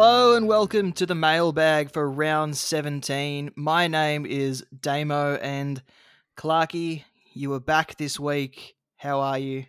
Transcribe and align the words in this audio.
Hello 0.00 0.36
and 0.36 0.46
welcome 0.46 0.92
to 0.92 1.06
the 1.06 1.16
mailbag 1.16 1.90
for 1.90 2.08
round 2.08 2.56
17. 2.56 3.50
My 3.56 3.88
name 3.88 4.26
is 4.26 4.64
Damo 4.80 5.34
and 5.42 5.82
Clarky, 6.36 7.02
you 7.32 7.52
are 7.54 7.58
back 7.58 7.96
this 7.96 8.20
week. 8.20 8.76
How 8.98 9.18
are 9.18 9.40
you? 9.40 9.64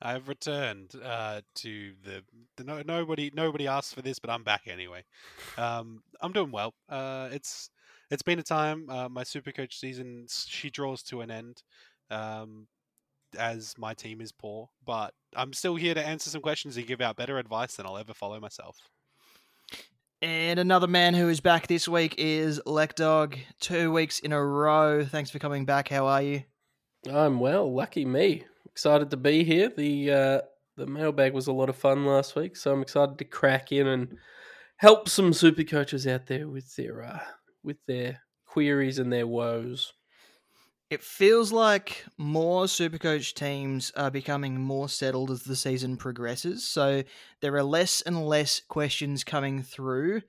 I've 0.00 0.26
returned 0.26 0.94
uh, 1.04 1.42
to 1.56 1.92
the, 2.02 2.24
the 2.56 2.64
no, 2.64 2.80
nobody 2.80 3.30
nobody 3.34 3.66
asked 3.66 3.94
for 3.94 4.00
this, 4.00 4.18
but 4.18 4.30
I'm 4.30 4.42
back 4.42 4.62
anyway. 4.68 5.04
Um, 5.58 6.02
I'm 6.22 6.32
doing 6.32 6.50
well. 6.50 6.72
Uh, 6.88 7.28
it's 7.30 7.68
it's 8.10 8.22
been 8.22 8.38
a 8.38 8.42
time. 8.42 8.88
Uh, 8.88 9.10
my 9.10 9.22
Supercoach 9.22 9.74
season 9.74 10.28
she 10.30 10.70
draws 10.70 11.02
to 11.02 11.20
an 11.20 11.30
end, 11.30 11.62
um, 12.08 12.68
as 13.38 13.74
my 13.76 13.92
team 13.92 14.22
is 14.22 14.32
poor. 14.32 14.70
But 14.86 15.12
I'm 15.36 15.52
still 15.52 15.76
here 15.76 15.92
to 15.92 16.02
answer 16.02 16.30
some 16.30 16.40
questions 16.40 16.78
and 16.78 16.86
give 16.86 17.02
out 17.02 17.16
better 17.16 17.36
advice 17.36 17.76
than 17.76 17.84
I'll 17.84 17.98
ever 17.98 18.14
follow 18.14 18.40
myself. 18.40 18.78
And 20.20 20.58
another 20.58 20.88
man 20.88 21.14
who 21.14 21.28
is 21.28 21.40
back 21.40 21.68
this 21.68 21.86
week 21.86 22.16
is 22.18 22.60
Lekdog. 22.66 23.38
Two 23.60 23.92
weeks 23.92 24.18
in 24.18 24.32
a 24.32 24.44
row. 24.44 25.04
Thanks 25.04 25.30
for 25.30 25.38
coming 25.38 25.64
back. 25.64 25.88
How 25.88 26.06
are 26.06 26.22
you? 26.22 26.42
I'm 27.08 27.38
well. 27.38 27.72
Lucky 27.72 28.04
me 28.04 28.44
excited 28.78 29.10
to 29.10 29.16
be 29.16 29.42
here. 29.42 29.72
The 29.76 30.12
uh, 30.12 30.40
the 30.76 30.86
mailbag 30.86 31.32
was 31.32 31.48
a 31.48 31.52
lot 31.52 31.68
of 31.68 31.74
fun 31.74 32.06
last 32.06 32.36
week, 32.36 32.56
so 32.56 32.72
I'm 32.72 32.82
excited 32.82 33.18
to 33.18 33.24
crack 33.24 33.72
in 33.72 33.88
and 33.88 34.16
help 34.76 35.08
some 35.08 35.32
super 35.32 35.64
coaches 35.64 36.06
out 36.06 36.26
there 36.26 36.46
with 36.46 36.76
their 36.76 37.02
uh, 37.02 37.18
with 37.64 37.78
their 37.88 38.20
queries 38.46 39.00
and 39.00 39.12
their 39.12 39.26
woes. 39.26 39.92
It 40.90 41.02
feels 41.02 41.52
like 41.52 42.06
more 42.16 42.64
Supercoach 42.64 43.34
teams 43.34 43.92
are 43.94 44.10
becoming 44.10 44.58
more 44.58 44.88
settled 44.88 45.30
as 45.30 45.42
the 45.42 45.54
season 45.54 45.98
progresses. 45.98 46.66
So 46.66 47.02
there 47.42 47.54
are 47.56 47.62
less 47.62 48.00
and 48.00 48.26
less 48.26 48.62
questions 48.68 49.22
coming 49.22 49.62
through. 49.62 50.22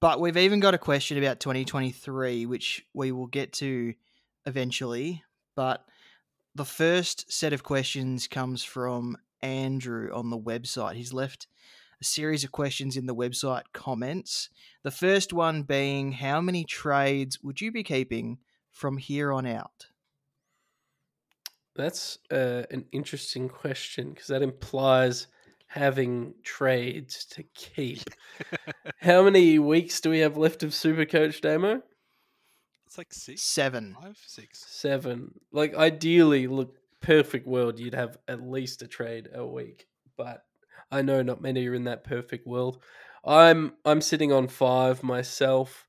But 0.00 0.20
we've 0.20 0.36
even 0.36 0.60
got 0.60 0.74
a 0.74 0.78
question 0.78 1.16
about 1.16 1.40
2023, 1.40 2.44
which 2.44 2.84
we 2.92 3.10
will 3.10 3.26
get 3.26 3.54
to 3.54 3.94
eventually. 4.44 5.24
But 5.56 5.82
the 6.54 6.66
first 6.66 7.32
set 7.32 7.54
of 7.54 7.62
questions 7.62 8.28
comes 8.28 8.62
from 8.62 9.16
Andrew 9.40 10.10
on 10.12 10.28
the 10.28 10.38
website. 10.38 10.94
He's 10.94 11.14
left 11.14 11.46
a 12.02 12.04
series 12.04 12.44
of 12.44 12.52
questions 12.52 12.98
in 12.98 13.06
the 13.06 13.14
website 13.14 13.64
comments. 13.72 14.50
The 14.84 14.90
first 14.90 15.32
one 15.32 15.62
being 15.62 16.12
How 16.12 16.42
many 16.42 16.64
trades 16.64 17.42
would 17.42 17.62
you 17.62 17.72
be 17.72 17.82
keeping 17.82 18.38
from 18.78 18.96
here 18.96 19.32
on 19.32 19.44
out? 19.44 19.86
That's 21.74 22.18
uh, 22.30 22.62
an 22.70 22.86
interesting 22.92 23.48
question 23.48 24.10
because 24.10 24.28
that 24.28 24.42
implies 24.42 25.26
having 25.66 26.34
trades 26.42 27.24
to 27.26 27.42
keep. 27.54 28.02
How 29.00 29.22
many 29.22 29.58
weeks 29.58 30.00
do 30.00 30.10
we 30.10 30.20
have 30.20 30.36
left 30.36 30.62
of 30.62 30.70
Supercoach 30.70 31.40
Damo? 31.40 31.82
It's 32.86 32.96
like 32.96 33.12
six, 33.12 33.42
seven, 33.42 33.96
five, 34.00 34.18
six, 34.26 34.64
seven. 34.66 35.32
Like 35.52 35.74
ideally, 35.74 36.46
look, 36.46 36.74
perfect 37.00 37.46
world, 37.46 37.78
you'd 37.78 37.94
have 37.94 38.16
at 38.28 38.40
least 38.40 38.82
a 38.82 38.86
trade 38.86 39.28
a 39.34 39.44
week. 39.46 39.88
But 40.16 40.44
I 40.90 41.02
know 41.02 41.22
not 41.22 41.42
many 41.42 41.66
are 41.68 41.74
in 41.74 41.84
that 41.84 42.04
perfect 42.04 42.46
world. 42.46 42.82
I'm 43.24 43.74
I'm 43.84 44.00
sitting 44.00 44.32
on 44.32 44.48
five 44.48 45.02
myself. 45.02 45.87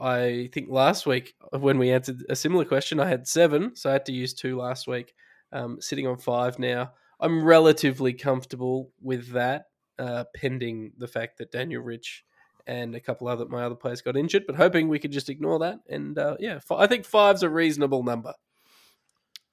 I 0.00 0.48
think 0.52 0.70
last 0.70 1.06
week 1.06 1.34
when 1.50 1.78
we 1.78 1.90
answered 1.90 2.24
a 2.28 2.36
similar 2.36 2.64
question, 2.64 3.00
I 3.00 3.08
had 3.08 3.26
seven, 3.26 3.74
so 3.74 3.90
I 3.90 3.94
had 3.94 4.06
to 4.06 4.12
use 4.12 4.32
two 4.32 4.56
last 4.56 4.86
week. 4.86 5.14
Um, 5.50 5.80
sitting 5.80 6.06
on 6.06 6.18
five 6.18 6.58
now. 6.58 6.92
I'm 7.20 7.42
relatively 7.42 8.12
comfortable 8.12 8.92
with 9.00 9.30
that, 9.32 9.66
uh, 9.98 10.24
pending 10.36 10.92
the 10.98 11.08
fact 11.08 11.38
that 11.38 11.50
Daniel 11.50 11.82
Rich 11.82 12.24
and 12.66 12.94
a 12.94 13.00
couple 13.00 13.28
other 13.28 13.46
my 13.46 13.64
other 13.64 13.74
players 13.74 14.02
got 14.02 14.16
injured, 14.16 14.44
but 14.46 14.56
hoping 14.56 14.88
we 14.88 14.98
could 14.98 15.10
just 15.10 15.30
ignore 15.30 15.58
that. 15.60 15.80
And 15.88 16.18
uh, 16.18 16.36
yeah, 16.38 16.60
I 16.70 16.86
think 16.86 17.06
five's 17.06 17.42
a 17.42 17.48
reasonable 17.48 18.04
number. 18.04 18.34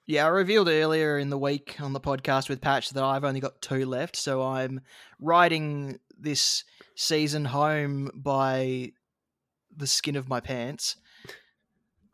Yeah, 0.05 0.25
I 0.25 0.29
revealed 0.29 0.67
earlier 0.67 1.17
in 1.17 1.31
the 1.31 1.37
week 1.37 1.77
on 1.79 1.93
the 1.93 1.99
podcast 1.99 2.47
with 2.49 2.61
Patch 2.61 2.91
that 2.91 3.03
I've 3.03 3.23
only 3.23 3.39
got 3.39 3.61
two 3.61 3.85
left, 3.85 4.15
so 4.15 4.43
I'm 4.43 4.81
riding 5.19 5.99
this 6.19 6.63
season 6.95 7.45
home 7.45 8.11
by 8.13 8.91
the 9.77 9.87
skin 9.87 10.15
of 10.15 10.29
my 10.29 10.39
pants. 10.39 10.97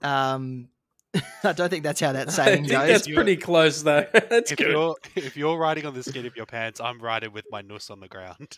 Um, 0.01 0.69
I 1.43 1.53
don't 1.53 1.69
think 1.69 1.83
that's 1.83 1.99
how 1.99 2.13
that 2.13 2.31
saying 2.31 2.63
goes. 2.63 2.87
That's 2.87 3.07
pretty 3.07 3.37
close, 3.37 3.83
though. 3.83 4.05
that's 4.29 4.51
if 4.51 4.57
good. 4.57 4.71
You're, 4.71 4.95
if 5.15 5.37
you're 5.37 5.57
riding 5.57 5.85
on 5.85 5.93
the 5.93 6.03
skin 6.03 6.25
of 6.25 6.35
your 6.35 6.45
pants, 6.45 6.79
I'm 6.79 6.99
riding 7.01 7.33
with 7.33 7.45
my 7.51 7.61
nuss 7.61 7.89
on 7.89 7.99
the 7.99 8.07
ground 8.07 8.57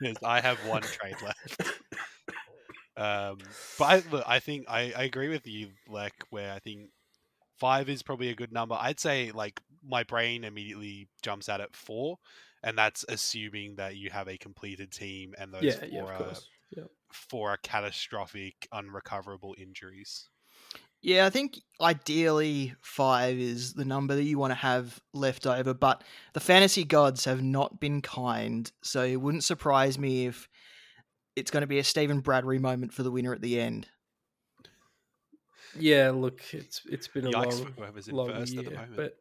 because 0.00 0.18
I 0.24 0.40
have 0.40 0.58
one 0.66 0.82
trade 0.82 1.16
left. 1.22 1.62
Um, 2.96 3.38
but 3.78 3.84
I, 3.84 4.02
look, 4.10 4.24
I 4.26 4.38
think 4.38 4.66
I, 4.68 4.92
I 4.96 5.02
agree 5.04 5.28
with 5.28 5.46
you, 5.46 5.68
like 5.88 6.14
where 6.30 6.52
I 6.52 6.58
think 6.60 6.88
five 7.58 7.88
is 7.88 8.02
probably 8.02 8.30
a 8.30 8.34
good 8.34 8.52
number. 8.52 8.76
I'd 8.78 9.00
say 9.00 9.32
like 9.32 9.60
my 9.86 10.02
brain 10.02 10.44
immediately 10.44 11.08
jumps 11.22 11.48
out 11.48 11.60
at 11.60 11.76
four, 11.76 12.18
and 12.62 12.76
that's 12.76 13.04
assuming 13.08 13.76
that 13.76 13.96
you 13.96 14.10
have 14.10 14.28
a 14.28 14.38
completed 14.38 14.92
team 14.92 15.34
and 15.38 15.52
those 15.52 15.62
yeah, 15.62 15.72
four, 15.72 15.88
yeah, 15.88 16.02
of 16.02 16.08
are, 16.08 16.24
course. 16.24 16.48
Yeah. 16.70 16.84
four 17.12 17.50
are 17.50 17.58
catastrophic, 17.58 18.68
unrecoverable 18.72 19.54
injuries. 19.58 20.28
Yeah, 21.02 21.26
I 21.26 21.30
think 21.30 21.60
ideally 21.80 22.74
five 22.80 23.38
is 23.38 23.74
the 23.74 23.84
number 23.84 24.16
that 24.16 24.24
you 24.24 24.38
want 24.38 24.50
to 24.50 24.56
have 24.56 25.00
left 25.12 25.46
over, 25.46 25.74
but 25.74 26.02
the 26.32 26.40
fantasy 26.40 26.84
gods 26.84 27.26
have 27.26 27.42
not 27.42 27.78
been 27.78 28.02
kind, 28.02 28.70
so 28.82 29.04
it 29.04 29.16
wouldn't 29.16 29.44
surprise 29.44 29.98
me 29.98 30.26
if 30.26 30.48
it's 31.36 31.50
going 31.50 31.60
to 31.60 31.66
be 31.68 31.78
a 31.78 31.84
Stephen 31.84 32.20
Bradbury 32.20 32.58
moment 32.58 32.92
for 32.92 33.02
the 33.02 33.10
winner 33.10 33.32
at 33.32 33.42
the 33.42 33.60
end. 33.60 33.86
Yeah, 35.78 36.10
look, 36.10 36.42
it's 36.52 36.80
it's 36.86 37.06
been 37.06 37.26
a 37.26 37.30
Yikes 37.30 37.60
long, 37.60 37.72
whoever's 37.76 38.08
in 38.08 38.14
long 38.14 38.30
first 38.30 38.52
year, 38.54 38.62
at 38.62 38.70
the 38.70 38.74
moment. 38.74 38.96
but 38.96 39.18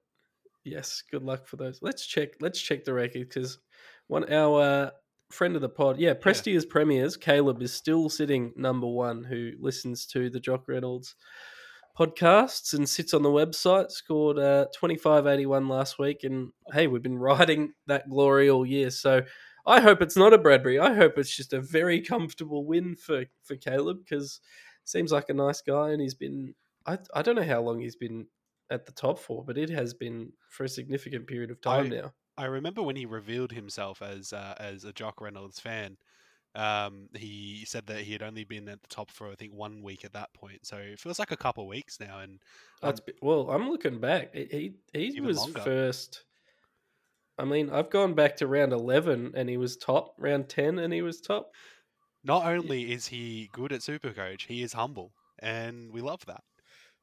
yes, 0.64 1.04
good 1.12 1.24
luck 1.24 1.46
for 1.46 1.58
those. 1.58 1.80
Let's 1.82 2.06
check. 2.06 2.30
Let's 2.40 2.60
check 2.60 2.86
the 2.86 2.94
record 2.94 3.28
because 3.28 3.60
one 4.08 4.32
our 4.32 4.62
uh, 4.62 4.90
friend 5.36 5.56
of 5.56 5.62
the 5.62 5.70
pod, 5.70 6.00
yeah, 6.00 6.14
Prestia's 6.14 6.66
premiers, 6.66 7.18
Caleb 7.18 7.62
is 7.62 7.74
still 7.74 8.10
sitting 8.10 8.54
number 8.56 8.88
one. 8.88 9.24
Who 9.24 9.52
listens 9.60 10.06
to 10.08 10.30
the 10.30 10.40
Jock 10.40 10.68
Reynolds 10.68 11.16
podcasts 11.98 12.74
and 12.74 12.88
sits 12.88 13.14
on 13.14 13.24
the 13.24 13.30
website. 13.30 13.92
Scored 13.92 14.40
uh, 14.40 14.66
twenty 14.76 14.96
five 14.98 15.28
eighty 15.28 15.46
one 15.46 15.68
last 15.68 16.00
week, 16.00 16.24
and 16.24 16.52
hey, 16.74 16.88
we've 16.88 17.04
been 17.04 17.20
riding 17.32 17.74
that 17.88 18.10
glory 18.10 18.50
all 18.50 18.66
year. 18.66 18.90
So 18.90 19.22
I 19.66 19.82
hope 19.82 20.02
it's 20.02 20.18
not 20.18 20.34
a 20.34 20.38
Bradbury. 20.38 20.80
I 20.80 20.94
hope 20.94 21.18
it's 21.18 21.36
just 21.36 21.54
a 21.54 21.62
very 21.62 22.02
comfortable 22.02 22.66
win 22.66 22.96
for 22.96 23.26
for 23.44 23.56
Caleb 23.56 24.00
because 24.08 24.40
seems 24.84 25.12
like 25.12 25.30
a 25.30 25.34
nice 25.34 25.62
guy, 25.62 25.92
and 25.92 26.02
he's 26.02 26.16
been. 26.16 26.56
I 26.86 27.00
I 27.14 27.22
don't 27.22 27.36
know 27.36 27.44
how 27.44 27.62
long 27.62 27.80
he's 27.80 27.96
been 27.96 28.28
at 28.70 28.86
the 28.86 28.92
top 28.92 29.20
for, 29.20 29.44
but 29.44 29.58
it 29.58 29.70
has 29.70 29.94
been 29.94 30.32
for 30.50 30.64
a 30.64 30.70
significant 30.70 31.28
period 31.28 31.52
of 31.52 31.62
time 31.62 31.86
I- 31.86 31.90
now. 31.90 32.14
I 32.38 32.46
remember 32.46 32.82
when 32.84 32.96
he 32.96 33.06
revealed 33.06 33.52
himself 33.52 34.02
as 34.02 34.34
uh, 34.34 34.56
as 34.60 34.84
a 34.84 34.94
Jock 34.94 35.22
Reynolds 35.22 35.60
fan. 35.60 35.98
Um, 36.56 37.10
he 37.16 37.66
said 37.66 37.88
that 37.88 38.02
he 38.02 38.14
had 38.14 38.24
only 38.24 38.46
been 38.46 38.70
at 38.70 38.82
the 38.82 38.88
top 38.90 39.12
for 39.12 39.32
I 39.32 39.36
think 39.36 39.54
one 39.54 39.84
week 39.84 40.06
at 40.06 40.14
that 40.14 40.34
point, 40.34 40.66
so 40.66 40.78
it 40.78 41.00
feels 41.00 41.20
like 41.20 41.32
a 41.32 41.38
couple 41.38 41.64
of 41.64 41.70
weeks 41.70 42.00
now. 42.00 42.20
And 42.22 42.42
That's 42.82 43.02
well, 43.22 43.50
I'm 43.52 43.70
looking 43.70 44.00
back. 44.00 44.34
He 44.34 44.76
he, 44.94 45.20
was 45.20 45.46
longer. 45.46 45.62
first. 45.64 46.26
I 47.38 47.46
mean, 47.46 47.70
I've 47.70 47.90
gone 47.90 48.14
back 48.14 48.36
to 48.38 48.48
round 48.48 48.74
eleven, 48.74 49.34
and 49.36 49.50
he 49.50 49.56
was 49.58 49.78
top. 49.78 50.16
Round 50.18 50.50
ten, 50.50 50.80
and 50.80 50.94
he 50.94 51.02
was 51.02 51.22
top. 51.22 51.52
not 52.24 52.46
only 52.46 52.92
is 52.92 53.08
he 53.08 53.50
good 53.54 53.72
at 53.72 53.82
Supercoach, 53.82 54.48
he 54.48 54.62
is 54.62 54.74
humble, 54.74 55.14
and 55.40 55.92
we 55.92 56.02
love 56.02 56.26
that. 56.26 56.44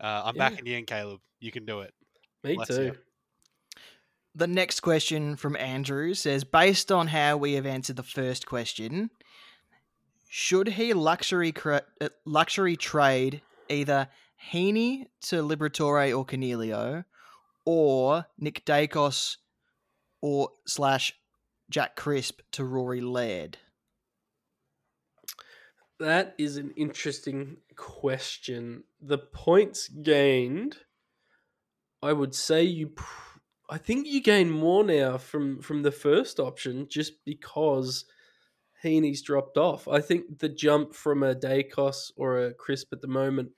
Uh, 0.00 0.22
I'm 0.24 0.36
back 0.36 0.54
Yeah. 0.54 0.58
in 0.58 0.64
the 0.64 0.74
end, 0.74 0.86
Caleb. 0.88 1.20
You 1.40 1.52
can 1.52 1.64
do 1.64 1.80
it. 1.80 1.94
Me 2.44 2.56
Bless 2.56 2.68
too. 2.68 2.92
you. 2.92 2.96
The 4.34 4.46
next 4.46 4.80
question 4.80 5.36
from 5.36 5.56
Andrew 5.56 6.14
says 6.14 6.44
Based 6.44 6.90
on 6.90 7.08
how 7.08 7.36
we 7.36 7.52
have 7.54 7.66
answered 7.66 7.96
the 7.96 8.02
first 8.02 8.46
question, 8.46 9.10
should 10.28 10.68
he 10.68 10.94
luxury 10.94 11.52
uh, 11.66 12.08
luxury 12.24 12.76
trade 12.76 13.42
either 13.68 14.08
Heaney 14.52 15.06
to 15.22 15.36
Liberatore 15.36 16.16
or 16.16 16.24
Coniglio, 16.24 17.04
or 17.64 18.26
Nick 18.38 18.64
Daicos 18.64 19.36
or 20.22 20.48
slash 20.66 21.14
Jack 21.68 21.96
Crisp 21.96 22.40
to 22.52 22.64
Rory 22.64 23.02
Laird? 23.02 23.58
That 26.00 26.34
is 26.38 26.56
an 26.56 26.72
interesting 26.76 27.58
question. 27.76 28.84
The 29.00 29.18
points 29.18 29.88
gained, 29.88 30.78
I 32.02 32.12
would 32.12 32.34
say 32.34 32.62
you. 32.64 32.92
I 33.72 33.78
think 33.78 34.06
you 34.06 34.20
gain 34.20 34.50
more 34.50 34.84
now 34.84 35.16
from 35.16 35.62
from 35.62 35.82
the 35.82 35.90
first 35.90 36.38
option, 36.38 36.88
just 36.90 37.24
because 37.24 38.04
Heaney's 38.84 39.22
dropped 39.22 39.56
off. 39.56 39.88
I 39.88 40.02
think 40.02 40.40
the 40.40 40.50
jump 40.50 40.94
from 40.94 41.22
a 41.22 41.34
Daicos 41.34 42.10
or 42.18 42.38
a 42.38 42.52
Crisp 42.52 42.92
at 42.92 43.00
the 43.00 43.08
moment 43.08 43.48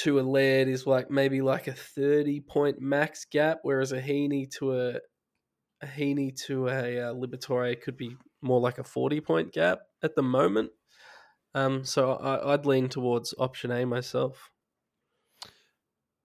to 0.00 0.20
a 0.20 0.22
Laird 0.22 0.68
is 0.68 0.86
like 0.86 1.10
maybe 1.10 1.40
like 1.40 1.68
a 1.68 1.72
thirty 1.72 2.40
point 2.40 2.82
max 2.82 3.24
gap, 3.24 3.60
whereas 3.62 3.92
a 3.92 4.02
Heaney 4.02 4.50
to 4.58 4.78
a 4.78 4.94
a 5.80 5.86
Heaney 5.86 6.36
to 6.44 6.68
a 6.68 7.00
uh, 7.00 7.14
Liberatore 7.14 7.80
could 7.80 7.96
be 7.96 8.14
more 8.42 8.60
like 8.60 8.76
a 8.76 8.84
40 8.84 9.22
point 9.22 9.52
gap 9.54 9.78
at 10.02 10.16
the 10.16 10.22
moment. 10.22 10.70
Um, 11.54 11.82
so 11.82 12.12
I, 12.12 12.52
I'd 12.52 12.66
lean 12.66 12.90
towards 12.90 13.32
option 13.38 13.70
A 13.70 13.86
myself. 13.86 14.50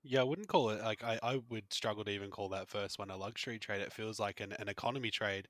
Yeah, 0.03 0.21
I 0.21 0.23
wouldn't 0.23 0.49
call 0.49 0.69
it 0.71 0.81
like 0.81 1.03
I, 1.03 1.17
I 1.23 1.41
would 1.49 1.71
struggle 1.73 2.03
to 2.03 2.11
even 2.11 2.29
call 2.29 2.49
that 2.49 2.67
first 2.69 2.99
one 2.99 3.09
a 3.09 3.15
luxury 3.17 3.57
trade. 3.57 3.81
It 3.81 3.93
feels 3.93 4.19
like 4.19 4.41
an, 4.41 4.51
an 4.59 4.67
economy 4.67 5.11
trade 5.11 5.47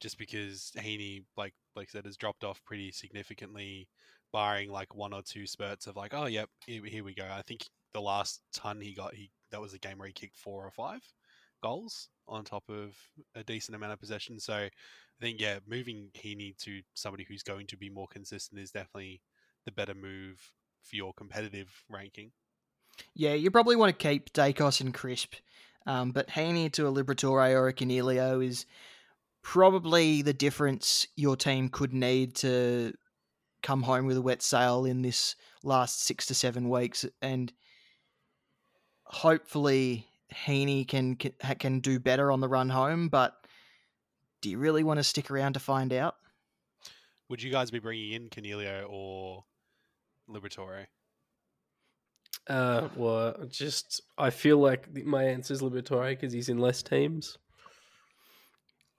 just 0.00 0.18
because 0.18 0.72
Heaney, 0.76 1.24
like 1.36 1.54
like 1.74 1.88
I 1.90 1.92
said, 1.92 2.04
has 2.04 2.16
dropped 2.16 2.44
off 2.44 2.62
pretty 2.64 2.92
significantly, 2.92 3.88
barring 4.32 4.70
like 4.70 4.94
one 4.94 5.14
or 5.14 5.22
two 5.22 5.46
spurts 5.46 5.86
of 5.86 5.96
like, 5.96 6.12
oh 6.12 6.26
yep, 6.26 6.50
here, 6.66 6.84
here 6.84 7.04
we 7.04 7.14
go. 7.14 7.24
I 7.30 7.42
think 7.42 7.64
the 7.94 8.00
last 8.02 8.42
ton 8.52 8.80
he 8.80 8.92
got, 8.94 9.14
he 9.14 9.30
that 9.50 9.60
was 9.60 9.72
a 9.72 9.78
game 9.78 9.98
where 9.98 10.08
he 10.08 10.12
kicked 10.12 10.36
four 10.36 10.64
or 10.66 10.70
five 10.70 11.00
goals 11.62 12.08
on 12.28 12.44
top 12.44 12.64
of 12.68 12.94
a 13.34 13.42
decent 13.44 13.74
amount 13.74 13.92
of 13.94 14.00
possession. 14.00 14.38
So 14.38 14.54
I 14.54 14.70
think 15.20 15.40
yeah, 15.40 15.60
moving 15.66 16.10
Heaney 16.14 16.56
to 16.58 16.82
somebody 16.92 17.24
who's 17.26 17.42
going 17.42 17.66
to 17.68 17.76
be 17.78 17.88
more 17.88 18.08
consistent 18.08 18.60
is 18.60 18.70
definitely 18.70 19.22
the 19.64 19.72
better 19.72 19.94
move 19.94 20.52
for 20.82 20.96
your 20.96 21.14
competitive 21.14 21.70
ranking. 21.88 22.32
Yeah, 23.14 23.34
you 23.34 23.50
probably 23.50 23.76
want 23.76 23.96
to 23.96 24.08
keep 24.08 24.32
Daicos 24.32 24.80
and 24.80 24.92
Crisp, 24.92 25.34
um, 25.86 26.10
but 26.12 26.28
Heaney 26.28 26.70
to 26.72 26.86
a 26.86 26.92
Liberatore 26.92 27.54
or 27.54 27.68
a 27.68 27.72
Coniglio 27.72 28.44
is 28.44 28.66
probably 29.42 30.22
the 30.22 30.32
difference 30.32 31.06
your 31.16 31.36
team 31.36 31.68
could 31.68 31.92
need 31.92 32.34
to 32.36 32.92
come 33.62 33.82
home 33.82 34.06
with 34.06 34.16
a 34.16 34.22
wet 34.22 34.42
sail 34.42 34.84
in 34.84 35.02
this 35.02 35.36
last 35.62 36.02
six 36.02 36.26
to 36.26 36.34
seven 36.34 36.68
weeks, 36.68 37.04
and 37.22 37.52
hopefully 39.04 40.06
Heaney 40.46 40.86
can 40.86 41.16
can, 41.16 41.80
do 41.80 41.98
better 41.98 42.30
on 42.30 42.40
the 42.40 42.48
run 42.48 42.68
home. 42.68 43.08
But 43.08 43.34
do 44.40 44.50
you 44.50 44.58
really 44.58 44.84
want 44.84 44.98
to 44.98 45.04
stick 45.04 45.30
around 45.30 45.54
to 45.54 45.60
find 45.60 45.92
out? 45.92 46.16
Would 47.28 47.42
you 47.42 47.50
guys 47.50 47.70
be 47.70 47.78
bringing 47.78 48.12
in 48.12 48.28
Coniglio 48.28 48.86
or 48.88 49.44
Liberatore? 50.28 50.86
Uh, 52.48 52.88
well, 52.96 53.36
just 53.48 54.02
I 54.18 54.30
feel 54.30 54.58
like 54.58 54.94
my 55.04 55.24
answer 55.24 55.54
is 55.54 55.62
Liberatore 55.62 56.10
because 56.10 56.32
he's 56.32 56.48
in 56.48 56.58
less 56.58 56.82
teams. 56.82 57.38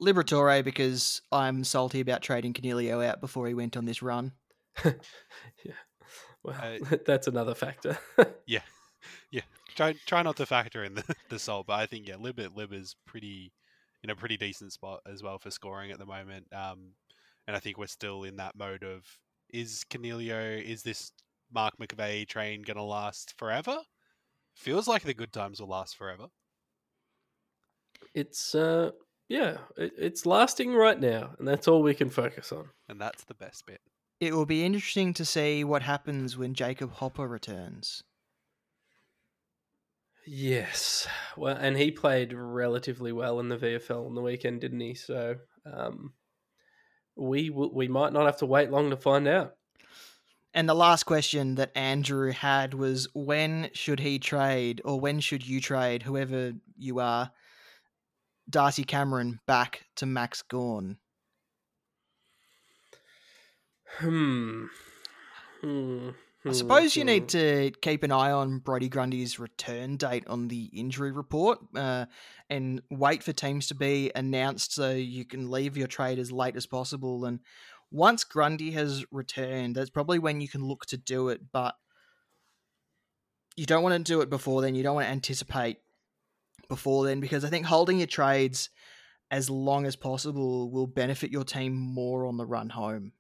Liberatore 0.02 0.64
because 0.64 1.22
I'm 1.32 1.64
salty 1.64 2.00
about 2.00 2.22
trading 2.22 2.54
Coniglio 2.54 3.06
out 3.06 3.22
before 3.22 3.48
he 3.48 3.54
went 3.54 3.78
on 3.78 3.86
this 3.86 4.02
run. 4.02 4.34
yeah, 4.84 5.74
well, 6.44 6.56
uh, 6.62 6.98
that's 7.06 7.28
another 7.28 7.56
factor. 7.56 7.98
yeah, 8.48 8.60
yeah. 9.32 9.42
Try 9.76 9.96
try 10.06 10.24
not 10.24 10.38
to 10.38 10.46
factor 10.46 10.84
in 10.84 10.96
the 10.96 11.16
the 11.30 11.40
salt, 11.40 11.68
but 11.68 11.80
I 11.80 11.86
think 11.86 12.08
yeah, 12.08 12.16
Lib 12.18 12.40
Lib 12.56 12.74
is 12.74 12.96
pretty 13.06 13.54
in 14.04 14.10
a 14.10 14.16
pretty 14.16 14.38
decent 14.38 14.74
spot 14.74 15.02
as 15.12 15.24
well 15.24 15.40
for 15.40 15.52
scoring 15.52 15.92
at 15.92 16.00
the 16.00 16.06
moment. 16.06 16.48
Um, 16.54 16.94
and 17.48 17.56
I 17.56 17.60
think 17.60 17.78
we're 17.78 17.88
still 17.88 18.24
in 18.24 18.38
that 18.38 18.56
mode 18.56 18.84
of 18.84 19.04
is 19.50 19.84
Coniglio 19.90 20.62
is 20.62 20.84
this 20.84 21.12
Mark 21.56 21.74
McVeigh 21.81 22.28
train 22.28 22.62
going 22.62 22.78
to 22.78 22.84
last 22.84 23.34
forever? 23.38 23.80
Feels 24.54 24.88
like 24.88 25.04
the 25.04 25.13
good 25.13 25.34
times 25.34 25.60
will 25.60 25.69
last 25.69 25.98
forever. 25.98 26.28
It's 28.13 28.54
uh 28.54 28.92
yeah, 29.28 29.57
it, 29.75 29.94
it's 29.98 30.25
lasting 30.25 30.74
right 30.74 31.00
now, 31.00 31.31
and 31.40 31.48
that's 31.48 31.68
all 31.68 31.81
we 31.81 31.96
can 31.96 32.10
focus 32.10 32.52
on. 32.52 32.69
And 32.88 33.02
that's 33.02 33.24
the 33.24 33.34
best 33.34 33.66
bit. 33.66 33.81
It 34.19 34.34
will 34.34 34.46
be 34.46 34.63
interesting 34.63 35.13
to 35.16 35.25
see 35.25 35.63
what 35.63 35.81
happens 35.81 36.38
when 36.38 36.54
Jacob 36.54 36.92
Hopper 36.94 37.28
returns. 37.28 38.04
Yes, 40.28 41.08
well, 41.38 41.58
and 41.58 41.78
he 41.78 41.92
played 41.92 42.34
relatively 42.34 43.12
well 43.12 43.40
in 43.40 43.50
the 43.50 43.58
VFL 43.58 44.06
on 44.06 44.16
the 44.16 44.22
weekend, 44.22 44.62
didn't 44.62 44.80
he? 44.80 44.94
So 44.94 45.36
um, 45.66 46.13
we 47.16 47.50
we 47.50 47.88
might 47.88 48.13
not 48.13 48.25
have 48.25 48.38
to 48.38 48.46
wait 48.46 48.72
long 48.72 48.90
to 48.90 48.98
find 48.98 49.28
out. 49.28 49.54
And 50.56 50.69
the 50.69 50.74
last 50.74 51.04
question 51.04 51.56
that 51.56 51.74
Andrew 51.75 52.31
had 52.31 52.74
was 52.74 53.10
when 53.13 53.69
should 53.74 54.00
he 54.00 54.19
trade 54.19 54.81
or 54.86 54.98
when 54.98 55.19
should 55.19 55.46
you 55.46 55.60
trade, 55.60 56.02
whoever 56.02 56.54
you 56.78 57.00
are, 57.00 57.31
Darcy 58.50 58.86
Cameron 58.86 59.42
back 59.46 59.84
to 59.98 60.06
Max 60.06 60.42
Gawn? 60.42 60.98
Hmm. 63.98 64.68
Hmm. 65.60 66.10
I 66.48 66.52
suppose 66.54 66.96
you 66.96 67.04
need 67.04 67.24
hmm. 67.24 67.38
to 67.38 67.72
keep 67.81 68.04
an 68.04 68.13
eye 68.13 68.31
on 68.31 68.60
Brody 68.60 68.88
Grundy's 68.88 69.40
return 69.40 69.98
date 69.98 70.25
on 70.28 70.48
the 70.48 70.69
injury 70.72 71.12
report 71.12 71.60
uh, 71.75 72.06
and 72.50 72.81
wait 72.90 73.24
for 73.24 73.34
teams 73.34 73.68
to 73.68 73.75
be 73.75 74.10
announced 74.16 74.74
so 74.74 74.92
you 74.92 75.25
can 75.25 75.51
leave 75.51 75.75
your 75.75 75.88
trade 75.88 76.18
as 76.18 76.31
late 76.31 76.56
as 76.56 76.66
possible. 76.66 77.25
And 77.25 77.40
once 77.92 78.24
Grundy 78.24 78.72
has 78.72 79.06
returned, 79.12 79.76
that's 79.76 79.90
probably 79.90 80.20
when 80.20 80.42
you 80.42 80.48
can 80.48 80.66
look 80.66 80.86
to 80.88 80.98
do 80.98 81.30
it. 81.30 81.42
But 81.52 81.76
you 83.56 83.66
don't 83.66 83.84
want 83.84 84.06
to 84.06 84.12
do 84.12 84.22
it 84.22 84.30
before 84.30 84.62
then. 84.62 84.76
You 84.76 84.84
don't 84.84 84.96
want 84.96 85.08
to 85.08 85.12
anticipate 85.12 85.78
before 86.68 87.06
then 87.06 87.20
because 87.20 87.46
I 87.46 87.50
think 87.50 87.66
holding 87.66 88.00
your 88.00 88.08
trades 88.08 88.70
as 89.32 89.50
long 89.50 89.86
as 89.86 89.96
possible 89.96 90.70
will 90.70 90.88
benefit 90.88 91.32
your 91.32 91.44
team 91.44 91.76
more 91.76 92.26
on 92.26 92.38
the 92.38 92.46
run 92.46 92.70
home. 92.70 93.14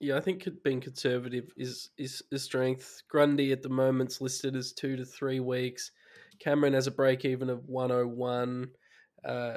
Yeah, 0.00 0.16
I 0.16 0.20
think 0.20 0.48
being 0.64 0.80
conservative 0.80 1.52
is 1.56 1.90
is 1.96 2.22
a 2.32 2.38
strength. 2.38 3.02
Grundy 3.08 3.52
at 3.52 3.62
the 3.62 3.68
moment's 3.68 4.20
listed 4.20 4.56
as 4.56 4.72
two 4.72 4.96
to 4.96 5.04
three 5.04 5.38
weeks. 5.38 5.92
Cameron 6.40 6.72
has 6.72 6.88
a 6.88 6.90
break 6.90 7.24
even 7.24 7.48
of 7.48 7.68
101, 7.68 8.68
uh, 9.24 9.54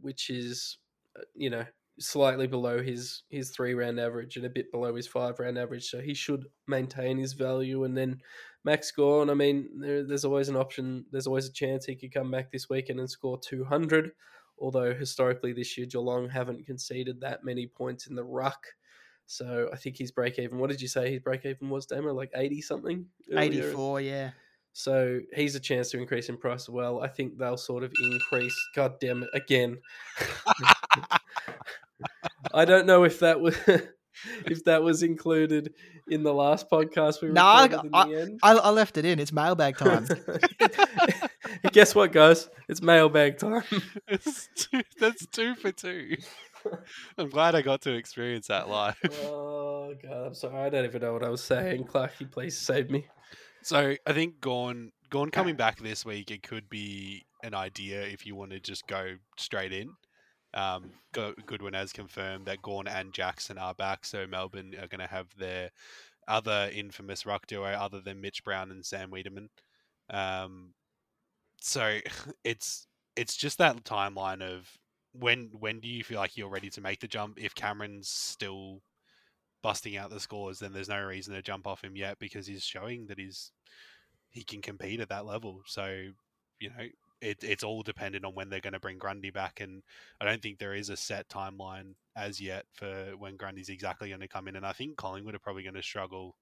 which 0.00 0.30
is, 0.30 0.78
uh, 1.18 1.24
you 1.34 1.50
know, 1.50 1.64
slightly 1.98 2.46
below 2.46 2.82
his 2.82 3.22
his 3.28 3.50
three 3.50 3.74
round 3.74 3.98
average 3.98 4.36
and 4.36 4.46
a 4.46 4.50
bit 4.50 4.70
below 4.70 4.94
his 4.94 5.06
five 5.06 5.38
round 5.38 5.58
average. 5.58 5.88
So 5.88 6.00
he 6.00 6.14
should 6.14 6.46
maintain 6.66 7.18
his 7.18 7.32
value. 7.32 7.84
And 7.84 7.96
then 7.96 8.20
Max 8.64 8.90
Gawn, 8.90 9.30
I 9.30 9.34
mean, 9.34 9.68
there, 9.80 10.04
there's 10.04 10.24
always 10.24 10.48
an 10.48 10.56
option. 10.56 11.04
There's 11.10 11.26
always 11.26 11.46
a 11.46 11.52
chance 11.52 11.84
he 11.84 11.96
could 11.96 12.12
come 12.12 12.30
back 12.30 12.50
this 12.50 12.68
weekend 12.68 13.00
and 13.00 13.10
score 13.10 13.38
200. 13.38 14.12
Although 14.58 14.94
historically 14.94 15.52
this 15.52 15.78
year 15.78 15.86
Geelong 15.86 16.28
haven't 16.28 16.66
conceded 16.66 17.20
that 17.20 17.44
many 17.44 17.66
points 17.66 18.06
in 18.06 18.16
the 18.16 18.24
ruck. 18.24 18.66
So 19.26 19.68
I 19.72 19.76
think 19.76 19.96
his 19.98 20.10
break 20.10 20.38
even. 20.38 20.58
What 20.58 20.70
did 20.70 20.80
you 20.80 20.88
say 20.88 21.12
his 21.12 21.20
break 21.20 21.44
even 21.44 21.68
was, 21.68 21.86
Damo? 21.86 22.14
Like 22.14 22.30
eighty 22.34 22.62
something. 22.62 23.06
Eighty 23.36 23.60
four, 23.60 24.00
yeah. 24.00 24.30
So 24.72 25.20
he's 25.34 25.54
a 25.54 25.60
chance 25.60 25.90
to 25.90 25.98
increase 25.98 26.28
in 26.28 26.38
price 26.38 26.62
as 26.62 26.68
well. 26.70 27.02
I 27.02 27.08
think 27.08 27.36
they'll 27.36 27.56
sort 27.56 27.82
of 27.84 27.92
increase. 28.00 28.56
God 28.74 28.94
damn 29.00 29.24
it! 29.24 29.28
Again, 29.34 29.78
I 32.54 32.64
don't 32.64 32.86
know 32.86 33.04
if 33.04 33.20
that 33.20 33.40
was 33.40 33.56
if 34.46 34.64
that 34.64 34.82
was 34.82 35.02
included 35.02 35.74
in 36.08 36.22
the 36.22 36.32
last 36.32 36.68
podcast 36.70 37.22
we 37.22 37.28
no, 37.28 37.44
I, 37.44 37.68
I, 38.42 38.54
I, 38.54 38.70
left 38.70 38.96
it 38.96 39.04
in. 39.04 39.18
It's 39.18 39.32
mailbag 39.32 39.76
time. 39.76 40.06
Guess 41.72 41.94
what, 41.94 42.12
guys? 42.12 42.48
It's 42.68 42.82
mailbag 42.82 43.38
time. 43.38 43.62
It's 44.08 44.48
two, 44.56 44.82
that's 44.98 45.26
two 45.26 45.54
for 45.54 45.70
two. 45.70 46.16
I'm 47.16 47.28
glad 47.28 47.54
I 47.54 47.62
got 47.62 47.82
to 47.82 47.94
experience 47.94 48.48
that 48.48 48.68
live. 48.68 48.96
Oh 49.22 49.94
god, 50.02 50.26
I'm 50.26 50.34
sorry. 50.34 50.56
I 50.56 50.68
don't 50.68 50.84
even 50.84 51.02
know 51.02 51.12
what 51.12 51.24
I 51.24 51.28
was 51.28 51.42
saying. 51.42 51.84
Clarky, 51.84 52.30
please 52.30 52.58
save 52.58 52.90
me. 52.90 53.06
So 53.62 53.94
I 54.06 54.12
think 54.12 54.40
Gorn 54.40 54.92
Gawn 55.10 55.30
coming 55.30 55.56
back 55.56 55.78
this 55.78 56.04
week, 56.04 56.30
it 56.30 56.42
could 56.42 56.68
be 56.68 57.24
an 57.42 57.54
idea 57.54 58.02
if 58.02 58.26
you 58.26 58.34
want 58.34 58.50
to 58.50 58.60
just 58.60 58.86
go 58.86 59.14
straight 59.36 59.72
in. 59.72 59.90
Um, 60.58 60.90
Goodwin 61.12 61.74
has 61.74 61.92
confirmed 61.92 62.46
that 62.46 62.62
Gawn 62.62 62.88
and 62.88 63.12
Jackson 63.12 63.58
are 63.58 63.74
back, 63.74 64.04
so 64.04 64.26
Melbourne 64.26 64.74
are 64.80 64.88
going 64.88 65.00
to 65.00 65.06
have 65.06 65.28
their 65.38 65.70
other 66.26 66.68
infamous 66.74 67.24
ruck 67.24 67.46
duo 67.46 67.66
other 67.66 68.00
than 68.00 68.20
Mitch 68.20 68.42
Brown 68.42 68.72
and 68.72 68.84
Sam 68.84 69.10
Weideman. 69.10 69.48
Um, 70.10 70.74
so 71.60 72.00
it's 72.44 72.86
it's 73.14 73.36
just 73.36 73.58
that 73.58 73.84
timeline 73.84 74.42
of 74.42 74.68
when 75.12 75.50
when 75.52 75.78
do 75.78 75.88
you 75.88 76.02
feel 76.02 76.18
like 76.18 76.36
you're 76.36 76.48
ready 76.48 76.70
to 76.70 76.80
make 76.80 77.00
the 77.00 77.08
jump? 77.08 77.38
If 77.40 77.54
Cameron's 77.54 78.08
still 78.08 78.82
busting 79.62 79.96
out 79.96 80.10
the 80.10 80.20
scores, 80.20 80.58
then 80.58 80.72
there's 80.72 80.88
no 80.88 81.02
reason 81.02 81.34
to 81.34 81.42
jump 81.42 81.68
off 81.68 81.84
him 81.84 81.96
yet 81.96 82.18
because 82.18 82.48
he's 82.48 82.64
showing 82.64 83.06
that 83.06 83.18
he's 83.18 83.52
he 84.30 84.42
can 84.42 84.60
compete 84.60 85.00
at 85.00 85.08
that 85.10 85.24
level. 85.24 85.62
So 85.66 85.86
you 86.58 86.70
know 86.70 86.86
it, 87.20 87.42
it's 87.42 87.64
all 87.64 87.82
dependent 87.82 88.24
on 88.24 88.34
when 88.34 88.48
they're 88.48 88.60
going 88.60 88.72
to 88.72 88.80
bring 88.80 88.98
Grundy 88.98 89.30
back, 89.30 89.60
and 89.60 89.82
I 90.20 90.24
don't 90.24 90.42
think 90.42 90.58
there 90.58 90.74
is 90.74 90.90
a 90.90 90.96
set 90.96 91.28
timeline 91.28 91.94
as 92.16 92.40
yet 92.40 92.64
for 92.72 93.12
when 93.18 93.36
Grundy's 93.36 93.68
exactly 93.68 94.08
going 94.08 94.20
to 94.20 94.28
come 94.28 94.48
in. 94.48 94.56
And 94.56 94.66
I 94.66 94.72
think 94.72 94.96
Collingwood 94.96 95.34
are 95.34 95.40
probably 95.40 95.62
going 95.62 95.74
to 95.74 95.82
struggle 95.82 96.34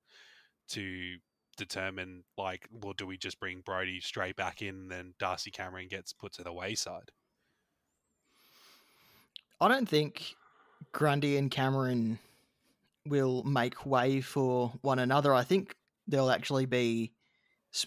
to 0.71 1.17
determine 1.57 2.25
like, 2.37 2.69
well, 2.71 2.93
do 2.93 3.07
we 3.07 3.17
just 3.17 3.41
bring 3.41 3.61
Brody 3.61 4.01
straight 4.01 4.37
back 4.37 4.63
in, 4.63 4.75
and 4.75 4.91
then 4.91 5.15
Darcy 5.19 5.51
Cameron 5.51 5.89
gets 5.89 6.13
put 6.13 6.33
to 6.35 6.43
the 6.43 6.53
wayside? 6.53 7.11
I 9.61 9.69
don't 9.69 9.89
think 9.89 10.35
Grundy 10.93 11.39
and 11.39 11.51
Cameron 11.51 12.19
will 13.07 13.43
make 13.45 13.87
way 13.87 14.21
for 14.21 14.73
one 14.83 14.99
another. 14.99 15.33
I 15.33 15.45
think 15.45 15.75
they'll 16.07 16.31
actually 16.31 16.67
be 16.67 17.13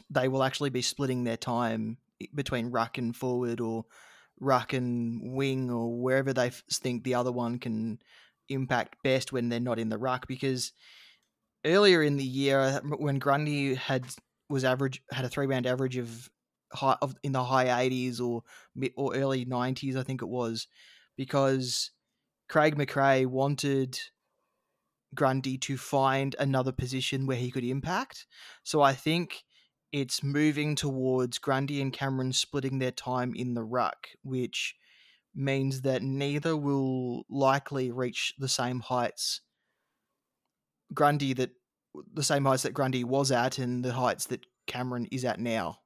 they 0.09 0.27
will 0.27 0.43
actually 0.43 0.69
be 0.69 0.81
splitting 0.81 1.23
their 1.23 1.37
time 1.37 1.97
between 2.33 2.71
ruck 2.71 2.97
and 2.97 3.15
forward 3.15 3.59
or 3.59 3.85
ruck 4.39 4.73
and 4.73 5.33
wing 5.33 5.69
or 5.69 5.99
wherever 5.99 6.33
they 6.33 6.49
think 6.71 7.03
the 7.03 7.15
other 7.15 7.31
one 7.31 7.59
can 7.59 7.99
impact 8.47 8.95
best 9.03 9.31
when 9.31 9.49
they're 9.49 9.59
not 9.59 9.79
in 9.79 9.89
the 9.89 9.97
ruck 9.97 10.27
because 10.27 10.71
earlier 11.65 12.01
in 12.01 12.17
the 12.17 12.23
year 12.23 12.79
when 12.97 13.19
Grundy 13.19 13.75
had 13.75 14.05
was 14.49 14.63
average 14.63 15.01
had 15.11 15.25
a 15.25 15.29
three 15.29 15.45
round 15.45 15.67
average 15.67 15.97
of 15.97 16.29
high 16.73 16.97
of 17.01 17.15
in 17.23 17.31
the 17.31 17.43
high 17.43 17.89
80s 17.89 18.21
or 18.21 18.43
or 18.95 19.15
early 19.15 19.45
90s 19.45 19.95
I 19.95 20.03
think 20.03 20.21
it 20.21 20.29
was 20.29 20.67
because 21.17 21.91
Craig 22.47 22.75
McRae 22.75 23.27
wanted 23.27 23.99
Grundy 25.13 25.57
to 25.59 25.77
find 25.77 26.35
another 26.39 26.71
position 26.71 27.25
where 27.25 27.37
he 27.37 27.51
could 27.51 27.63
impact. 27.63 28.25
So 28.63 28.81
I 28.81 28.93
think 28.93 29.43
it's 29.91 30.23
moving 30.23 30.75
towards 30.75 31.39
Grundy 31.39 31.81
and 31.81 31.91
Cameron 31.91 32.33
splitting 32.33 32.79
their 32.79 32.91
time 32.91 33.33
in 33.35 33.53
the 33.53 33.63
ruck, 33.63 34.07
which 34.23 34.75
means 35.35 35.81
that 35.81 36.01
neither 36.01 36.55
will 36.55 37.23
likely 37.29 37.91
reach 37.91 38.33
the 38.37 38.47
same 38.47 38.79
heights 38.79 39.41
Grundy 40.93 41.33
that 41.33 41.51
the 42.13 42.23
same 42.23 42.45
heights 42.45 42.63
that 42.63 42.73
Grundy 42.73 43.03
was 43.03 43.31
at 43.31 43.57
and 43.57 43.83
the 43.83 43.93
heights 43.93 44.25
that 44.27 44.45
Cameron 44.67 45.07
is 45.11 45.25
at 45.25 45.39
now. 45.39 45.79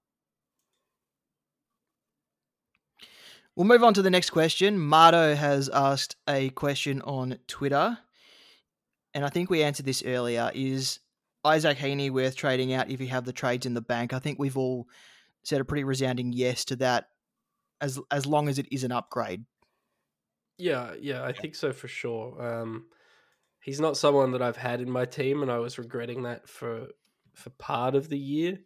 We'll 3.56 3.68
move 3.68 3.84
on 3.84 3.94
to 3.94 4.02
the 4.02 4.10
next 4.10 4.32
question. 4.32 4.80
Mardo 4.80 5.36
has 5.36 5.70
asked 5.70 6.16
a 6.28 6.50
question 6.50 7.02
on 7.04 7.38
Twitter, 7.48 8.00
and 9.14 9.24
I 9.24 9.30
think 9.30 9.50
we 9.50 9.62
answered 9.62 9.86
this 9.86 10.04
earlier. 10.04 10.52
Is 10.56 11.00
Isaac 11.46 11.78
Heaney 11.78 12.10
worth 12.10 12.36
trading 12.36 12.74
out 12.74 12.90
if 12.90 13.02
you 13.02 13.08
have 13.08 13.26
the 13.26 13.34
trades 13.34 13.66
in 13.66 13.74
the 13.74 13.82
bank? 13.82 14.14
I 14.14 14.20
think 14.20 14.40
we've 14.40 14.58
all 14.58 14.88
said 15.44 15.62
a 15.62 15.66
pretty 15.66 15.84
resounding 15.84 16.34
yes 16.34 16.66
to 16.66 16.76
that, 16.78 17.10
as 17.82 18.00
as 18.12 18.26
long 18.26 18.48
as 18.48 18.60
it 18.60 18.68
is 18.72 18.84
an 18.84 18.92
upgrade. 18.92 19.46
Yeah, 20.58 20.94
yeah, 21.00 21.24
I 21.24 21.34
think 21.34 21.56
so 21.56 21.74
for 21.74 21.88
sure. 21.88 22.42
Um, 22.42 22.86
he's 23.62 23.80
not 23.80 23.98
someone 23.98 24.32
that 24.32 24.42
I've 24.42 24.58
had 24.58 24.82
in 24.82 24.90
my 24.90 25.06
team, 25.06 25.42
and 25.42 25.52
I 25.52 25.58
was 25.58 25.78
regretting 25.78 26.24
that 26.24 26.48
for 26.48 26.88
for 27.34 27.50
part 27.52 27.96
of 27.96 28.10
the 28.10 28.18
year. 28.18 28.60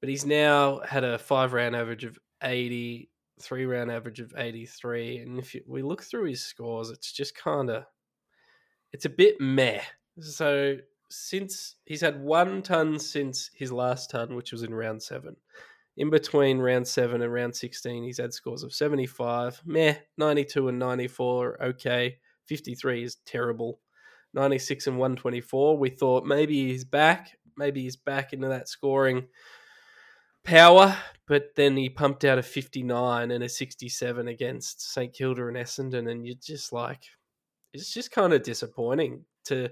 But 0.00 0.08
he's 0.08 0.26
now 0.26 0.80
had 0.80 1.04
a 1.04 1.18
five 1.18 1.52
round 1.52 1.76
average 1.76 2.04
of 2.04 2.18
eighty 2.42 3.10
three 3.42 3.66
round 3.66 3.90
average 3.90 4.20
of 4.20 4.32
83. 4.36 5.18
And 5.18 5.38
if 5.38 5.54
you, 5.54 5.62
we 5.66 5.82
look 5.82 6.02
through 6.02 6.24
his 6.24 6.42
scores, 6.42 6.90
it's 6.90 7.12
just 7.12 7.34
kind 7.36 7.68
of, 7.70 7.84
it's 8.92 9.04
a 9.04 9.10
bit 9.10 9.40
meh. 9.40 9.80
So 10.20 10.76
since 11.12 11.76
he's 11.84 12.00
had 12.00 12.20
one 12.20 12.62
ton 12.62 12.98
since 12.98 13.50
his 13.54 13.72
last 13.72 14.10
ton, 14.10 14.34
which 14.34 14.52
was 14.52 14.62
in 14.62 14.74
round 14.74 15.02
seven. 15.02 15.36
In 15.96 16.08
between 16.08 16.58
round 16.58 16.88
seven 16.88 17.20
and 17.20 17.32
round 17.32 17.54
16, 17.54 18.02
he's 18.02 18.18
had 18.18 18.32
scores 18.32 18.62
of 18.62 18.72
75, 18.72 19.60
meh, 19.66 19.96
92 20.16 20.68
and 20.68 20.78
94, 20.78 21.62
okay. 21.62 22.16
53 22.46 23.04
is 23.04 23.16
terrible. 23.26 23.78
96 24.34 24.86
and 24.86 24.98
124, 24.98 25.76
we 25.76 25.90
thought 25.90 26.24
maybe 26.24 26.68
he's 26.68 26.84
back. 26.84 27.36
Maybe 27.56 27.82
he's 27.82 27.96
back 27.96 28.32
into 28.32 28.48
that 28.48 28.68
scoring 28.68 29.26
power, 30.44 30.96
but 31.28 31.54
then 31.54 31.76
he 31.76 31.90
pumped 31.90 32.24
out 32.24 32.38
a 32.38 32.42
59 32.42 33.30
and 33.30 33.44
a 33.44 33.48
67 33.48 34.28
against 34.28 34.92
St 34.92 35.12
Kilda 35.12 35.46
and 35.46 35.56
Essendon, 35.56 36.10
and 36.10 36.26
you're 36.26 36.36
just 36.42 36.72
like, 36.72 37.02
it's 37.74 37.92
just 37.92 38.10
kind 38.10 38.32
of 38.32 38.42
disappointing 38.42 39.26
to. 39.44 39.68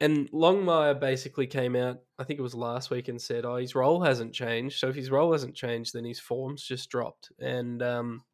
And 0.00 0.30
Longmire 0.32 0.98
basically 0.98 1.46
came 1.46 1.76
out, 1.76 2.00
I 2.18 2.24
think 2.24 2.40
it 2.40 2.42
was 2.42 2.54
last 2.54 2.90
week, 2.90 3.08
and 3.08 3.20
said, 3.20 3.44
"Oh, 3.44 3.56
his 3.56 3.74
role 3.74 4.02
hasn't 4.02 4.34
changed. 4.34 4.78
So 4.78 4.88
if 4.88 4.96
his 4.96 5.10
role 5.10 5.32
hasn't 5.32 5.54
changed, 5.54 5.92
then 5.94 6.04
his 6.04 6.18
form's 6.20 6.64
just 6.64 6.90
dropped." 6.90 7.30
And 7.38 7.82
um, 7.82 8.24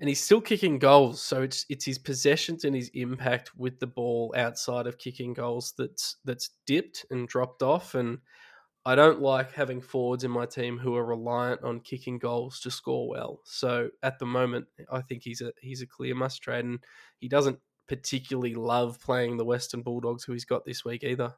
and 0.00 0.08
he's 0.08 0.20
still 0.20 0.40
kicking 0.40 0.78
goals. 0.78 1.20
So 1.20 1.42
it's 1.42 1.66
it's 1.68 1.84
his 1.84 1.98
possessions 1.98 2.64
and 2.64 2.74
his 2.74 2.90
impact 2.94 3.56
with 3.56 3.78
the 3.78 3.86
ball 3.86 4.34
outside 4.36 4.86
of 4.86 4.98
kicking 4.98 5.34
goals 5.34 5.74
that's 5.76 6.16
that's 6.24 6.50
dipped 6.66 7.04
and 7.10 7.28
dropped 7.28 7.62
off. 7.62 7.94
And 7.94 8.18
I 8.86 8.94
don't 8.94 9.20
like 9.20 9.52
having 9.52 9.82
forwards 9.82 10.24
in 10.24 10.30
my 10.30 10.46
team 10.46 10.78
who 10.78 10.96
are 10.96 11.04
reliant 11.04 11.62
on 11.62 11.80
kicking 11.80 12.18
goals 12.18 12.60
to 12.60 12.70
score 12.70 13.08
well. 13.08 13.40
So 13.44 13.90
at 14.02 14.18
the 14.18 14.26
moment, 14.26 14.66
I 14.90 15.02
think 15.02 15.22
he's 15.22 15.42
a 15.42 15.52
he's 15.60 15.82
a 15.82 15.86
clear 15.86 16.14
must 16.14 16.42
trade, 16.42 16.64
and 16.64 16.78
he 17.18 17.28
doesn't 17.28 17.58
particularly 17.90 18.54
love 18.54 19.00
playing 19.00 19.36
the 19.36 19.44
Western 19.44 19.82
Bulldogs, 19.82 20.22
who 20.22 20.32
he's 20.32 20.44
got 20.44 20.64
this 20.64 20.84
week 20.84 21.02
either. 21.02 21.34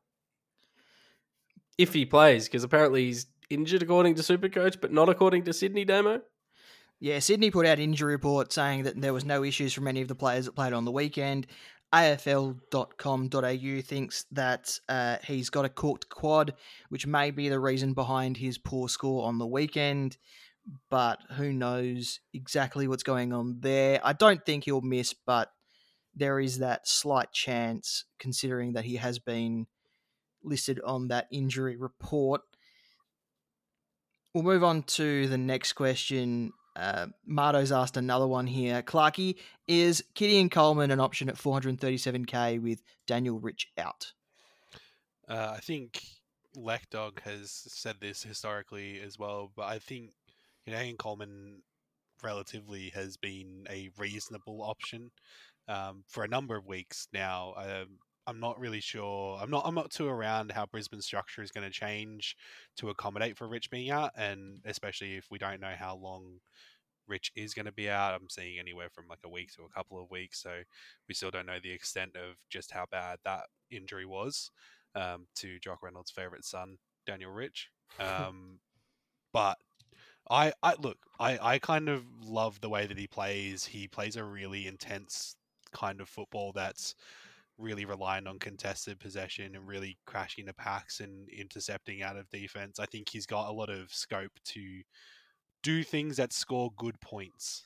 If 1.78 1.94
he 1.94 2.04
plays, 2.04 2.44
because 2.44 2.62
apparently 2.62 3.06
he's 3.06 3.26
injured 3.49 3.82
according 3.82 4.16
to 4.16 4.23
Supercoach, 4.23 4.78
but 4.78 4.92
not 4.92 5.09
according 5.09 5.44
to 5.44 5.54
Sydney 5.54 5.87
Damo. 5.87 6.21
Yeah, 7.00 7.21
Sydney 7.21 7.50
put 7.50 7.64
out 7.64 7.78
injury 7.78 8.12
report 8.12 8.52
saying 8.52 8.82
that 8.82 9.00
there 9.00 9.14
was 9.14 9.25
no 9.25 9.42
issues 9.42 9.73
from 9.73 9.88
any 9.88 10.02
of 10.02 10.09
the 10.09 10.14
players 10.14 10.44
that 10.44 10.54
played 10.54 10.75
on 10.75 10.85
the 10.85 10.92
weekend. 10.92 11.47
AFL.com.au 11.94 13.80
thinks 13.80 14.26
that 14.32 14.78
uh, 14.90 15.16
he's 15.25 15.49
got 15.49 15.64
a 15.64 15.71
corked 15.71 16.11
quad, 16.11 16.52
which 16.90 17.06
may 17.06 17.30
be 17.30 17.49
the 17.49 17.59
reason 17.59 17.94
behind 17.94 18.37
his 18.37 18.59
poor 18.59 18.90
score 18.90 19.25
on 19.25 19.38
the 19.38 19.47
weekend. 19.47 20.18
But 20.90 21.18
who 21.30 21.54
knows 21.54 22.21
exactly 22.35 22.87
what's 22.88 23.02
going 23.02 23.32
on 23.32 23.61
there? 23.61 24.00
I 24.04 24.12
don't 24.12 24.44
think 24.44 24.64
he'll 24.64 24.82
miss, 24.82 25.14
but 25.14 25.50
there 26.14 26.40
is 26.40 26.59
that 26.59 26.87
slight 26.87 27.33
chance, 27.33 28.04
considering 28.19 28.73
that 28.75 28.85
he 28.85 28.97
has 28.97 29.19
been 29.19 29.66
listed 30.42 30.81
on 30.85 31.09
that 31.09 31.28
injury 31.31 31.76
report. 31.76 32.42
We'll 34.35 34.45
move 34.45 34.64
on 34.64 34.83
to 34.85 35.28
the 35.28 35.38
next 35.38 35.75
question 35.75 36.52
uh, 36.75 37.07
Mardo's 37.28 37.73
asked 37.73 37.97
another 37.97 38.26
one 38.26 38.47
here. 38.47 38.83
Clarky, 38.83 39.37
is 39.69 40.02
Keidean 40.14 40.50
Coleman 40.50 40.90
an 40.90 41.00
option 41.00 41.28
at 41.28 41.37
437k 41.37 42.61
with 42.61 42.83
Daniel 43.07 43.38
Rich 43.38 43.69
out? 43.78 44.12
Uh, 45.28 45.54
I 45.57 45.61
think 45.61 46.02
Dog 46.90 47.21
has 47.23 47.50
said 47.50 47.97
this 48.00 48.23
historically 48.23 49.00
as 49.00 49.19
well, 49.19 49.52
but 49.54 49.66
I 49.66 49.78
think 49.78 50.12
you 50.66 50.73
Coleman 50.99 51.62
relatively 52.23 52.90
has 52.95 53.16
been 53.16 53.66
a 53.69 53.90
reasonable 53.99 54.62
option 54.62 55.11
um, 55.69 56.04
for 56.09 56.25
a 56.25 56.28
number 56.28 56.57
of 56.57 56.66
weeks 56.66 57.09
now. 57.12 57.54
Um, 57.57 57.99
I'm 58.26 58.38
not 58.38 58.59
really 58.59 58.81
sure. 58.81 59.38
I'm 59.40 59.50
not. 59.50 59.62
I'm 59.66 59.75
not 59.75 59.90
too 59.90 60.07
around 60.07 60.52
how 60.52 60.66
Brisbane's 60.66 61.07
structure 61.07 61.42
is 61.42 61.50
going 61.50 61.66
to 61.66 61.73
change 61.73 62.37
to 62.76 62.90
accommodate 62.90 63.37
for 63.37 63.49
Rich 63.49 63.71
being 63.71 63.90
out, 63.90 64.12
and 64.16 64.61
especially 64.64 65.16
if 65.16 65.26
we 65.31 65.38
don't 65.38 65.61
know 65.61 65.75
how 65.76 65.97
long 65.97 66.38
Rich 67.09 67.33
is 67.35 67.52
going 67.52 67.66
to 67.66 67.73
be 67.73 67.90
out. 67.90 68.14
I'm 68.14 68.28
seeing 68.28 68.59
anywhere 68.61 68.90
from 68.90 69.07
like 69.09 69.19
a 69.25 69.28
week 69.28 69.52
to 69.57 69.62
a 69.62 69.69
couple 69.69 70.00
of 70.00 70.11
weeks, 70.11 70.40
so 70.40 70.50
we 71.09 71.14
still 71.14 71.33
don't 71.33 71.47
know 71.47 71.59
the 71.61 71.73
extent 71.73 72.14
of 72.16 72.37
just 72.49 72.71
how 72.71 72.87
bad 72.92 73.19
that 73.25 73.47
injury 73.71 74.07
was 74.07 74.50
um, 74.95 75.26
to 75.37 75.59
Jock 75.59 75.83
Reynolds' 75.83 76.11
favorite 76.12 76.45
son, 76.45 76.78
Daniel 77.07 77.33
Rich. 77.33 77.69
Um, 78.00 78.59
but 79.35 79.59
I, 80.31 80.54
I 80.62 80.76
look, 80.78 80.97
I, 81.21 81.38
I 81.42 81.59
kind 81.59 81.90
of 81.90 82.04
love 82.25 82.59
the 82.62 82.71
way 82.71 82.87
that 82.87 82.97
he 82.97 83.07
plays. 83.07 83.66
He 83.66 83.87
plays 83.87 84.16
a 84.16 84.25
really 84.25 84.66
intense 84.66 85.37
kind 85.73 86.00
of 86.00 86.09
football 86.09 86.52
that's 86.52 86.95
really 87.59 87.85
reliant 87.85 88.29
on 88.29 88.38
contested 88.38 88.99
possession 88.99 89.55
and 89.55 89.69
really 89.69 89.99
crashing 90.07 90.47
the 90.47 90.55
packs 90.55 91.00
and 91.00 91.29
intercepting 91.29 92.02
out 92.02 92.17
of 92.17 92.29
defense. 92.31 92.81
I 92.81 92.87
think 92.87 93.09
he's 93.09 93.26
got 93.26 93.49
a 93.49 93.52
lot 93.52 93.71
of 93.71 93.93
scope 93.93 94.33
to 94.47 94.83
do 95.62 95.83
things 95.83 96.17
that 96.17 96.33
score 96.33 96.73
good 96.76 97.00
points. 97.00 97.62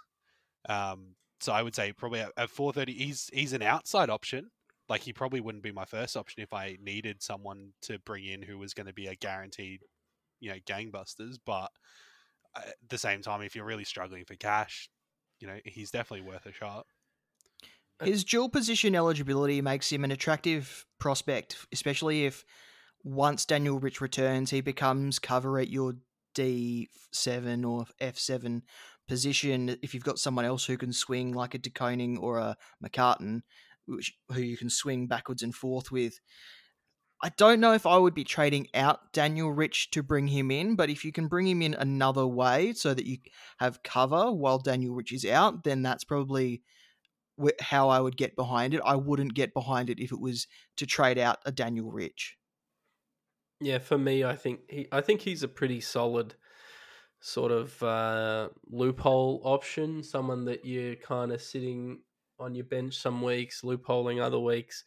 Um, 0.68 1.14
so 1.40 1.52
I 1.52 1.62
would 1.62 1.74
say 1.74 1.92
probably 1.92 2.20
at, 2.20 2.32
at 2.36 2.50
4:30, 2.50 2.96
he's 2.96 3.30
he's 3.32 3.52
an 3.52 3.62
outside 3.62 4.10
option. 4.10 4.50
Like 4.88 5.02
he 5.02 5.12
probably 5.12 5.40
wouldn't 5.40 5.64
be 5.64 5.72
my 5.72 5.84
first 5.84 6.16
option 6.16 6.42
if 6.42 6.52
I 6.52 6.76
needed 6.80 7.22
someone 7.22 7.72
to 7.82 7.98
bring 8.00 8.24
in 8.26 8.42
who 8.42 8.58
was 8.58 8.74
going 8.74 8.86
to 8.86 8.92
be 8.92 9.08
a 9.08 9.16
guaranteed, 9.16 9.82
you 10.40 10.50
know, 10.50 10.58
gangbusters. 10.66 11.38
But 11.44 11.70
at 12.56 12.74
the 12.88 12.98
same 12.98 13.22
time, 13.22 13.42
if 13.42 13.56
you're 13.56 13.64
really 13.64 13.84
struggling 13.84 14.24
for 14.24 14.36
cash, 14.36 14.88
you 15.40 15.46
know, 15.46 15.58
he's 15.64 15.90
definitely 15.90 16.26
worth 16.28 16.46
a 16.46 16.52
shot. 16.52 16.86
His 18.02 18.24
dual 18.24 18.48
position 18.48 18.94
eligibility 18.94 19.62
makes 19.62 19.90
him 19.90 20.04
an 20.04 20.12
attractive 20.12 20.84
prospect, 20.98 21.56
especially 21.72 22.26
if 22.26 22.44
once 23.02 23.46
Daniel 23.46 23.78
Rich 23.78 24.00
returns, 24.00 24.50
he 24.50 24.60
becomes 24.60 25.18
cover 25.18 25.58
at 25.58 25.68
your 25.68 25.94
D7 26.34 27.66
or 27.66 27.86
F7 28.00 28.62
position. 29.08 29.76
If 29.82 29.94
you've 29.94 30.04
got 30.04 30.18
someone 30.18 30.44
else 30.44 30.66
who 30.66 30.76
can 30.76 30.92
swing 30.92 31.32
like 31.32 31.54
a 31.54 31.58
De 31.58 31.70
Koning 31.70 32.18
or 32.18 32.38
a 32.38 32.56
McCartin, 32.84 33.42
which, 33.86 34.14
who 34.30 34.40
you 34.40 34.56
can 34.56 34.70
swing 34.70 35.06
backwards 35.06 35.42
and 35.42 35.54
forth 35.54 35.90
with. 35.90 36.20
I 37.22 37.30
don't 37.38 37.60
know 37.60 37.72
if 37.72 37.86
I 37.86 37.96
would 37.96 38.12
be 38.12 38.24
trading 38.24 38.68
out 38.74 39.12
Daniel 39.14 39.50
Rich 39.50 39.90
to 39.92 40.02
bring 40.02 40.28
him 40.28 40.50
in, 40.50 40.76
but 40.76 40.90
if 40.90 41.02
you 41.02 41.12
can 41.12 41.28
bring 41.28 41.46
him 41.46 41.62
in 41.62 41.72
another 41.72 42.26
way 42.26 42.74
so 42.74 42.92
that 42.92 43.06
you 43.06 43.18
have 43.58 43.82
cover 43.82 44.30
while 44.30 44.58
Daniel 44.58 44.94
Rich 44.94 45.12
is 45.12 45.24
out, 45.24 45.64
then 45.64 45.80
that's 45.80 46.04
probably 46.04 46.62
how 47.60 47.88
I 47.88 48.00
would 48.00 48.16
get 48.16 48.36
behind 48.36 48.74
it. 48.74 48.80
I 48.84 48.96
wouldn't 48.96 49.34
get 49.34 49.54
behind 49.54 49.90
it 49.90 49.98
if 50.00 50.12
it 50.12 50.20
was 50.20 50.46
to 50.76 50.86
trade 50.86 51.18
out 51.18 51.38
a 51.44 51.52
Daniel 51.52 51.90
Rich. 51.90 52.36
Yeah, 53.60 53.78
for 53.78 53.96
me, 53.96 54.24
I 54.24 54.36
think 54.36 54.60
he, 54.68 54.86
I 54.92 55.00
think 55.00 55.22
he's 55.22 55.42
a 55.42 55.48
pretty 55.48 55.80
solid 55.80 56.34
sort 57.20 57.52
of 57.52 57.82
uh, 57.82 58.48
loophole 58.70 59.40
option, 59.44 60.02
someone 60.02 60.44
that 60.44 60.64
you're 60.64 60.96
kind 60.96 61.32
of 61.32 61.40
sitting 61.40 62.00
on 62.38 62.54
your 62.54 62.64
bench 62.64 62.94
some 62.96 63.22
weeks, 63.22 63.62
loopholing 63.62 64.20
other 64.20 64.38
weeks. 64.38 64.84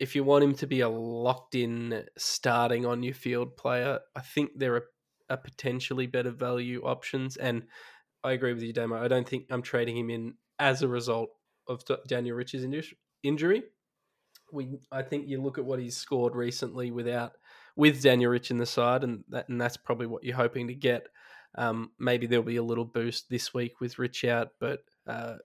If 0.00 0.16
you 0.16 0.24
want 0.24 0.44
him 0.44 0.54
to 0.54 0.66
be 0.66 0.80
a 0.80 0.88
locked 0.88 1.54
in 1.54 2.04
starting 2.18 2.86
on 2.86 3.02
your 3.02 3.14
field 3.14 3.56
player, 3.56 4.00
I 4.16 4.20
think 4.20 4.50
there 4.56 4.74
are, 4.74 4.84
are 5.28 5.36
potentially 5.36 6.06
better 6.06 6.30
value 6.30 6.82
options. 6.82 7.36
And 7.36 7.64
I 8.24 8.32
agree 8.32 8.52
with 8.52 8.62
you, 8.62 8.72
Damo. 8.72 9.00
I 9.00 9.08
don't 9.08 9.28
think 9.28 9.46
I'm 9.50 9.62
trading 9.62 9.96
him 9.96 10.10
in 10.10 10.34
as 10.58 10.82
a 10.82 10.88
result 10.88 11.30
of 11.70 11.82
Daniel 12.06 12.36
Rich's 12.36 12.66
injury. 13.22 13.62
We, 14.52 14.68
I 14.90 15.02
think 15.02 15.28
you 15.28 15.40
look 15.40 15.58
at 15.58 15.64
what 15.64 15.78
he's 15.78 15.96
scored 15.96 16.34
recently 16.34 16.90
without 16.90 17.32
with 17.76 18.02
Daniel 18.02 18.32
Rich 18.32 18.50
in 18.50 18.58
the 18.58 18.66
side, 18.66 19.04
and 19.04 19.22
that, 19.28 19.48
and 19.48 19.60
that's 19.60 19.76
probably 19.76 20.06
what 20.06 20.24
you're 20.24 20.36
hoping 20.36 20.66
to 20.68 20.74
get. 20.74 21.06
Um, 21.56 21.90
maybe 21.98 22.26
there'll 22.26 22.44
be 22.44 22.56
a 22.56 22.62
little 22.62 22.84
boost 22.84 23.28
this 23.28 23.54
week 23.54 23.80
with 23.80 23.98
Rich 23.98 24.24
out, 24.24 24.50
but 24.60 24.80
uh, 25.06 25.36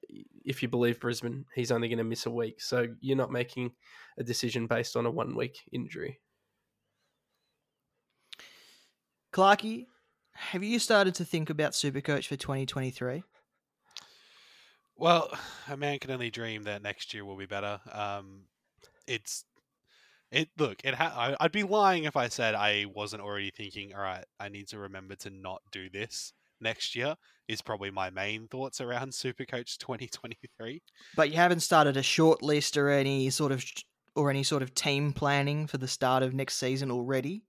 if 0.43 0.61
you 0.61 0.67
believe 0.67 0.99
Brisbane, 0.99 1.45
he's 1.53 1.71
only 1.71 1.87
going 1.87 1.99
to 1.99 2.03
miss 2.03 2.25
a 2.25 2.31
week. 2.31 2.61
So 2.61 2.87
you're 2.99 3.17
not 3.17 3.31
making 3.31 3.71
a 4.17 4.23
decision 4.23 4.67
based 4.67 4.95
on 4.95 5.05
a 5.05 5.11
one 5.11 5.35
week 5.35 5.59
injury. 5.71 6.19
Clarky, 9.33 9.85
have 10.33 10.63
you 10.63 10.79
started 10.79 11.15
to 11.15 11.25
think 11.25 11.49
about 11.49 11.71
Supercoach 11.73 12.27
for 12.27 12.35
2023? 12.35 13.23
Well, 14.97 15.29
a 15.69 15.77
man 15.77 15.99
can 15.99 16.11
only 16.11 16.29
dream 16.29 16.63
that 16.63 16.81
next 16.81 17.13
year 17.13 17.25
will 17.25 17.37
be 17.37 17.45
better. 17.45 17.79
Um, 17.91 18.43
it's 19.07 19.45
it. 20.31 20.49
Look, 20.57 20.81
it. 20.83 20.95
Ha- 20.95 21.35
I, 21.39 21.43
would 21.43 21.51
be 21.51 21.63
lying 21.63 22.05
if 22.05 22.15
I 22.15 22.27
said 22.27 22.55
I 22.55 22.85
wasn't 22.93 23.21
already 23.21 23.51
thinking. 23.51 23.93
All 23.93 24.01
right, 24.01 24.25
I 24.39 24.49
need 24.49 24.67
to 24.69 24.79
remember 24.79 25.15
to 25.17 25.29
not 25.29 25.61
do 25.71 25.89
this 25.89 26.33
next 26.59 26.95
year. 26.95 27.15
Is 27.47 27.61
probably 27.61 27.91
my 27.91 28.09
main 28.09 28.47
thoughts 28.47 28.81
around 28.81 29.09
Supercoach 29.11 29.77
2023. 29.77 30.81
But 31.15 31.29
you 31.29 31.35
haven't 31.35 31.59
started 31.59 31.97
a 31.97 32.03
short 32.03 32.41
list 32.41 32.77
or 32.77 32.89
any 32.89 33.29
sort 33.29 33.51
of 33.51 33.63
or 34.15 34.29
any 34.29 34.43
sort 34.43 34.63
of 34.63 34.73
team 34.73 35.13
planning 35.13 35.67
for 35.67 35.77
the 35.77 35.87
start 35.87 36.23
of 36.23 36.33
next 36.33 36.55
season 36.55 36.89
already. 36.89 37.43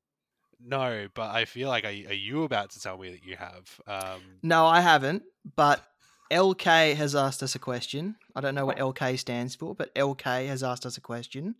No, 0.58 1.06
but 1.14 1.30
I 1.30 1.44
feel 1.44 1.68
like 1.68 1.84
are, 1.84 1.88
are 1.88 2.14
you 2.14 2.44
about 2.44 2.70
to 2.70 2.80
tell 2.80 2.98
me 2.98 3.10
that 3.10 3.24
you 3.24 3.36
have? 3.36 3.80
Um... 3.86 4.20
No, 4.42 4.66
I 4.66 4.80
haven't. 4.80 5.22
But 5.54 5.84
LK 6.30 6.96
has 6.96 7.14
asked 7.14 7.42
us 7.42 7.54
a 7.54 7.58
question. 7.58 8.16
I 8.34 8.40
don't 8.40 8.54
know 8.54 8.66
what 8.66 8.78
LK 8.78 9.18
stands 9.18 9.54
for, 9.54 9.74
but 9.74 9.94
LK 9.94 10.48
has 10.48 10.62
asked 10.62 10.86
us 10.86 10.96
a 10.96 11.00
question. 11.00 11.56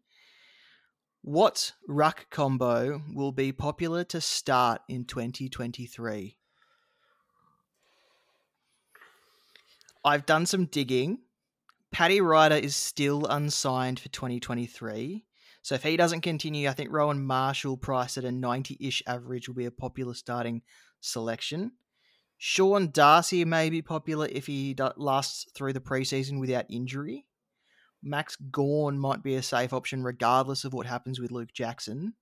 What 1.23 1.73
ruck 1.89 2.31
combo 2.31 3.03
will 3.13 3.33
be 3.33 3.53
popular 3.53 4.05
to 4.05 4.21
start 4.21 4.83
in 4.89 5.05
2023? 5.05 6.37
I've 10.05 10.27
done 10.27 10.47
some 10.47 10.67
digging. 10.67 11.19
Paddy 11.91 12.21
Ryder 12.21 12.57
is 12.57 12.77
still 12.77 13.27
unsigned 13.27 13.99
for 13.99 14.09
2023. 14.09 15.25
So 15.63 15.75
if 15.75 15.83
he 15.83 15.97
doesn't 15.97 16.21
continue, 16.21 16.69
I 16.69 16.73
think 16.75 16.93
Rowan 16.93 17.25
Marshall, 17.25 17.77
priced 17.77 18.19
at 18.19 18.25
a 18.25 18.31
90 18.31 18.77
ish 18.81 19.03
average, 19.07 19.49
will 19.49 19.57
be 19.57 19.65
a 19.65 19.73
popular 19.73 20.15
starting 20.15 20.63
selection. 21.01 21.73
Sean 22.39 22.91
Darcy 22.91 23.45
may 23.45 23.71
be 23.71 23.83
popular 23.83 24.29
if 24.31 24.47
he 24.47 24.77
lasts 24.97 25.47
through 25.55 25.73
the 25.73 25.81
preseason 25.81 26.39
without 26.39 26.67
injury. 26.69 27.27
Max 28.03 28.37
Gawn 28.37 28.99
might 28.99 29.23
be 29.23 29.35
a 29.35 29.43
safe 29.43 29.73
option 29.73 30.03
regardless 30.03 30.65
of 30.65 30.73
what 30.73 30.87
happens 30.87 31.19
with 31.19 31.33
Luke 31.33 31.53
Jackson. 31.53 32.15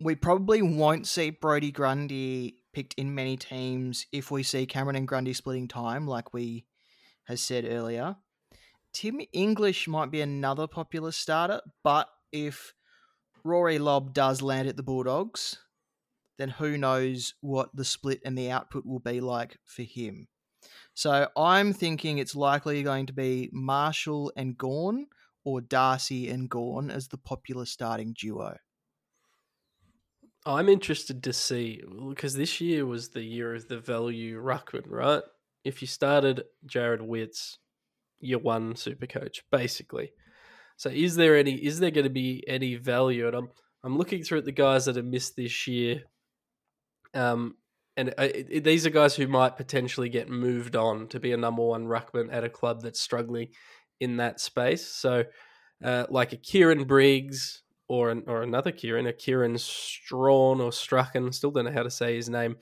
We 0.00 0.14
probably 0.14 0.62
won't 0.62 1.06
see 1.06 1.30
Brody 1.30 1.72
Grundy 1.72 2.58
picked 2.72 2.94
in 2.94 3.14
many 3.14 3.36
teams 3.36 4.06
if 4.12 4.30
we 4.30 4.42
see 4.42 4.66
Cameron 4.66 4.94
and 4.94 5.08
Grundy 5.08 5.32
splitting 5.32 5.66
time, 5.66 6.06
like 6.06 6.32
we 6.32 6.66
has 7.24 7.40
said 7.40 7.64
earlier. 7.66 8.16
Tim 8.92 9.20
English 9.32 9.88
might 9.88 10.10
be 10.10 10.20
another 10.20 10.66
popular 10.66 11.12
starter, 11.12 11.60
but 11.82 12.08
if 12.30 12.72
Rory 13.42 13.78
Lobb 13.78 14.14
does 14.14 14.40
land 14.42 14.68
at 14.68 14.76
the 14.76 14.82
Bulldogs, 14.82 15.58
then 16.38 16.50
who 16.50 16.78
knows 16.78 17.34
what 17.40 17.74
the 17.74 17.84
split 17.84 18.20
and 18.24 18.38
the 18.38 18.50
output 18.50 18.86
will 18.86 19.00
be 19.00 19.20
like 19.20 19.58
for 19.64 19.82
him. 19.82 20.28
So 20.94 21.28
I'm 21.36 21.72
thinking 21.72 22.18
it's 22.18 22.34
likely 22.34 22.82
going 22.82 23.06
to 23.06 23.12
be 23.12 23.50
Marshall 23.52 24.32
and 24.36 24.56
Gawn 24.56 25.06
or 25.44 25.60
Darcy 25.60 26.28
and 26.28 26.48
Gawn 26.48 26.90
as 26.90 27.08
the 27.08 27.18
popular 27.18 27.66
starting 27.66 28.14
duo. 28.18 28.56
I'm 30.46 30.68
interested 30.68 31.22
to 31.24 31.32
see 31.32 31.82
because 32.08 32.34
this 32.34 32.60
year 32.60 32.86
was 32.86 33.10
the 33.10 33.22
year 33.22 33.54
of 33.54 33.68
the 33.68 33.78
value 33.78 34.40
ruckman, 34.40 34.84
right? 34.86 35.22
If 35.64 35.82
you 35.82 35.88
started 35.88 36.44
Jarrod 36.66 37.02
Witts, 37.02 37.58
you 38.20 38.38
won 38.38 38.74
super 38.76 39.06
coach, 39.06 39.44
basically. 39.50 40.12
So 40.76 40.90
is 40.90 41.16
there 41.16 41.36
any 41.36 41.54
is 41.54 41.80
there 41.80 41.90
going 41.90 42.04
to 42.04 42.10
be 42.10 42.44
any 42.46 42.76
value? 42.76 43.26
And 43.26 43.36
I'm 43.36 43.48
I'm 43.84 43.98
looking 43.98 44.22
through 44.22 44.38
at 44.38 44.44
the 44.44 44.52
guys 44.52 44.86
that 44.86 44.96
have 44.96 45.04
missed 45.04 45.36
this 45.36 45.66
year 45.66 46.02
um, 47.14 47.56
and 47.96 48.10
uh, 48.10 48.28
it, 48.32 48.62
these 48.62 48.86
are 48.86 48.90
guys 48.90 49.16
who 49.16 49.26
might 49.26 49.56
potentially 49.56 50.08
get 50.08 50.28
moved 50.28 50.76
on 50.76 51.08
to 51.08 51.18
be 51.18 51.32
a 51.32 51.36
number 51.36 51.62
one 51.64 51.86
ruckman 51.86 52.32
at 52.32 52.44
a 52.44 52.48
club 52.48 52.80
that's 52.82 53.00
struggling 53.00 53.48
in 53.98 54.18
that 54.18 54.40
space. 54.40 54.86
So, 54.86 55.24
uh, 55.82 56.06
like 56.08 56.32
a 56.32 56.36
Kieran 56.36 56.84
Briggs 56.84 57.62
or 57.88 58.10
an, 58.10 58.22
or 58.26 58.42
another 58.42 58.70
Kieran, 58.70 59.06
a 59.06 59.12
Kieran 59.12 59.58
Strawn 59.58 60.60
or 60.60 60.70
Strachan, 60.70 61.32
still 61.32 61.50
don't 61.50 61.64
know 61.64 61.72
how 61.72 61.82
to 61.82 61.90
say 61.90 62.14
his 62.14 62.28
name. 62.28 62.56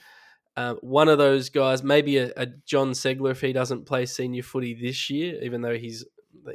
Uh, 0.56 0.74
one 0.80 1.08
of 1.08 1.18
those 1.18 1.50
guys, 1.50 1.82
maybe 1.82 2.16
a, 2.16 2.32
a, 2.36 2.46
John 2.64 2.92
Segler 2.92 3.32
if 3.32 3.42
he 3.42 3.52
doesn't 3.52 3.84
play 3.84 4.06
senior 4.06 4.42
footy 4.42 4.72
this 4.72 5.10
year, 5.10 5.38
even 5.42 5.60
though 5.60 5.76
he's 5.76 6.04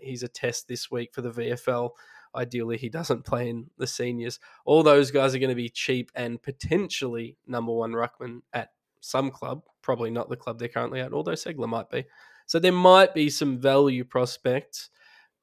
he's 0.01 0.23
a 0.23 0.27
test 0.27 0.67
this 0.67 0.89
week 0.89 1.13
for 1.13 1.21
the 1.21 1.29
VFL. 1.29 1.91
Ideally, 2.35 2.77
he 2.77 2.89
doesn't 2.89 3.25
play 3.25 3.49
in 3.49 3.69
the 3.77 3.87
seniors. 3.87 4.39
All 4.65 4.83
those 4.83 5.11
guys 5.11 5.35
are 5.35 5.39
going 5.39 5.49
to 5.49 5.55
be 5.55 5.69
cheap 5.69 6.11
and 6.15 6.41
potentially 6.41 7.37
number 7.45 7.73
one 7.73 7.91
ruckman 7.91 8.41
at 8.53 8.69
some 9.01 9.31
club. 9.31 9.63
Probably 9.81 10.11
not 10.11 10.29
the 10.29 10.37
club 10.37 10.59
they're 10.59 10.67
currently 10.67 11.01
at, 11.01 11.13
although 11.13 11.33
Segler 11.33 11.67
might 11.67 11.89
be. 11.89 12.05
So 12.45 12.59
there 12.59 12.71
might 12.71 13.13
be 13.13 13.29
some 13.29 13.59
value 13.59 14.03
prospects, 14.03 14.89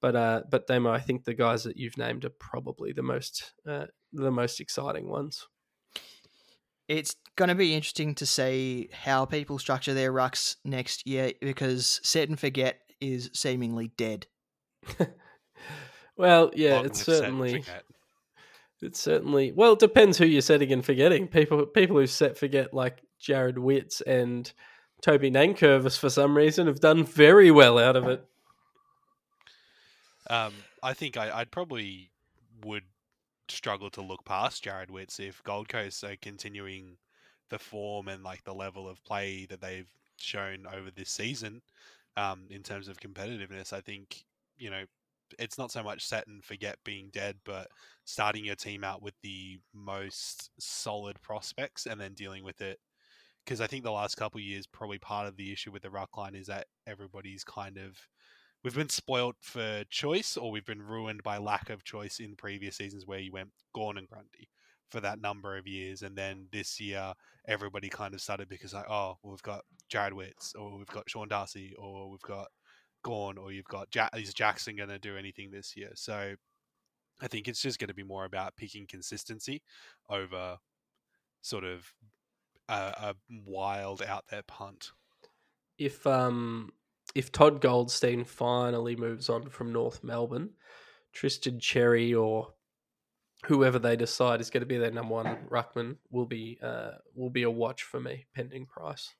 but 0.00 0.14
uh, 0.14 0.42
but 0.50 0.66
they, 0.66 0.76
I 0.76 1.00
think 1.00 1.24
the 1.24 1.34
guys 1.34 1.64
that 1.64 1.76
you've 1.76 1.98
named 1.98 2.24
are 2.24 2.30
probably 2.30 2.92
the 2.92 3.02
most 3.02 3.52
uh, 3.66 3.86
the 4.12 4.30
most 4.30 4.60
exciting 4.60 5.08
ones. 5.08 5.46
It's 6.86 7.16
going 7.36 7.50
to 7.50 7.54
be 7.54 7.74
interesting 7.74 8.14
to 8.16 8.26
see 8.26 8.88
how 8.92 9.26
people 9.26 9.58
structure 9.58 9.92
their 9.92 10.12
rucks 10.12 10.56
next 10.64 11.06
year 11.06 11.32
because 11.40 12.00
set 12.02 12.28
and 12.28 12.38
forget 12.38 12.80
is 13.00 13.30
seemingly 13.34 13.88
dead. 13.96 14.26
Well, 16.18 16.50
yeah, 16.54 16.80
it's 16.80 17.02
certainly 17.02 17.64
it's 18.82 19.00
certainly 19.00 19.52
well. 19.52 19.74
It 19.74 19.78
depends 19.78 20.18
who 20.18 20.26
you're 20.26 20.42
setting 20.42 20.72
and 20.72 20.84
forgetting. 20.84 21.28
People 21.28 21.64
people 21.64 21.96
who 21.96 22.06
set 22.08 22.36
forget 22.36 22.74
like 22.74 23.02
Jarrod 23.22 23.56
Witts 23.56 24.00
and 24.00 24.52
Toby 25.00 25.30
Nankervis 25.30 25.96
for 25.96 26.10
some 26.10 26.36
reason 26.36 26.66
have 26.66 26.80
done 26.80 27.04
very 27.04 27.52
well 27.52 27.78
out 27.78 27.94
of 27.96 28.08
it. 28.08 28.24
Um, 30.28 30.52
I 30.82 30.92
think 30.92 31.16
I, 31.16 31.38
would 31.38 31.52
probably 31.52 32.10
would 32.64 32.82
struggle 33.48 33.88
to 33.90 34.02
look 34.02 34.24
past 34.24 34.64
Jarrod 34.64 34.90
Witts 34.90 35.20
if 35.20 35.42
Gold 35.44 35.68
Coast 35.68 36.02
are 36.02 36.16
continuing 36.20 36.96
the 37.48 37.58
form 37.58 38.08
and 38.08 38.22
like 38.22 38.42
the 38.42 38.54
level 38.54 38.88
of 38.88 39.02
play 39.04 39.46
that 39.46 39.60
they've 39.60 39.88
shown 40.16 40.66
over 40.66 40.90
this 40.90 41.10
season. 41.10 41.62
Um, 42.16 42.46
in 42.50 42.64
terms 42.64 42.88
of 42.88 42.98
competitiveness, 42.98 43.72
I 43.72 43.80
think 43.80 44.24
you 44.58 44.70
know 44.70 44.82
it's 45.38 45.58
not 45.58 45.72
so 45.72 45.82
much 45.82 46.04
set 46.04 46.26
and 46.26 46.44
forget 46.44 46.78
being 46.84 47.10
dead, 47.12 47.36
but 47.44 47.68
starting 48.04 48.44
your 48.44 48.56
team 48.56 48.84
out 48.84 49.02
with 49.02 49.14
the 49.22 49.58
most 49.74 50.50
solid 50.58 51.20
prospects 51.22 51.86
and 51.86 52.00
then 52.00 52.14
dealing 52.14 52.44
with 52.44 52.60
it. 52.60 52.78
Because 53.44 53.60
I 53.60 53.66
think 53.66 53.82
the 53.84 53.90
last 53.90 54.16
couple 54.16 54.40
years, 54.40 54.66
probably 54.66 54.98
part 54.98 55.26
of 55.26 55.36
the 55.36 55.52
issue 55.52 55.72
with 55.72 55.82
the 55.82 55.90
ruck 55.90 56.16
line 56.16 56.34
is 56.34 56.48
that 56.48 56.66
everybody's 56.86 57.44
kind 57.44 57.78
of 57.78 57.96
we've 58.62 58.74
been 58.74 58.88
spoiled 58.88 59.36
for 59.40 59.84
choice, 59.90 60.36
or 60.36 60.50
we've 60.50 60.66
been 60.66 60.82
ruined 60.82 61.22
by 61.22 61.38
lack 61.38 61.70
of 61.70 61.84
choice 61.84 62.18
in 62.20 62.36
previous 62.36 62.76
seasons 62.76 63.06
where 63.06 63.18
you 63.18 63.32
went 63.32 63.50
Gawn 63.74 63.98
and 63.98 64.08
Grundy 64.08 64.48
for 64.90 65.00
that 65.00 65.20
number 65.20 65.56
of 65.56 65.66
years, 65.66 66.02
and 66.02 66.16
then 66.16 66.48
this 66.52 66.80
year 66.80 67.12
everybody 67.46 67.88
kind 67.88 68.14
of 68.14 68.20
started 68.20 68.48
because 68.48 68.74
like, 68.74 68.88
oh, 68.88 69.16
well, 69.22 69.32
we've 69.32 69.42
got 69.42 69.62
Jarrod 69.92 70.12
Witts, 70.12 70.54
or 70.54 70.76
we've 70.78 70.86
got 70.86 71.08
Sean 71.08 71.28
Darcy, 71.28 71.74
or 71.78 72.10
we've 72.10 72.20
got 72.20 72.48
Gawn 73.02 73.38
or 73.38 73.52
you've 73.52 73.64
got 73.66 73.94
ja- 73.94 74.08
is 74.16 74.34
Jackson 74.34 74.76
going 74.76 74.88
to 74.88 74.98
do 74.98 75.16
anything 75.16 75.50
this 75.50 75.76
year? 75.76 75.90
So 75.94 76.34
I 77.20 77.28
think 77.28 77.48
it's 77.48 77.62
just 77.62 77.78
going 77.78 77.88
to 77.88 77.94
be 77.94 78.02
more 78.02 78.24
about 78.24 78.56
picking 78.56 78.86
consistency 78.86 79.62
over 80.08 80.58
sort 81.42 81.64
of 81.64 81.92
a, 82.68 82.74
a 82.74 83.14
wild 83.44 84.02
out 84.02 84.24
there 84.30 84.42
punt. 84.42 84.92
If 85.78 86.06
um 86.06 86.70
if 87.14 87.32
Todd 87.32 87.60
Goldstein 87.60 88.24
finally 88.24 88.96
moves 88.96 89.28
on 89.28 89.48
from 89.48 89.72
North 89.72 90.04
Melbourne, 90.04 90.50
Tristan 91.12 91.58
Xerri 91.58 92.18
or 92.18 92.52
whoever 93.46 93.78
they 93.78 93.96
decide 93.96 94.40
is 94.40 94.50
going 94.50 94.62
to 94.62 94.66
be 94.66 94.78
their 94.78 94.90
number 94.90 95.14
one 95.14 95.38
ruckman 95.50 95.96
will 96.10 96.26
be 96.26 96.58
uh, 96.62 96.92
will 97.14 97.30
be 97.30 97.44
a 97.44 97.50
watch 97.50 97.82
for 97.82 98.00
me, 98.00 98.26
pending 98.34 98.66
price. 98.66 99.14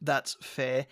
That's 0.00 0.36
fair. 0.40 0.86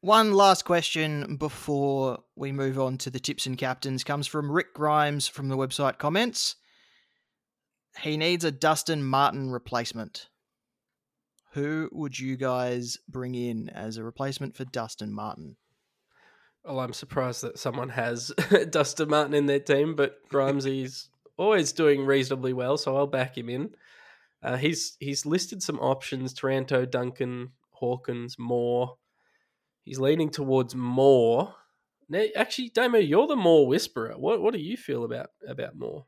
One 0.00 0.32
last 0.32 0.64
question 0.64 1.34
before 1.36 2.20
we 2.36 2.52
move 2.52 2.78
on 2.78 2.98
to 2.98 3.10
the 3.10 3.18
tips 3.18 3.46
and 3.46 3.58
captains 3.58 4.04
comes 4.04 4.28
from 4.28 4.52
Rick 4.52 4.72
Grimes 4.72 5.26
from 5.26 5.48
the 5.48 5.56
website 5.56 5.98
comments. 5.98 6.54
He 8.02 8.16
needs 8.16 8.44
a 8.44 8.52
Dustin 8.52 9.02
Martin 9.02 9.50
replacement. 9.50 10.28
Who 11.54 11.88
would 11.90 12.16
you 12.16 12.36
guys 12.36 12.98
bring 13.08 13.34
in 13.34 13.70
as 13.70 13.96
a 13.96 14.04
replacement 14.04 14.56
for 14.56 14.64
Dustin 14.64 15.12
Martin? 15.12 15.56
Well, 16.64 16.78
I'm 16.78 16.92
surprised 16.92 17.42
that 17.42 17.58
someone 17.58 17.88
has 17.88 18.30
Dustin 18.70 19.08
Martin 19.08 19.34
in 19.34 19.46
their 19.46 19.58
team, 19.58 19.96
but 19.96 20.20
Grimesy's 20.28 21.08
always 21.36 21.72
doing 21.72 22.06
reasonably 22.06 22.52
well, 22.52 22.76
so 22.76 22.96
I'll 22.96 23.08
back 23.08 23.36
him 23.36 23.48
in. 23.48 23.70
Uh, 24.44 24.58
he's 24.58 24.96
he's 25.00 25.26
listed 25.26 25.60
some 25.60 25.80
options: 25.80 26.32
Taranto, 26.32 26.86
Duncan, 26.86 27.50
Hawkins, 27.72 28.36
Moore. 28.38 28.96
He's 29.88 29.98
leaning 29.98 30.28
towards 30.28 30.74
Moore. 30.74 31.54
Now, 32.10 32.22
actually, 32.36 32.68
Damo, 32.68 32.98
you're 32.98 33.26
the 33.26 33.36
Moore 33.36 33.66
whisperer. 33.66 34.18
What 34.18 34.42
what 34.42 34.52
do 34.52 34.60
you 34.60 34.76
feel 34.76 35.02
about 35.02 35.30
about 35.48 35.76
Moore? 35.76 36.04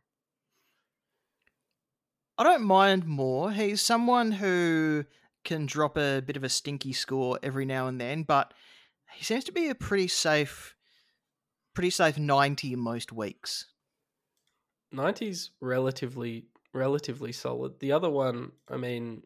I 2.37 2.45
don't 2.45 2.65
mind 2.65 3.07
Moore. 3.07 3.51
He's 3.53 3.81
someone 3.81 4.33
who 4.33 5.07
can 5.45 5.65
drop 5.65 5.97
a 5.97 6.21
bit 6.21 6.37
of 6.37 6.45
a 6.45 6.51
stinky 6.51 6.93
score 6.93 7.39
every 7.43 7.65
now 7.65 7.87
and 7.87 7.99
then, 7.99 8.23
but 8.23 8.53
he 9.15 9.25
seems 9.25 9.45
to 9.45 9.53
be 9.53 9.71
a 9.71 9.75
pretty 9.75 10.09
safe, 10.09 10.77
pretty 11.73 11.89
safe 11.89 12.19
ninety 12.19 12.77
most 12.77 13.13
weeks. 13.13 13.65
90's 14.95 15.53
relatively 15.63 16.45
relatively 16.75 17.33
solid. 17.33 17.81
The 17.81 17.93
other 17.93 18.11
one, 18.11 18.53
I 18.71 18.77
mean, 18.77 19.23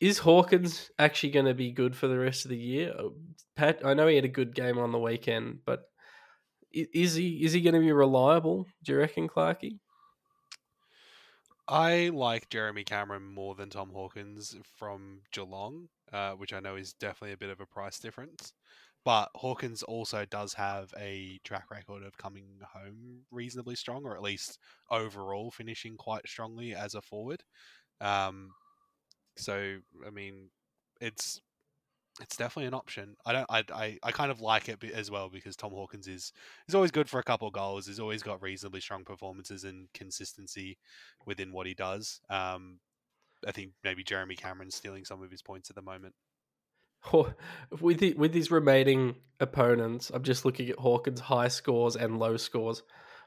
is 0.00 0.18
Hawkins 0.18 0.90
actually 0.98 1.30
going 1.30 1.46
to 1.46 1.54
be 1.54 1.72
good 1.72 1.96
for 1.96 2.08
the 2.08 2.18
rest 2.18 2.44
of 2.44 2.50
the 2.50 2.56
year? 2.56 2.92
Uh, 2.98 3.08
Pat, 3.56 3.80
I 3.84 3.94
know 3.94 4.06
he 4.06 4.16
had 4.16 4.24
a 4.24 4.28
good 4.28 4.54
game 4.54 4.78
on 4.78 4.92
the 4.92 4.98
weekend, 4.98 5.60
but 5.64 5.84
is 6.72 7.14
he 7.14 7.44
is 7.44 7.52
he 7.52 7.60
going 7.60 7.74
to 7.74 7.80
be 7.80 7.92
reliable? 7.92 8.66
Do 8.82 8.92
you 8.92 8.98
reckon, 8.98 9.28
Clarky? 9.28 9.78
I 11.68 12.10
like 12.12 12.50
Jeremy 12.50 12.84
Cameron 12.84 13.22
more 13.22 13.54
than 13.54 13.70
Tom 13.70 13.90
Hawkins 13.90 14.56
from 14.76 15.20
Geelong, 15.32 15.88
uh, 16.12 16.32
which 16.32 16.52
I 16.52 16.60
know 16.60 16.76
is 16.76 16.92
definitely 16.92 17.32
a 17.32 17.38
bit 17.38 17.50
of 17.50 17.60
a 17.60 17.66
price 17.66 17.98
difference. 17.98 18.52
But 19.04 19.30
Hawkins 19.34 19.82
also 19.82 20.24
does 20.24 20.54
have 20.54 20.92
a 20.98 21.40
track 21.44 21.70
record 21.70 22.04
of 22.04 22.16
coming 22.16 22.60
home 22.72 23.22
reasonably 23.30 23.74
strong, 23.74 24.04
or 24.04 24.16
at 24.16 24.22
least 24.22 24.58
overall 24.90 25.50
finishing 25.50 25.96
quite 25.96 26.28
strongly 26.28 26.74
as 26.74 26.94
a 26.94 27.02
forward. 27.02 27.42
Um, 28.00 28.50
so, 29.36 29.76
I 30.06 30.10
mean, 30.10 30.48
it's 31.00 31.40
it's 32.20 32.36
definitely 32.36 32.66
an 32.66 32.74
option. 32.74 33.16
I 33.24 33.32
don't. 33.32 33.46
I, 33.48 33.64
I, 33.72 33.98
I 34.02 34.12
kind 34.12 34.30
of 34.30 34.40
like 34.40 34.68
it 34.68 34.82
as 34.92 35.10
well 35.10 35.30
because 35.30 35.56
Tom 35.56 35.72
Hawkins 35.72 36.06
is 36.06 36.32
is 36.68 36.74
always 36.74 36.90
good 36.90 37.08
for 37.08 37.18
a 37.18 37.24
couple 37.24 37.50
goals. 37.50 37.86
He's 37.86 38.00
always 38.00 38.22
got 38.22 38.42
reasonably 38.42 38.80
strong 38.80 39.04
performances 39.04 39.64
and 39.64 39.88
consistency 39.94 40.78
within 41.24 41.52
what 41.52 41.66
he 41.66 41.74
does. 41.74 42.20
Um, 42.28 42.80
I 43.46 43.52
think 43.52 43.72
maybe 43.82 44.04
Jeremy 44.04 44.36
Cameron's 44.36 44.74
stealing 44.74 45.04
some 45.04 45.22
of 45.22 45.30
his 45.30 45.42
points 45.42 45.70
at 45.70 45.76
the 45.76 45.82
moment. 45.82 46.14
with 47.80 47.98
the, 47.98 48.14
with 48.14 48.32
his 48.32 48.50
remaining 48.50 49.16
opponents, 49.40 50.10
I'm 50.14 50.22
just 50.22 50.44
looking 50.44 50.68
at 50.68 50.78
Hawkins' 50.78 51.20
high 51.20 51.48
scores 51.48 51.96
and 51.96 52.18
low 52.18 52.36
scores. 52.36 52.82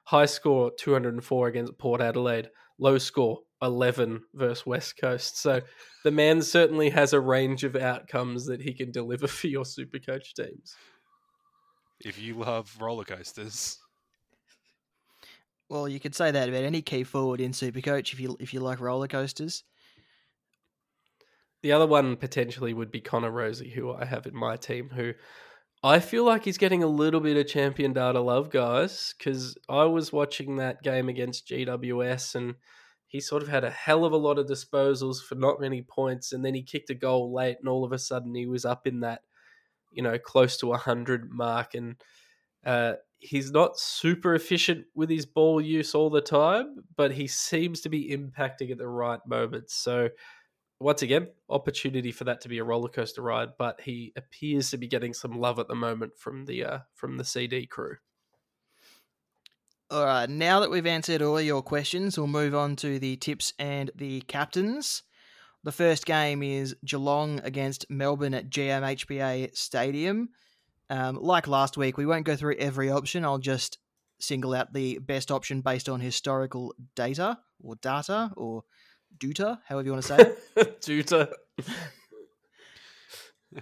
High 0.05 0.27
score 0.27 0.71
204 0.77 1.47
against 1.47 1.77
Port 1.77 1.99
Adelaide. 1.99 2.49
Low 2.77 2.97
score 2.97 3.39
11 3.61 4.23
versus 4.33 4.65
West 4.65 4.97
Coast. 4.97 5.39
So 5.39 5.61
the 6.03 6.11
man 6.11 6.41
certainly 6.41 6.89
has 6.89 7.13
a 7.13 7.19
range 7.19 7.63
of 7.63 7.75
outcomes 7.75 8.45
that 8.45 8.61
he 8.61 8.73
can 8.73 8.91
deliver 8.91 9.27
for 9.27 9.47
your 9.47 9.65
super 9.65 9.99
coach 9.99 10.33
teams. 10.33 10.75
If 12.03 12.21
you 12.21 12.33
love 12.35 12.75
roller 12.79 13.05
coasters. 13.05 13.79
Well, 15.69 15.87
you 15.87 15.99
could 15.99 16.13
say 16.13 16.29
that 16.31 16.49
about 16.49 16.63
any 16.63 16.81
key 16.81 17.03
forward 17.03 17.41
in 17.41 17.51
Supercoach 17.51 18.13
if 18.13 18.19
you 18.19 18.37
if 18.39 18.53
you 18.53 18.59
like 18.59 18.79
roller 18.79 19.07
coasters. 19.07 19.63
The 21.63 21.71
other 21.71 21.87
one 21.87 22.15
potentially 22.17 22.73
would 22.73 22.91
be 22.91 23.01
Connor 23.01 23.31
Rozee, 23.31 23.73
who 23.73 23.91
I 23.91 24.05
have 24.05 24.27
in 24.27 24.35
my 24.35 24.57
team, 24.57 24.89
who 24.89 25.13
I 25.83 25.99
feel 25.99 26.23
like 26.23 26.45
he's 26.45 26.59
getting 26.59 26.83
a 26.83 26.87
little 26.87 27.19
bit 27.19 27.37
of 27.37 27.47
champion 27.47 27.93
data 27.93 28.19
love, 28.19 28.51
guys, 28.51 29.15
because 29.17 29.57
I 29.67 29.85
was 29.85 30.13
watching 30.13 30.57
that 30.57 30.83
game 30.83 31.09
against 31.09 31.47
GWS 31.47 32.35
and 32.35 32.55
he 33.15 33.21
sort 33.21 33.41
of 33.41 33.47
had 33.47 33.63
a 33.63 33.69
hell 33.69 34.03
of 34.03 34.11
a 34.11 34.17
lot 34.17 34.37
of 34.37 34.45
disposals 34.45 35.23
for 35.23 35.35
not 35.35 35.61
many 35.61 35.81
points, 35.81 36.33
and 36.33 36.43
then 36.43 36.53
he 36.53 36.61
kicked 36.61 36.89
a 36.89 36.93
goal 36.95 37.33
late, 37.33 37.55
and 37.59 37.69
all 37.69 37.85
of 37.85 37.93
a 37.93 37.97
sudden 37.97 38.35
he 38.35 38.45
was 38.45 38.65
up 38.65 38.85
in 38.85 38.99
that, 38.99 39.21
you 39.93 40.03
know, 40.03 40.19
close 40.19 40.57
to 40.57 40.73
a 40.73 40.77
hundred 40.77 41.31
mark, 41.31 41.75
and 41.75 41.95
uh, 42.65 42.95
he's 43.19 43.51
not 43.51 43.79
super 43.79 44.35
efficient 44.35 44.85
with 44.95 45.09
his 45.09 45.25
ball 45.25 45.61
use 45.61 45.95
all 45.95 46.09
the 46.09 46.19
time, 46.19 46.83
but 46.97 47.13
he 47.13 47.25
seems 47.25 47.79
to 47.79 47.89
be 47.89 48.09
impacting 48.09 48.69
at 48.69 48.77
the 48.77 48.87
right 48.87 49.21
moments. 49.25 49.73
So 49.73 50.09
once 50.81 51.01
again, 51.01 51.29
opportunity 51.49 52.11
for 52.11 52.25
that 52.25 52.41
to 52.41 52.49
be 52.49 52.57
a 52.57 52.65
roller 52.65 52.89
coaster 52.89 53.21
ride, 53.21 53.51
but 53.57 53.79
he 53.79 54.11
appears 54.17 54.71
to 54.71 54.77
be 54.77 54.89
getting 54.89 55.13
some 55.13 55.39
love 55.39 55.57
at 55.57 55.69
the 55.69 55.75
moment 55.75 56.17
from 56.17 56.43
the 56.43 56.65
uh, 56.65 56.79
from 56.95 57.15
the 57.15 57.23
CD 57.23 57.65
crew. 57.65 57.95
All 59.91 60.03
right, 60.03 60.27
now 60.27 60.61
that 60.61 60.71
we've 60.71 60.87
answered 60.87 61.21
all 61.21 61.39
your 61.39 61.61
questions, 61.61 62.17
we'll 62.17 62.25
move 62.25 62.55
on 62.55 62.75
to 62.77 62.97
the 62.97 63.17
tips 63.17 63.53
and 63.59 63.91
the 63.93 64.21
captains. 64.21 65.03
The 65.63 65.71
first 65.71 66.07
game 66.07 66.41
is 66.41 66.75
Geelong 66.83 67.39
against 67.43 67.85
Melbourne 67.87 68.33
at 68.33 68.49
GMHBA 68.49 69.55
Stadium. 69.55 70.29
Um, 70.89 71.19
like 71.21 71.47
last 71.47 71.77
week, 71.77 71.99
we 71.99 72.07
won't 72.07 72.25
go 72.25 72.35
through 72.35 72.55
every 72.55 72.89
option. 72.89 73.23
I'll 73.23 73.37
just 73.37 73.77
single 74.19 74.55
out 74.55 74.73
the 74.73 74.97
best 74.97 75.29
option 75.29 75.61
based 75.61 75.87
on 75.87 75.99
historical 75.99 76.73
data 76.95 77.37
or 77.63 77.75
data 77.75 78.31
or 78.35 78.63
Duta, 79.19 79.59
however 79.67 79.85
you 79.85 79.91
want 79.91 80.03
to 80.03 80.07
say 80.07 80.35
it. 80.55 80.81
Duta. 80.81 81.31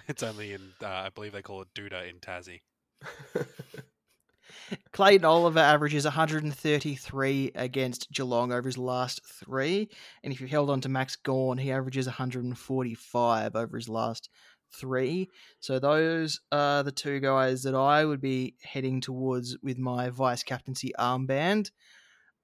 it's 0.08 0.24
only 0.24 0.54
in, 0.54 0.62
uh, 0.82 0.88
I 0.88 1.10
believe 1.14 1.34
they 1.34 1.42
call 1.42 1.64
it 1.64 1.68
Duda 1.76 2.10
in 2.10 2.20
Tassie. 2.20 2.62
Clayton 4.92 5.26
Oliver 5.26 5.60
averages 5.60 6.06
133 6.06 7.52
against 7.56 8.12
Geelong 8.12 8.52
over 8.52 8.68
his 8.68 8.78
last 8.78 9.22
three. 9.26 9.90
And 10.24 10.34
if 10.34 10.42
you 10.42 10.48
held 10.48 10.70
on 10.70 10.82
to 10.82 10.90
Max 10.90 11.16
Gawn, 11.16 11.58
he 11.58 11.72
averages 11.72 12.06
145 12.06 13.56
over 13.56 13.78
his 13.78 13.90
last 13.90 14.30
three. 14.74 15.30
So 15.60 15.80
those 15.80 16.42
are 16.52 16.84
the 16.84 16.92
two 16.92 17.20
guys 17.20 17.64
that 17.64 17.76
I 17.76 18.06
would 18.06 18.22
be 18.22 18.56
heading 18.62 19.02
towards 19.02 19.58
with 19.62 19.78
my 19.78 20.10
vice 20.10 20.44
captaincy 20.44 20.92
armband. 21.00 21.72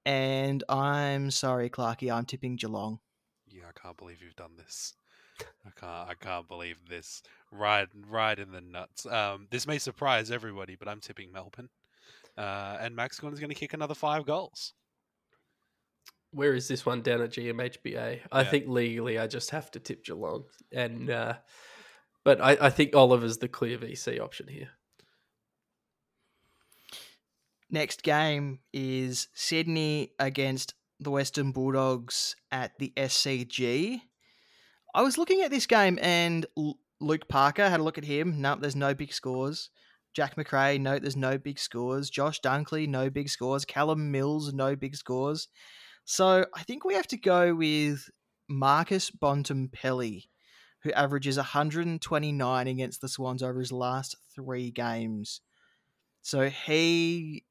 And 0.06 0.64
I'm 0.68 1.30
sorry, 1.30 1.68
Clarky, 1.68 2.12
I'm 2.12 2.24
tipping 2.24 2.56
Geelong. 2.56 3.00
Yeah, 3.46 3.64
I 3.68 3.78
can't 3.78 3.96
believe 3.96 4.22
you've 4.22 4.36
done 4.36 4.56
this. 4.56 4.94
I 5.66 5.70
can't. 5.78 6.10
I 6.10 6.14
can't 6.14 6.48
believe 6.48 6.76
this. 6.88 7.22
Right, 7.50 7.88
right 8.08 8.38
in 8.38 8.52
the 8.52 8.60
nuts. 8.60 9.06
Um, 9.06 9.46
this 9.50 9.66
may 9.66 9.78
surprise 9.78 10.30
everybody, 10.30 10.76
but 10.76 10.88
I'm 10.88 11.00
tipping 11.00 11.32
Melbourne, 11.32 11.68
uh, 12.40 12.78
and 12.80 12.96
Max 12.96 13.20
Gawn 13.20 13.34
is 13.34 13.38
going 13.38 13.50
to 13.50 13.54
kick 13.54 13.74
another 13.74 13.94
five 13.94 14.24
goals. 14.24 14.72
Where 16.32 16.54
is 16.54 16.68
this 16.68 16.86
one 16.86 17.02
down 17.02 17.20
at 17.20 17.32
GMHBA? 17.32 18.20
I 18.32 18.44
think 18.44 18.64
legally 18.66 19.18
I 19.18 19.26
just 19.26 19.50
have 19.50 19.70
to 19.72 19.80
tip 19.80 20.04
Geelong, 20.04 20.44
and 20.72 21.10
uh, 21.10 21.34
but 22.24 22.40
I, 22.40 22.56
I 22.60 22.70
think 22.70 22.94
Oliver's 22.94 23.38
the 23.38 23.48
clear 23.48 23.76
VC 23.76 24.20
option 24.20 24.48
here. 24.48 24.68
Next 27.68 28.02
game 28.02 28.60
is 28.72 29.28
Sydney 29.34 30.12
against 30.18 30.74
the 30.98 31.10
Western 31.10 31.52
Bulldogs 31.52 32.36
at 32.50 32.78
the 32.78 32.92
SCG. 32.96 34.00
I 34.94 35.02
was 35.02 35.18
looking 35.18 35.42
at 35.42 35.50
this 35.50 35.66
game 35.66 35.98
and 36.02 36.46
Luke 37.00 37.28
Parker 37.28 37.68
had 37.68 37.80
a 37.80 37.82
look 37.82 37.96
at 37.96 38.04
him. 38.04 38.40
No, 38.40 38.56
there's 38.56 38.74
no 38.74 38.92
big 38.92 39.12
scores. 39.12 39.70
Jack 40.14 40.36
Macrae, 40.36 40.78
no, 40.78 40.98
there's 40.98 41.16
no 41.16 41.38
big 41.38 41.58
scores. 41.58 42.10
Josh 42.10 42.40
Dunkley, 42.40 42.88
no 42.88 43.10
big 43.10 43.28
scores. 43.28 43.64
Callum 43.64 44.10
Mills, 44.10 44.52
no 44.52 44.74
big 44.74 44.96
scores. 44.96 45.48
So 46.04 46.46
I 46.54 46.62
think 46.64 46.84
we 46.84 46.94
have 46.94 47.06
to 47.08 47.16
go 47.16 47.54
with 47.54 48.10
Marcus 48.48 49.10
Bontempelli, 49.10 50.24
who 50.82 50.92
averages 50.92 51.36
129 51.36 52.66
against 52.66 53.00
the 53.00 53.08
Swans 53.08 53.42
over 53.42 53.60
his 53.60 53.70
last 53.70 54.16
three 54.34 54.70
games. 54.70 55.40
So 56.22 56.48
he 56.48 57.44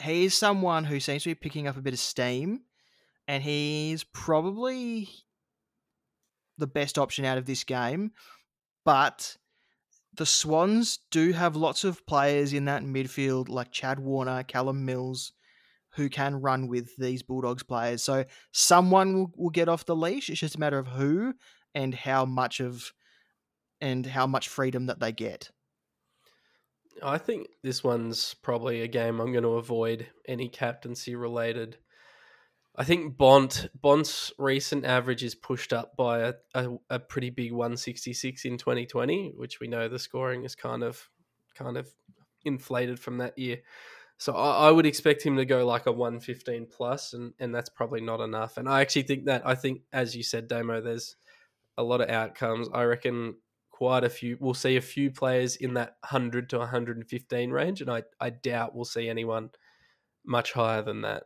he 0.00 0.24
is 0.24 0.36
someone 0.36 0.84
who 0.84 1.00
seems 1.00 1.24
to 1.24 1.30
be 1.30 1.34
picking 1.34 1.68
up 1.68 1.76
a 1.76 1.82
bit 1.82 1.92
of 1.92 2.00
steam, 2.00 2.62
and 3.28 3.42
he's 3.42 4.04
probably 4.04 5.08
the 6.58 6.66
best 6.66 6.98
option 6.98 7.24
out 7.24 7.38
of 7.38 7.46
this 7.46 7.64
game. 7.64 8.12
But 8.84 9.36
the 10.14 10.26
Swans 10.26 10.98
do 11.10 11.32
have 11.32 11.56
lots 11.56 11.84
of 11.84 12.04
players 12.06 12.52
in 12.52 12.66
that 12.66 12.82
midfield, 12.82 13.48
like 13.48 13.72
Chad 13.72 13.98
Warner, 13.98 14.42
Callum 14.42 14.84
Mills, 14.84 15.32
who 15.94 16.08
can 16.08 16.40
run 16.40 16.68
with 16.68 16.94
these 16.96 17.22
Bulldogs 17.22 17.62
players. 17.62 18.02
So 18.02 18.24
someone 18.52 19.14
will, 19.14 19.32
will 19.36 19.50
get 19.50 19.68
off 19.68 19.86
the 19.86 19.96
leash. 19.96 20.28
It's 20.30 20.40
just 20.40 20.56
a 20.56 20.60
matter 20.60 20.78
of 20.78 20.86
who 20.86 21.34
and 21.74 21.94
how 21.94 22.24
much 22.24 22.60
of 22.60 22.92
and 23.80 24.06
how 24.06 24.26
much 24.26 24.48
freedom 24.48 24.86
that 24.86 25.00
they 25.00 25.12
get. 25.12 25.50
I 27.02 27.18
think 27.18 27.48
this 27.62 27.82
one's 27.82 28.34
probably 28.34 28.82
a 28.82 28.88
game 28.88 29.20
I'm 29.20 29.32
going 29.32 29.42
to 29.42 29.54
avoid 29.54 30.06
any 30.28 30.48
captaincy 30.48 31.16
related. 31.16 31.78
I 32.74 32.84
think 32.84 33.18
Bont 33.18 33.68
Bont's 33.74 34.32
recent 34.38 34.86
average 34.86 35.22
is 35.22 35.34
pushed 35.34 35.72
up 35.72 35.94
by 35.96 36.20
a, 36.20 36.34
a, 36.54 36.68
a, 36.88 36.98
pretty 36.98 37.28
big 37.28 37.52
166 37.52 38.46
in 38.46 38.56
2020, 38.56 39.34
which 39.36 39.60
we 39.60 39.68
know 39.68 39.88
the 39.88 39.98
scoring 39.98 40.44
is 40.44 40.54
kind 40.54 40.82
of 40.82 41.08
kind 41.54 41.76
of 41.76 41.92
inflated 42.44 42.98
from 42.98 43.18
that 43.18 43.36
year. 43.36 43.58
So 44.16 44.34
I, 44.34 44.68
I 44.68 44.70
would 44.70 44.86
expect 44.86 45.22
him 45.22 45.36
to 45.36 45.44
go 45.44 45.66
like 45.66 45.86
a 45.86 45.92
115 45.92 46.68
plus, 46.70 47.12
and, 47.12 47.34
and 47.38 47.54
that's 47.54 47.68
probably 47.68 48.00
not 48.00 48.20
enough. 48.20 48.56
And 48.56 48.68
I 48.68 48.80
actually 48.80 49.02
think 49.02 49.26
that 49.26 49.42
I 49.46 49.54
think, 49.54 49.82
as 49.92 50.16
you 50.16 50.22
said, 50.22 50.48
Damo, 50.48 50.80
there's 50.80 51.16
a 51.76 51.82
lot 51.82 52.00
of 52.00 52.08
outcomes. 52.08 52.68
I 52.72 52.84
reckon 52.84 53.34
quite 53.70 54.04
a 54.04 54.08
few. 54.08 54.38
We'll 54.40 54.54
see 54.54 54.76
a 54.76 54.80
few 54.80 55.10
players 55.10 55.56
in 55.56 55.74
that 55.74 55.96
100 56.00 56.48
to 56.50 56.58
115 56.58 57.50
range, 57.50 57.82
and 57.82 57.90
I, 57.90 58.04
I 58.18 58.30
doubt 58.30 58.74
we'll 58.74 58.84
see 58.86 59.10
anyone 59.10 59.50
much 60.24 60.52
higher 60.52 60.82
than 60.82 61.02
that. 61.02 61.24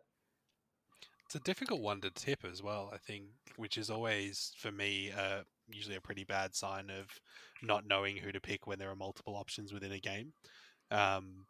It's 1.27 1.35
a 1.35 1.41
difficult 1.41 1.81
one 1.81 2.01
to 2.03 2.11
tip 2.11 2.45
as 2.45 2.63
well, 2.63 2.91
I 2.93 2.99
think, 2.99 3.25
which 3.57 3.79
is 3.79 3.91
always, 3.91 4.53
for 4.59 4.71
me, 4.71 5.11
uh, 5.11 5.41
usually 5.69 5.97
a 5.97 6.01
pretty 6.01 6.25
bad 6.25 6.55
sign 6.55 6.89
of 6.89 7.07
not 7.63 7.87
knowing 7.87 8.17
who 8.17 8.31
to 8.31 8.41
pick 8.41 8.67
when 8.67 8.79
there 8.79 8.91
are 8.91 8.97
multiple 8.97 9.37
options 9.37 9.73
within 9.73 9.93
a 9.93 9.99
game. 9.99 10.33
Um, 10.91 11.47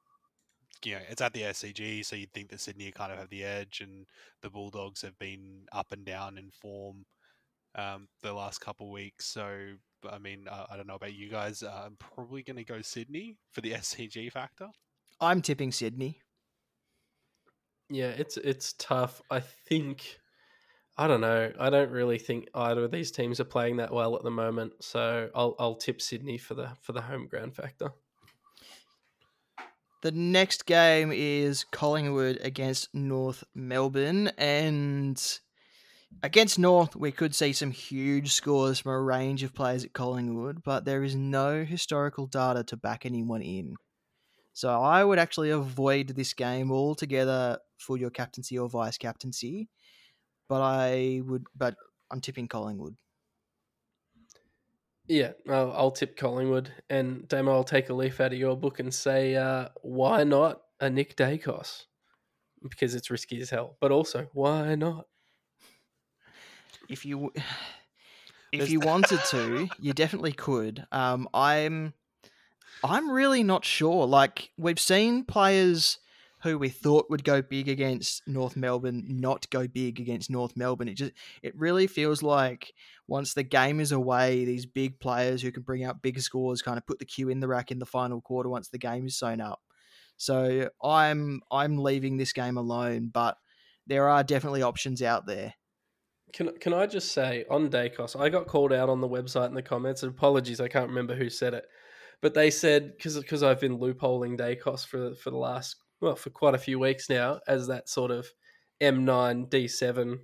you 0.85 0.95
know, 0.95 1.01
it's 1.11 1.21
at 1.21 1.35
the 1.35 1.43
SCG, 1.43 2.05
so 2.05 2.17
you'd 2.17 2.33
think 2.33 2.51
that 2.51 2.61
Sydney 2.61 2.91
kind 2.91 3.13
of 3.13 3.19
have 3.19 3.29
the 3.29 3.45
edge, 3.45 3.81
and 3.83 4.07
the 4.43 4.51
Bulldogs 4.51 5.03
have 5.03 5.19
been 5.19 5.67
up 5.73 5.93
and 5.93 6.05
down 6.05 6.39
in 6.39 6.51
form 6.51 7.05
um, 7.75 8.09
the 8.23 8.33
last 8.33 8.61
couple 8.61 8.91
weeks. 8.91 9.27
So 9.27 9.77
I 10.11 10.19
mean, 10.19 10.47
uh, 10.49 10.67
I 10.71 10.77
don't 10.77 10.87
know 10.87 10.95
about 10.95 11.15
you 11.15 11.29
guys. 11.29 11.63
Uh, 11.63 11.83
I'm 11.87 11.97
probably 11.97 12.43
going 12.43 12.57
to 12.57 12.65
go 12.65 12.81
Sydney 12.83 13.37
for 13.53 13.61
the 13.61 13.73
SCG 13.73 14.33
factor. 14.33 14.69
I'm 15.21 15.43
tipping 15.43 15.73
Sydney. 15.73 16.21
Yeah, 17.89 18.09
it's 18.09 18.37
it's 18.37 18.75
tough. 18.75 19.23
I 19.31 19.41
think 19.41 20.19
I 20.99 21.07
don't 21.07 21.21
know. 21.21 21.53
I 21.59 21.71
don't 21.71 21.91
really 21.91 22.19
think 22.19 22.49
either 22.55 22.85
of 22.85 22.91
these 22.91 23.11
teams 23.11 23.39
are 23.41 23.45
playing 23.45 23.77
that 23.77 23.93
well 23.93 24.17
at 24.17 24.23
the 24.23 24.31
moment. 24.31 24.73
So 24.81 25.31
I'll 25.35 25.55
I'll 25.59 25.77
tip 25.77 26.01
Sydney 26.01 26.39
for 26.39 26.55
the 26.55 26.71
for 26.83 26.93
the 26.93 27.03
home 27.03 27.27
ground 27.27 27.55
factor. 27.55 27.91
The 30.03 30.13
next 30.13 30.67
game 30.67 31.11
is 31.13 31.65
Collingwood 31.65 32.39
against 32.43 32.95
North 32.95 33.43
Melbourne, 33.55 34.29
and 34.39 35.21
Against 36.23 36.59
North, 36.59 36.97
we 36.97 37.13
could 37.13 37.35
see 37.35 37.53
some 37.53 37.71
huge 37.71 38.33
scores 38.33 38.79
from 38.81 38.93
a 38.93 39.01
range 39.01 39.43
of 39.43 39.55
players 39.55 39.85
at 39.85 39.93
Collingwood, 39.93 40.63
but 40.63 40.85
there 40.85 41.03
is 41.03 41.15
no 41.15 41.65
historical 41.65 42.27
data 42.27 42.65
to 42.65 42.77
back 42.77 43.05
anyone 43.05 43.43
in. 43.43 43.75
So 44.53 44.71
I 44.71 45.05
would 45.05 45.19
actually 45.19 45.51
avoid 45.51 46.09
this 46.09 46.33
game 46.33 46.73
altogether 46.73 47.59
for 47.79 47.97
your 47.97 48.11
captaincy 48.11 48.59
or 48.59 48.69
vice 48.69 48.99
captaincy. 48.99 49.69
But 50.49 50.63
I 50.63 51.23
would, 51.25 51.47
but 51.57 51.77
I'm 52.11 52.21
tipping 52.21 52.49
Collingwood. 52.49 52.97
Yeah, 55.09 55.35
I'll, 55.49 55.73
I'll 55.73 55.91
tip 55.93 56.17
Collingwood, 56.17 56.73
and 56.91 57.29
Damo, 57.29 57.53
I'll 57.53 57.65
take 57.65 57.91
a 57.91 57.95
leaf 57.95 58.21
out 58.21 58.33
of 58.33 58.39
your 58.39 58.57
book 58.57 58.81
and 58.81 58.93
say, 58.93 59.37
uh, 59.37 59.69
why 59.83 60.25
not 60.25 60.63
a 60.81 60.91
Nick 60.91 61.17
Daicos? 61.17 61.87
Because 62.69 62.95
it's 62.95 63.11
risky 63.11 63.41
as 63.41 63.51
hell, 63.51 63.77
but 63.81 63.93
also 63.93 64.29
why 64.33 64.75
not? 64.77 65.07
if 66.89 67.05
you 67.05 67.33
if 68.53 68.69
you 68.69 68.81
wanted 68.81 69.25
to, 69.25 69.69
you 69.79 69.93
definitely 69.93 70.33
could. 70.33 70.87
Um, 70.93 71.29
I'm 71.35 71.95
I'm 72.83 73.11
really 73.11 73.43
not 73.43 73.65
sure. 73.65 74.07
Like 74.07 74.53
we've 74.59 74.81
seen 74.81 75.25
players 75.25 75.99
who 76.43 76.59
we 76.59 76.69
thought 76.69 77.11
would 77.11 77.25
go 77.25 77.41
big 77.41 77.69
against 77.69 78.23
North 78.27 78.57
Melbourne 78.57 79.05
not 79.09 79.49
go 79.51 79.67
big 79.67 80.01
against 80.01 80.31
North 80.31 80.57
Melbourne. 80.57 80.89
It 80.89 80.95
just 80.95 81.13
it 81.43 81.57
really 81.57 81.87
feels 81.87 82.23
like 82.23 82.75
once 83.09 83.35
the 83.35 83.43
game 83.43 83.81
is 83.81 83.93
away, 83.93 84.45
these 84.45 84.67
big 84.67 85.01
players 85.01 85.43
who 85.43 85.53
can 85.53 85.63
bring 85.63 85.85
out 85.85 86.03
big 86.03 86.21
scores 86.21 86.63
kind 86.63 86.77
of 86.77 86.87
put 86.87 86.99
the 86.99 87.05
cue 87.05 87.29
in 87.29 87.41
the 87.41 87.49
rack 87.49 87.71
in 87.71 87.79
the 87.79 87.87
final 87.87 88.21
quarter 88.21 88.49
once 88.49 88.69
the 88.69 88.79
game 88.79 89.07
is 89.07 89.17
sewn 89.17 89.41
up. 89.41 89.61
So 90.19 90.71
I'm 90.83 91.41
I'm 91.51 91.79
leaving 91.79 92.17
this 92.17 92.33
game 92.33 92.57
alone, 92.57 93.11
but 93.13 93.37
there 93.87 94.09
are 94.09 94.23
definitely 94.23 94.63
options 94.63 95.03
out 95.03 95.27
there. 95.27 95.55
Can 96.33 96.57
can 96.59 96.75
I 96.75 96.87
just 96.87 97.13
say 97.13 97.45
on 97.51 97.71
Daicos, 97.71 98.19
I 98.19 98.29
got 98.29 98.47
called 98.47 98.73
out 98.73 98.91
on 98.91 99.01
the 99.01 99.09
website 99.09 99.49
in 99.49 99.55
the 99.55 99.63
comments. 99.63 100.03
Apologies, 100.03 100.61
I 100.61 100.69
can't 100.69 100.89
remember 100.89 101.15
who 101.15 101.31
said 101.31 101.55
it, 101.55 101.67
but 102.21 102.35
they 102.35 102.51
said 102.51 102.93
because 102.97 103.19
because 103.19 103.43
I've 103.43 103.61
been 103.61 103.79
loopholing 103.79 104.39
Daicos 104.39 104.87
for 104.87 105.15
for 105.15 105.31
the 105.31 105.39
last 105.39 105.77
well 106.01 106.17
for 106.17 106.31
quite 106.31 106.55
a 106.55 106.59
few 106.59 106.79
weeks 106.79 107.09
now 107.09 107.41
as 107.47 107.67
that 107.67 107.89
sort 107.89 108.11
of 108.11 108.29
M9 108.81 109.49
D7 109.49 110.19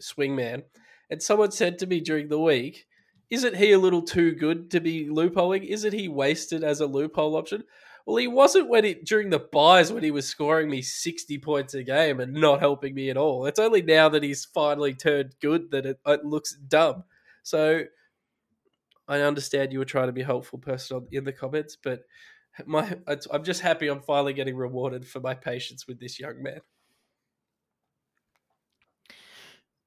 swingman, 0.00 0.62
and 1.10 1.22
someone 1.22 1.50
said 1.50 1.78
to 1.78 1.86
me 1.86 2.00
during 2.00 2.28
the 2.28 2.40
week, 2.40 2.86
"Isn't 3.30 3.56
he 3.56 3.72
a 3.72 3.78
little 3.78 4.02
too 4.02 4.32
good 4.32 4.70
to 4.70 4.80
be 4.80 5.06
loopholing? 5.06 5.66
Isn't 5.66 5.92
he 5.92 6.08
wasted 6.08 6.64
as 6.64 6.80
a 6.80 6.86
loophole 6.86 7.36
option?" 7.36 7.64
Well, 8.06 8.16
he 8.16 8.28
wasn't 8.28 8.68
when 8.68 8.84
he 8.84 8.94
during 8.94 9.30
the 9.30 9.38
buys 9.38 9.92
when 9.92 10.02
he 10.02 10.10
was 10.10 10.26
scoring 10.26 10.70
me 10.70 10.82
sixty 10.82 11.38
points 11.38 11.74
a 11.74 11.82
game 11.82 12.20
and 12.20 12.32
not 12.32 12.60
helping 12.60 12.94
me 12.94 13.10
at 13.10 13.16
all. 13.16 13.46
It's 13.46 13.58
only 13.58 13.82
now 13.82 14.08
that 14.08 14.22
he's 14.22 14.44
finally 14.44 14.94
turned 14.94 15.34
good 15.40 15.70
that 15.70 15.86
it, 15.86 16.00
it 16.06 16.24
looks 16.24 16.54
dumb. 16.54 17.04
So 17.42 17.84
I 19.08 19.20
understand 19.20 19.72
you 19.72 19.80
were 19.80 19.84
trying 19.84 20.06
to 20.06 20.12
be 20.12 20.22
helpful 20.22 20.58
person 20.58 21.06
in 21.12 21.24
the 21.24 21.32
comments, 21.32 21.76
but 21.76 22.04
my 22.66 22.96
I'm 23.30 23.44
just 23.44 23.60
happy 23.60 23.88
I'm 23.88 24.02
finally 24.02 24.32
getting 24.32 24.56
rewarded 24.56 25.06
for 25.06 25.20
my 25.20 25.34
patience 25.34 25.86
with 25.86 26.00
this 26.00 26.18
young 26.18 26.42
man. 26.42 26.60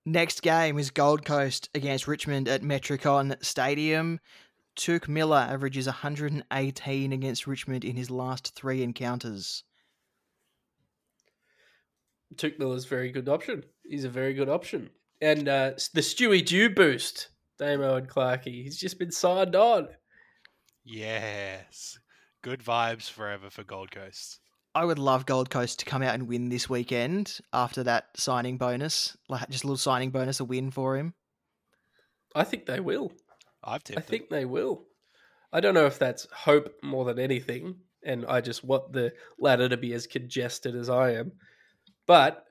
Next 0.05 0.41
game 0.41 0.77
is 0.77 0.91
Gold 0.91 1.23
Coast 1.23 1.69
against 1.73 2.07
Richmond 2.07 2.49
at 2.49 2.61
Metricon 2.61 3.41
Stadium. 3.41 4.19
Touk 4.75 5.07
Miller 5.07 5.37
averages 5.37 5.85
118 5.85 7.13
against 7.13 7.47
Richmond 7.47 7.85
in 7.85 7.95
his 7.95 8.09
last 8.09 8.53
three 8.53 8.83
encounters. 8.83 9.63
Touk 12.35 12.59
Miller's 12.59 12.85
a 12.85 12.89
very 12.89 13.11
good 13.11 13.29
option. 13.29 13.63
He's 13.83 14.03
a 14.03 14.09
very 14.09 14.33
good 14.33 14.49
option. 14.49 14.89
And 15.21 15.47
uh, 15.47 15.71
the 15.93 16.01
Stewie 16.01 16.45
Dew 16.45 16.69
boost, 16.69 17.29
Damo 17.57 17.95
and 17.95 18.09
Clarkey, 18.09 18.63
he's 18.63 18.79
just 18.79 18.99
been 18.99 19.11
signed 19.11 19.55
on. 19.55 19.87
Yes. 20.83 21.97
Good 22.43 22.59
vibes 22.59 23.09
forever 23.09 23.49
for 23.49 23.63
Gold 23.63 23.89
Coast. 23.89 24.41
I 24.75 24.83
would 24.83 24.99
love 24.99 25.25
Gold 25.25 25.49
Coast 25.49 25.79
to 25.79 25.85
come 25.85 26.03
out 26.03 26.13
and 26.13 26.27
win 26.27 26.49
this 26.49 26.69
weekend 26.69 27.39
after 27.53 27.83
that 27.83 28.07
signing 28.17 28.57
bonus. 28.57 29.15
Like 29.29 29.49
just 29.49 29.63
a 29.63 29.67
little 29.67 29.77
signing 29.77 30.11
bonus, 30.11 30.41
a 30.41 30.43
win 30.43 30.69
for 30.69 30.97
him. 30.97 31.13
I 32.35 32.43
think 32.43 32.65
they 32.65 32.81
will. 32.81 33.13
I've 33.63 33.81
tipped. 33.85 33.97
I 33.97 34.01
think 34.01 34.29
they 34.29 34.43
will. 34.43 34.83
I 35.53 35.61
don't 35.61 35.73
know 35.73 35.85
if 35.85 35.97
that's 35.97 36.27
hope 36.33 36.73
more 36.83 37.05
than 37.05 37.17
anything, 37.17 37.75
and 38.03 38.25
I 38.25 38.41
just 38.41 38.61
want 38.61 38.91
the 38.91 39.13
ladder 39.39 39.69
to 39.69 39.77
be 39.77 39.93
as 39.93 40.05
congested 40.05 40.75
as 40.75 40.89
I 40.89 41.11
am. 41.11 41.31
But 42.07 42.43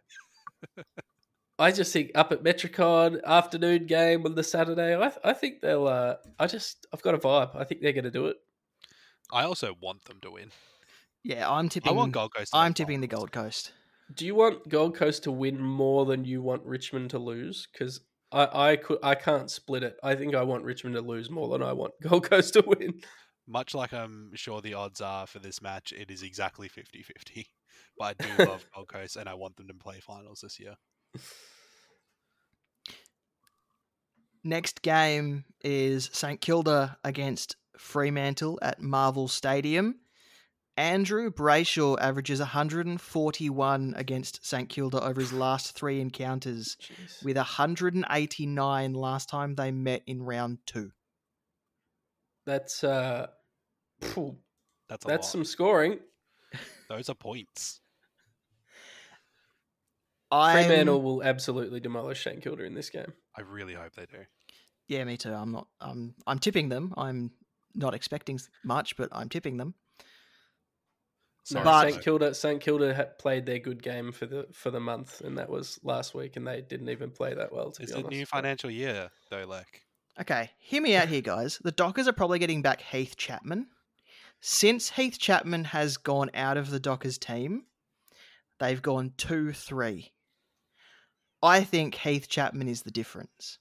I 1.58 1.70
just 1.70 1.92
think 1.92 2.12
up 2.14 2.32
at 2.32 2.42
Metricon 2.42 3.22
afternoon 3.24 3.84
game 3.86 4.24
on 4.24 4.36
the 4.36 4.44
Saturday, 4.44 4.96
I, 4.96 5.12
I 5.22 5.34
think 5.34 5.60
they'll. 5.60 5.86
Uh, 5.86 6.14
I 6.38 6.46
just 6.46 6.86
I've 6.94 7.02
got 7.02 7.14
a 7.14 7.18
vibe. 7.18 7.54
I 7.54 7.64
think 7.64 7.82
they're 7.82 7.92
going 7.92 8.04
to 8.04 8.10
do 8.10 8.28
it. 8.28 8.36
I 9.32 9.44
also 9.44 9.74
want 9.80 10.04
them 10.04 10.18
to 10.22 10.30
win. 10.30 10.50
Yeah, 11.24 11.50
I'm 11.50 11.68
tipping. 11.68 11.90
I 11.90 11.94
want 11.94 12.12
Gold 12.12 12.34
Coast. 12.34 12.50
I'm 12.54 12.74
tipping 12.74 13.00
the 13.00 13.06
Gold 13.06 13.32
Coast. 13.32 13.72
Do 14.14 14.26
you 14.26 14.34
want 14.34 14.68
Gold 14.68 14.94
Coast 14.94 15.22
to 15.24 15.32
win 15.32 15.60
more 15.60 16.04
than 16.04 16.24
you 16.24 16.42
want 16.42 16.64
Richmond 16.64 17.10
to 17.10 17.18
lose? 17.18 17.66
Because 17.72 18.00
I, 18.30 18.70
I 18.70 18.76
could 18.76 18.98
I 19.02 19.14
can't 19.14 19.50
split 19.50 19.82
it. 19.82 19.96
I 20.02 20.14
think 20.14 20.34
I 20.34 20.42
want 20.42 20.64
Richmond 20.64 20.96
to 20.96 21.02
lose 21.02 21.30
more 21.30 21.48
than 21.48 21.62
I 21.62 21.72
want 21.72 21.94
Gold 22.02 22.28
Coast 22.28 22.54
to 22.54 22.64
win. 22.66 23.00
Much 23.48 23.74
like 23.74 23.92
I'm 23.92 24.30
sure 24.34 24.60
the 24.60 24.74
odds 24.74 25.00
are 25.00 25.26
for 25.26 25.38
this 25.38 25.62
match, 25.62 25.92
it 25.92 26.10
is 26.10 26.22
exactly 26.22 26.68
50-50. 26.68 27.46
But 27.98 28.16
I 28.18 28.24
do 28.24 28.44
love 28.46 28.64
Gold 28.74 28.88
Coast 28.88 29.16
and 29.16 29.28
I 29.28 29.34
want 29.34 29.56
them 29.56 29.68
to 29.68 29.74
play 29.74 30.00
finals 30.00 30.40
this 30.42 30.58
year. 30.58 30.76
Next 34.42 34.80
game 34.80 35.44
is 35.62 36.08
St 36.12 36.40
Kilda 36.40 36.96
against 37.04 37.56
Fremantle 37.82 38.58
at 38.62 38.80
Marvel 38.80 39.28
Stadium. 39.28 39.96
Andrew 40.78 41.30
Brayshaw 41.30 41.98
averages 42.00 42.38
141 42.38 43.94
against 43.96 44.46
St 44.46 44.68
Kilda 44.68 45.02
over 45.04 45.20
his 45.20 45.32
last 45.32 45.74
three 45.74 46.00
encounters, 46.00 46.78
Jeez. 46.80 47.22
with 47.24 47.36
189 47.36 48.92
last 48.94 49.28
time 49.28 49.54
they 49.54 49.70
met 49.70 50.02
in 50.06 50.22
round 50.22 50.58
two. 50.64 50.92
That's 52.46 52.82
uh, 52.82 53.26
Phew, 54.00 54.38
That's 54.88 55.04
a 55.04 55.08
that's 55.08 55.26
lot. 55.26 55.32
some 55.32 55.44
scoring. 55.44 55.98
Those 56.88 57.10
are 57.10 57.14
points. 57.14 57.80
I'm, 60.30 60.64
Fremantle 60.64 61.02
will 61.02 61.22
absolutely 61.22 61.80
demolish 61.80 62.24
St 62.24 62.42
Kilda 62.42 62.64
in 62.64 62.74
this 62.74 62.88
game. 62.88 63.12
I 63.36 63.42
really 63.42 63.74
hope 63.74 63.92
they 63.94 64.06
do. 64.06 64.24
Yeah, 64.88 65.04
me 65.04 65.18
too. 65.18 65.32
I'm 65.34 65.52
not. 65.52 65.66
I'm. 65.80 66.14
I'm 66.26 66.38
tipping 66.38 66.70
them. 66.70 66.94
I'm 66.96 67.30
not 67.74 67.94
expecting 67.94 68.38
much, 68.64 68.96
but 68.96 69.08
I'm 69.12 69.28
tipping 69.28 69.56
them. 69.56 69.74
Sorry, 71.44 71.64
No, 71.64 71.70
But- 71.70 71.90
St 71.92 72.02
Kilda, 72.04 72.34
St 72.34 72.60
Kilda 72.60 72.94
had 72.94 73.18
played 73.18 73.46
their 73.46 73.58
good 73.58 73.82
game 73.82 74.12
for 74.12 74.26
the 74.26 74.46
for 74.52 74.70
the 74.70 74.78
month, 74.80 75.20
and 75.22 75.36
that 75.38 75.48
was 75.48 75.80
last 75.82 76.14
week, 76.14 76.36
and 76.36 76.46
they 76.46 76.60
didn't 76.60 76.88
even 76.88 77.10
play 77.10 77.34
that 77.34 77.52
well. 77.52 77.72
To 77.72 77.82
It's 77.82 77.92
be 77.92 78.00
a 78.00 78.04
new 78.04 78.26
financial 78.26 78.70
year, 78.70 79.10
though. 79.30 79.44
Like, 79.46 79.84
Okay, 80.20 80.50
hear 80.58 80.80
me 80.82 80.94
out 80.94 81.08
here, 81.08 81.22
guys. 81.22 81.58
The 81.64 81.72
Dockers 81.72 82.06
are 82.06 82.12
probably 82.12 82.38
getting 82.38 82.62
back 82.62 82.80
Heath 82.82 83.16
Chapman. 83.16 83.66
Since 84.40 84.90
Heath 84.90 85.18
Chapman 85.18 85.64
has 85.64 85.96
gone 85.96 86.30
out 86.34 86.56
of 86.56 86.70
the 86.70 86.78
Dockers 86.80 87.16
team, 87.18 87.64
they've 88.58 88.82
gone 88.82 89.14
2 89.16 89.52
3. 89.52 90.12
I 91.42 91.64
think 91.64 91.94
Heath 91.96 92.28
Chapman 92.28 92.68
is 92.68 92.82
the 92.82 92.90
difference. 92.92 93.58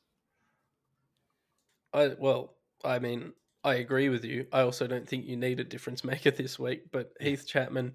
I 1.94 2.10
well, 2.20 2.54
I 2.84 3.00
mean, 3.00 3.34
I 3.64 3.76
agree 3.76 4.10
with 4.10 4.26
you. 4.26 4.48
I 4.52 4.62
also 4.62 4.88
don't 4.88 5.08
think 5.08 5.26
you 5.26 5.38
need 5.38 5.60
a 5.60 5.64
difference 5.64 6.04
maker 6.04 6.32
this 6.38 6.58
week. 6.58 6.92
But 6.92 7.12
Heath 7.20 7.46
Chapman, 7.48 7.94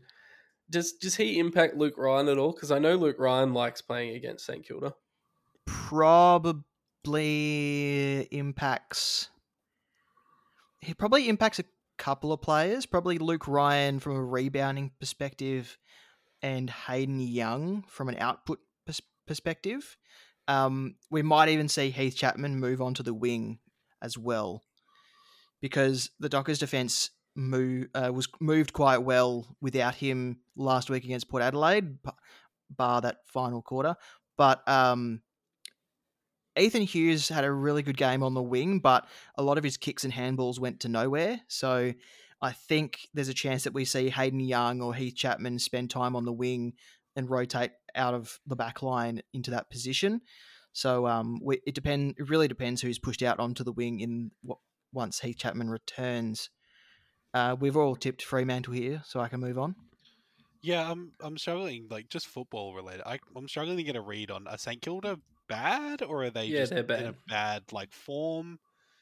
does 0.70 0.92
does 0.92 1.16
he 1.16 1.38
impact 1.38 1.76
Luke 1.76 1.98
Ryan 1.98 2.28
at 2.28 2.38
all? 2.38 2.52
Because 2.52 2.70
I 2.70 2.78
know 2.78 2.94
Luke 2.94 3.18
Ryan 3.18 3.52
likes 3.52 3.82
playing 3.82 4.14
against 4.16 4.46
St 4.46 4.64
Kilda. 4.66 4.94
Probably 5.66 6.68
impacts. 8.30 9.30
He 10.80 10.94
probably 10.94 11.28
impacts 11.28 11.58
a 11.58 11.64
couple 11.98 12.32
of 12.32 12.40
players. 12.40 12.86
Probably 12.86 13.18
Luke 13.18 13.48
Ryan 13.48 13.98
from 13.98 14.14
a 14.14 14.24
rebounding 14.24 14.92
perspective, 15.00 15.76
and 16.42 16.70
Hayden 16.70 17.20
Young 17.20 17.84
from 17.88 18.08
an 18.08 18.16
output 18.18 18.60
pers- 18.86 19.00
perspective. 19.26 19.96
Um, 20.48 20.94
we 21.10 21.22
might 21.22 21.48
even 21.48 21.68
see 21.68 21.90
Heath 21.90 22.14
Chapman 22.16 22.60
move 22.60 22.80
on 22.80 22.94
to 22.94 23.02
the 23.02 23.14
wing 23.14 23.58
as 24.00 24.16
well, 24.16 24.62
because 25.66 26.10
the 26.20 26.28
Dockers' 26.28 26.60
defense 26.60 27.10
move, 27.34 27.88
uh, 27.92 28.12
was 28.14 28.28
moved 28.38 28.72
quite 28.72 28.98
well 28.98 29.56
without 29.60 29.96
him 29.96 30.38
last 30.54 30.88
week 30.88 31.02
against 31.02 31.28
Port 31.28 31.42
Adelaide, 31.42 31.98
bar 32.70 33.00
that 33.00 33.16
final 33.26 33.62
quarter. 33.62 33.96
But 34.38 34.66
um, 34.68 35.22
Ethan 36.56 36.82
Hughes 36.82 37.28
had 37.28 37.42
a 37.42 37.50
really 37.50 37.82
good 37.82 37.96
game 37.96 38.22
on 38.22 38.34
the 38.34 38.42
wing, 38.42 38.78
but 38.78 39.08
a 39.34 39.42
lot 39.42 39.58
of 39.58 39.64
his 39.64 39.76
kicks 39.76 40.04
and 40.04 40.12
handballs 40.12 40.60
went 40.60 40.78
to 40.80 40.88
nowhere. 40.88 41.40
So 41.48 41.92
I 42.40 42.52
think 42.52 43.00
there's 43.12 43.28
a 43.28 43.34
chance 43.34 43.64
that 43.64 43.74
we 43.74 43.84
see 43.84 44.08
Hayden 44.08 44.38
Young 44.38 44.80
or 44.80 44.94
Heath 44.94 45.16
Chapman 45.16 45.58
spend 45.58 45.90
time 45.90 46.14
on 46.14 46.26
the 46.26 46.32
wing 46.32 46.74
and 47.16 47.28
rotate 47.28 47.72
out 47.96 48.14
of 48.14 48.38
the 48.46 48.54
back 48.54 48.84
line 48.84 49.20
into 49.34 49.50
that 49.50 49.68
position. 49.68 50.20
So 50.72 51.08
um, 51.08 51.40
we, 51.42 51.60
it 51.66 51.74
depend. 51.74 52.14
It 52.18 52.28
really 52.28 52.46
depends 52.46 52.82
who's 52.82 53.00
pushed 53.00 53.22
out 53.24 53.40
onto 53.40 53.64
the 53.64 53.72
wing 53.72 53.98
in 53.98 54.30
what 54.42 54.58
once 54.96 55.20
Heath 55.20 55.38
Chapman 55.38 55.70
returns. 55.70 56.50
Uh, 57.34 57.56
we've 57.60 57.76
all 57.76 57.96
tipped 57.96 58.22
Fremantle 58.22 58.74
here, 58.74 59.02
so 59.06 59.20
I 59.20 59.28
can 59.28 59.40
move 59.40 59.58
on. 59.58 59.76
yeah, 60.62 60.90
I'm 60.90 61.12
I'm 61.20 61.38
struggling. 61.38 61.86
Like, 61.90 62.08
just 62.08 62.26
football 62.26 62.74
related. 62.74 63.02
I, 63.06 63.18
I'm 63.36 63.48
struggling 63.48 63.76
to 63.76 63.82
get 63.82 63.96
a 63.96 64.00
read 64.00 64.30
on 64.30 64.46
are 64.48 64.58
St 64.58 64.80
Kilda 64.82 65.18
bad 65.48 66.02
or 66.02 66.24
are 66.24 66.30
they 66.30 66.48
Yeah, 66.48 66.50
just 66.50 66.72
they're 66.72 66.82
in 66.96 67.06
a 67.06 67.12
bad. 67.12 67.16
bad 67.28 67.72
like 67.72 67.92
form? 67.92 68.58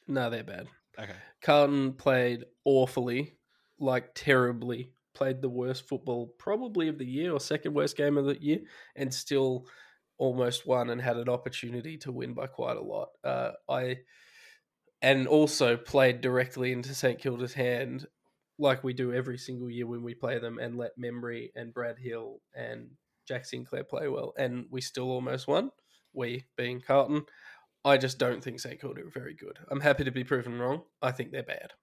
No, 0.07 0.29
they're 0.29 0.43
bad. 0.43 0.69
Okay, 0.99 1.15
Carlton 1.41 1.93
played 1.93 2.45
awfully, 2.63 3.37
like 3.79 4.13
terribly. 4.15 4.91
Played 5.13 5.41
the 5.41 5.49
worst 5.49 5.87
football 5.87 6.27
probably 6.37 6.89
of 6.89 6.97
the 6.97 7.05
year 7.05 7.31
or 7.31 7.39
second 7.39 7.73
worst 7.73 7.95
game 7.95 8.17
of 8.17 8.25
the 8.25 8.41
year, 8.41 8.59
and 8.95 9.13
still 9.13 9.67
almost 10.17 10.65
won 10.67 10.89
and 10.89 11.01
had 11.01 11.17
an 11.17 11.29
opportunity 11.29 11.97
to 11.99 12.11
win 12.11 12.33
by 12.33 12.47
quite 12.47 12.77
a 12.77 12.81
lot. 12.81 13.09
Uh, 13.23 13.51
I 13.69 13.99
and 15.05 15.27
also 15.27 15.77
played 15.77 16.19
directly 16.19 16.71
into 16.71 16.95
St 16.95 17.19
Kilda's 17.19 17.53
hand, 17.53 18.07
like 18.57 18.83
we 18.83 18.91
do 18.91 19.13
every 19.13 19.37
single 19.37 19.69
year 19.69 19.85
when 19.85 20.01
we 20.01 20.15
play 20.15 20.39
them, 20.39 20.57
and 20.57 20.79
let 20.79 20.97
Memory 20.97 21.51
and 21.55 21.71
Brad 21.71 21.99
Hill 21.99 22.41
and 22.55 22.89
Jack 23.27 23.45
Sinclair 23.45 23.83
play 23.83 24.07
well, 24.07 24.33
and 24.35 24.65
we 24.71 24.81
still 24.81 25.11
almost 25.11 25.47
won. 25.47 25.69
We 26.11 26.45
being 26.57 26.81
Carlton. 26.81 27.25
I 27.85 27.97
just 27.97 28.17
don't 28.17 28.43
think 28.43 28.59
St 28.59 28.81
Kilda 28.81 29.01
are 29.01 29.11
very 29.11 29.35
good. 29.35 29.59
I'm 29.69 29.79
happy 29.79 30.05
to 30.05 30.11
be 30.11 30.23
proven 30.23 30.57
wrong. 30.57 30.81
I 31.03 31.11
think 31.11 31.31
they're 31.31 31.43
bad. 31.43 31.73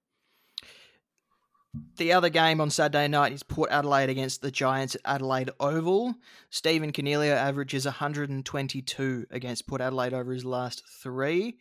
The 1.95 2.11
other 2.11 2.29
game 2.29 2.59
on 2.59 2.69
Saturday 2.69 3.07
night 3.07 3.31
is 3.31 3.41
Port 3.41 3.71
Adelaide 3.71 4.09
against 4.09 4.41
the 4.41 4.51
Giants 4.51 4.95
at 4.95 5.15
Adelaide 5.15 5.51
Oval. 5.61 6.13
Stephen 6.49 6.91
Coniglio 6.91 7.33
averages 7.33 7.85
122 7.85 9.27
against 9.31 9.65
Port 9.65 9.79
Adelaide 9.79 10.13
over 10.13 10.33
his 10.33 10.43
last 10.43 10.83
three, 11.01 11.57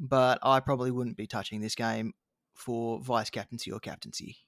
but 0.00 0.38
I 0.42 0.60
probably 0.60 0.90
wouldn't 0.90 1.18
be 1.18 1.26
touching 1.26 1.60
this 1.60 1.74
game 1.74 2.14
for 2.54 3.00
vice 3.00 3.30
captaincy 3.30 3.70
or 3.70 3.78
captaincy. 3.78 4.38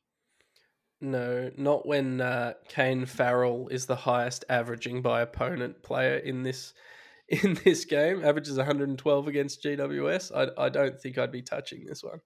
No, 1.01 1.51
not 1.57 1.87
when 1.87 2.21
uh, 2.21 2.55
Kane 2.69 3.07
Farrell 3.07 3.69
is 3.69 3.87
the 3.87 3.97
highest 3.97 4.45
averaging 4.49 5.03
by 5.03 5.21
opponent 5.21 5.83
player 5.83 6.17
in 6.17 6.43
this 6.43 6.73
in 7.29 7.59
this 7.65 7.85
game. 7.85 8.25
Averages 8.25 8.57
112 8.57 9.29
against 9.29 9.63
GWS. 9.63 10.33
I, 10.35 10.65
I 10.65 10.69
don't 10.69 10.99
think 10.99 11.19
I'd 11.19 11.33
be 11.33 11.43
touching 11.43 11.85
this 11.85 12.03
one. 12.03 12.21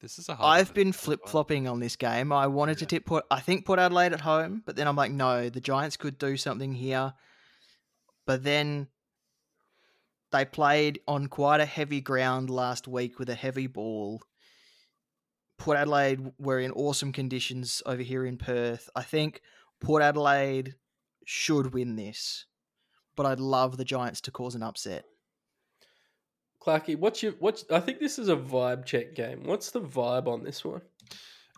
this 0.00 0.18
is 0.18 0.28
a 0.28 0.34
hard. 0.34 0.60
I've 0.60 0.68
one 0.68 0.74
been 0.74 0.92
pick 0.92 0.96
as 0.96 1.06
well. 1.06 1.16
flip 1.16 1.20
flopping 1.26 1.68
on 1.68 1.80
this 1.80 1.96
game. 1.96 2.32
I 2.32 2.48
wanted 2.48 2.78
to 2.78 2.86
tip 2.86 3.06
Port. 3.06 3.24
I 3.30 3.40
think 3.40 3.64
Port 3.64 3.78
Adelaide 3.78 4.12
at 4.12 4.20
home, 4.20 4.62
but 4.66 4.76
then 4.76 4.88
I'm 4.88 4.96
like, 4.96 5.12
no, 5.12 5.48
the 5.48 5.60
Giants 5.60 5.96
could 5.96 6.18
do 6.18 6.36
something 6.36 6.72
here. 6.72 7.14
But 8.26 8.42
then 8.44 8.88
they 10.30 10.44
played 10.44 11.00
on 11.06 11.28
quite 11.28 11.60
a 11.60 11.66
heavy 11.66 12.00
ground 12.00 12.50
last 12.50 12.86
week 12.86 13.18
with 13.18 13.30
a 13.30 13.34
heavy 13.34 13.66
ball. 13.66 14.20
Port 15.58 15.76
Adelaide 15.76 16.20
were 16.38 16.60
in 16.60 16.70
awesome 16.72 17.12
conditions 17.12 17.82
over 17.86 18.02
here 18.02 18.24
in 18.24 18.36
Perth. 18.36 18.88
I 18.94 19.02
think 19.02 19.40
Port 19.80 20.02
Adelaide 20.02 20.74
should 21.24 21.74
win 21.74 21.96
this, 21.96 22.46
but 23.16 23.26
I'd 23.26 23.40
love 23.40 23.76
the 23.76 23.84
Giants 23.84 24.20
to 24.22 24.30
cause 24.30 24.54
an 24.54 24.62
upset. 24.62 25.04
Clarky, 26.62 26.96
what's 26.96 27.22
your 27.22 27.32
what's? 27.38 27.64
I 27.70 27.80
think 27.80 27.98
this 27.98 28.18
is 28.18 28.28
a 28.28 28.36
vibe 28.36 28.84
check 28.84 29.14
game. 29.14 29.44
What's 29.44 29.70
the 29.70 29.80
vibe 29.80 30.26
on 30.26 30.44
this 30.44 30.64
one? 30.64 30.82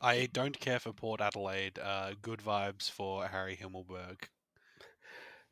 I 0.02 0.28
don't 0.33 0.59
care 0.59 0.78
for 0.78 0.92
Port 0.92 1.20
Adelaide. 1.20 1.78
Uh, 1.78 2.12
good 2.22 2.40
vibes 2.40 2.90
for 2.90 3.26
Harry 3.26 3.59
Himmelberg. 3.61 4.16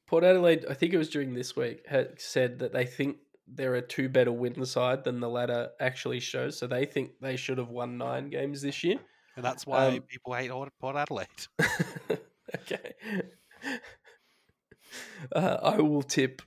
Port 0.09 0.25
Adelaide, 0.25 0.65
I 0.69 0.75
think 0.75 0.95
it 0.95 0.99
was 0.99 1.11
during 1.11 1.35
this 1.35 1.55
week, 1.55 1.87
had 1.87 2.21
said 2.21 2.59
that 2.61 2.73
they 2.73 2.87
think 2.87 3.19
there 3.47 3.75
are 3.75 3.81
two 3.83 4.09
better 4.09 4.33
win 4.33 4.65
side 4.65 5.05
than 5.05 5.21
the 5.21 5.29
ladder 5.29 5.69
actually 5.81 6.21
shows. 6.21 6.59
So 6.59 6.67
they 6.67 6.87
think 6.87 7.13
they 7.21 7.37
should 7.37 7.59
have 7.59 7.69
won 7.69 7.99
nine 7.99 8.31
games 8.31 8.63
this 8.63 8.83
year. 8.83 8.99
And 9.37 9.45
that's 9.45 9.67
why 9.67 9.87
Um, 9.87 10.01
people 10.03 10.33
hate 10.35 10.51
Port 10.81 10.97
Adelaide. 10.97 11.29
okay. 12.55 12.95
Uh, 15.35 15.59
I 15.63 15.81
will 15.81 16.03
tip. 16.03 16.43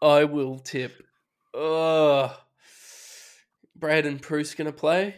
I 0.00 0.24
will 0.24 0.58
tip. 0.58 1.02
Oh, 1.52 2.36
Braden 3.74 4.18
Bruce 4.18 4.54
going 4.54 4.66
to 4.66 4.72
play. 4.72 5.16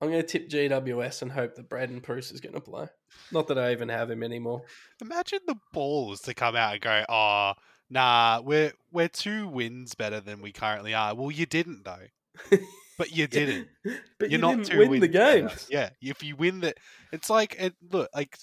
I'm 0.00 0.10
going 0.10 0.22
to 0.22 0.26
tip 0.26 0.48
GWS 0.48 1.22
and 1.22 1.32
hope 1.32 1.54
that 1.54 1.68
Braden 1.68 2.00
Bruce 2.00 2.32
is 2.32 2.40
going 2.40 2.54
to 2.54 2.60
play. 2.60 2.88
Not 3.32 3.48
that 3.48 3.58
I 3.58 3.72
even 3.72 3.88
have 3.88 4.10
him 4.10 4.22
anymore. 4.22 4.62
Imagine 5.00 5.40
the 5.46 5.56
balls 5.72 6.20
to 6.22 6.34
come 6.34 6.56
out 6.56 6.74
and 6.74 6.80
go, 6.82 7.04
"Oh, 7.08 7.52
nah, 7.88 8.40
we're 8.42 8.72
we're 8.92 9.08
two 9.08 9.48
wins 9.48 9.94
better 9.94 10.20
than 10.20 10.40
we 10.40 10.52
currently 10.52 10.94
are." 10.94 11.14
Well, 11.14 11.30
you 11.30 11.46
didn't 11.46 11.84
though, 11.84 12.58
but 12.98 13.12
you 13.16 13.26
didn't. 13.26 13.68
but 14.18 14.30
You're 14.30 14.30
you 14.30 14.38
not 14.38 14.64
didn't 14.64 14.78
win 14.78 14.90
wins 14.90 15.00
the 15.00 15.08
games. 15.08 15.66
Yeah, 15.70 15.90
if 16.00 16.22
you 16.22 16.36
win 16.36 16.60
the, 16.60 16.74
it's 17.12 17.30
like 17.30 17.56
it, 17.58 17.74
look 17.90 18.08
like 18.14 18.38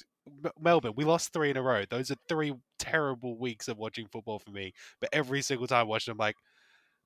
Melbourne. 0.59 0.93
We 0.95 1.05
lost 1.05 1.33
three 1.33 1.49
in 1.49 1.57
a 1.57 1.61
row. 1.61 1.83
Those 1.89 2.11
are 2.11 2.17
three 2.27 2.53
terrible 2.79 3.37
weeks 3.37 3.67
of 3.67 3.77
watching 3.77 4.07
football 4.07 4.39
for 4.39 4.51
me. 4.51 4.73
But 4.99 5.09
every 5.13 5.41
single 5.41 5.67
time 5.67 5.81
I 5.81 5.83
watch 5.83 6.05
them, 6.05 6.13
I'm 6.13 6.17
like, 6.17 6.35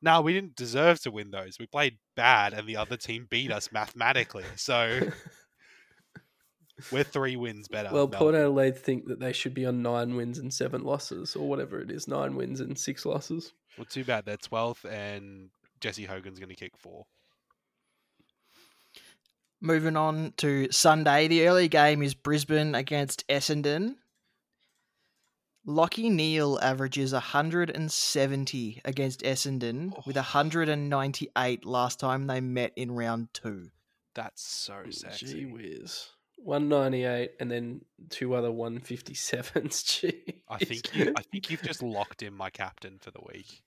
no, 0.01 0.21
we 0.21 0.33
didn't 0.33 0.55
deserve 0.55 1.01
to 1.01 1.11
win 1.11 1.31
those. 1.31 1.57
We 1.59 1.67
played 1.67 1.97
bad, 2.15 2.53
and 2.53 2.67
the 2.67 2.77
other 2.77 2.97
team 2.97 3.27
beat 3.29 3.51
us 3.51 3.71
mathematically. 3.71 4.45
So 4.55 4.99
we're 6.91 7.03
three 7.03 7.35
wins 7.35 7.67
better. 7.67 7.89
Well, 7.91 8.07
Port 8.07 8.35
Adelaide 8.35 8.77
think 8.77 9.07
that 9.07 9.19
they 9.19 9.33
should 9.33 9.53
be 9.53 9.65
on 9.65 9.81
nine 9.81 10.15
wins 10.15 10.39
and 10.39 10.53
seven 10.53 10.83
losses, 10.83 11.35
or 11.35 11.47
whatever 11.47 11.81
it 11.81 11.91
is, 11.91 12.07
nine 12.07 12.35
wins 12.35 12.59
and 12.59 12.77
six 12.77 13.05
losses. 13.05 13.53
Well, 13.77 13.85
too 13.85 14.03
bad. 14.03 14.25
They're 14.25 14.37
twelfth, 14.37 14.85
and 14.85 15.49
Jesse 15.79 16.05
Hogan's 16.05 16.39
going 16.39 16.49
to 16.49 16.55
kick 16.55 16.77
four. 16.77 17.05
Moving 19.59 19.95
on 19.95 20.33
to 20.37 20.71
Sunday, 20.71 21.27
the 21.27 21.47
early 21.47 21.67
game 21.67 22.01
is 22.01 22.15
Brisbane 22.15 22.73
against 22.73 23.27
Essendon. 23.27 23.95
Lachie 25.67 26.11
Neale 26.11 26.57
averages 26.59 27.13
170 27.13 28.81
against 28.83 29.21
Essendon 29.21 29.93
oh. 29.95 30.01
with 30.07 30.15
198 30.15 31.65
last 31.65 31.99
time 31.99 32.25
they 32.25 32.41
met 32.41 32.73
in 32.75 32.91
round 32.91 33.27
two. 33.33 33.69
That's 34.15 34.41
so 34.41 34.83
sexy. 34.89 35.25
Gee 35.27 35.45
whiz. 35.45 36.09
198 36.43 37.31
and 37.39 37.51
then 37.51 37.81
two 38.09 38.33
other 38.33 38.49
157s. 38.49 39.85
Gee. 39.85 40.43
I 40.49 40.57
think 40.57 40.95
you, 40.95 41.13
I 41.15 41.21
think 41.21 41.49
you've 41.49 41.63
just 41.63 41.81
locked 41.81 42.23
in 42.23 42.33
my 42.33 42.49
captain 42.49 42.97
for 42.99 43.11
the 43.11 43.21
week. 43.33 43.61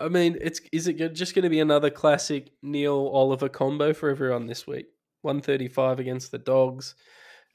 I 0.00 0.08
mean, 0.08 0.36
it's 0.40 0.60
is 0.72 0.88
it 0.88 1.14
just 1.14 1.34
going 1.34 1.44
to 1.44 1.50
be 1.50 1.60
another 1.60 1.90
classic 1.90 2.50
Neale 2.62 3.10
Oliver 3.12 3.48
combo 3.48 3.92
for 3.92 4.10
everyone 4.10 4.46
this 4.46 4.66
week? 4.66 4.86
135 5.22 6.00
against 6.00 6.30
the 6.30 6.38
Dogs. 6.38 6.94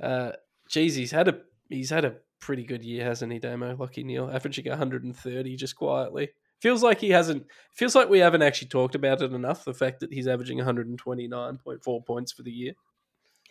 Uh, 0.02 0.32
geez, 0.70 0.96
he's 0.96 1.12
had 1.12 1.28
a 1.28 1.40
he's 1.70 1.90
had 1.90 2.06
a 2.06 2.16
pretty 2.40 2.64
good 2.64 2.84
year, 2.84 3.04
hasn't 3.04 3.32
he, 3.32 3.40
Damo? 3.40 3.76
Lachie 3.76 4.06
Neale, 4.06 4.32
averaging 4.32 4.68
130 4.68 5.56
just 5.56 5.76
quietly. 5.76 6.30
Feels 6.62 6.84
like 6.84 7.00
he 7.00 7.10
hasn't. 7.10 7.46
Feels 7.76 7.96
like 7.96 8.10
we 8.10 8.20
haven't 8.20 8.42
actually 8.42 8.68
talked 8.70 8.96
about 8.96 9.22
it 9.22 9.34
enough. 9.34 9.66
The 9.66 9.74
fact 9.74 10.00
that 10.00 10.14
he's 10.14 10.28
averaging 10.28 10.60
129.4 10.60 12.06
points 12.06 12.32
for 12.32 12.44
the 12.44 12.52
year. 12.52 12.74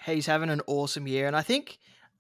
He's 0.05 0.27
having 0.27 0.51
an 0.51 0.63
awesome 0.67 1.07
year, 1.07 1.27
and 1.27 1.37
I 1.37 1.43
think 1.43 1.79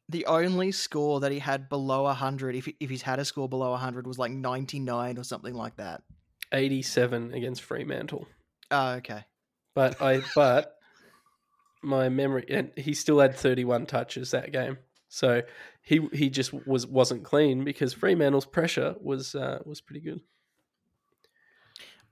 the 0.09 0.26
only 0.26 0.72
score 0.72 1.20
that 1.20 1.33
he 1.33 1.39
had 1.39 1.68
below 1.68 2.05
100, 2.05 2.57
if, 2.57 2.68
if 2.81 2.91
he's 2.91 3.03
had 3.03 3.18
a 3.18 3.24
score 3.24 3.49
below 3.49 3.70
100, 3.70 4.07
was 4.07 4.18
like 4.18 4.33
99 4.33 5.18
or 5.18 5.24
something 5.24 5.55
like 5.55 5.76
that. 5.76 6.03
87 6.53 7.35
against 7.35 7.62
Fremantle. 7.62 8.26
Oh, 8.70 8.93
okay. 8.95 9.24
But 9.74 10.01
I 10.01 10.22
but 10.35 10.74
my 11.83 12.09
memory 12.09 12.45
and 12.49 12.72
he 12.76 12.95
still 12.95 13.20
had 13.20 13.37
31 13.37 13.87
touches 13.87 14.33
that 14.33 14.53
game. 14.53 14.79
So 15.09 15.43
he 15.83 16.07
he 16.12 16.29
just 16.29 16.53
was 16.66 16.87
wasn't 16.87 17.24
clean 17.24 17.64
because 17.64 17.95
Fremantle's 17.95 18.47
pressure 18.47 18.95
was 19.01 19.35
uh, 19.35 19.61
was 19.64 19.81
pretty 19.81 20.01
good. 20.01 20.20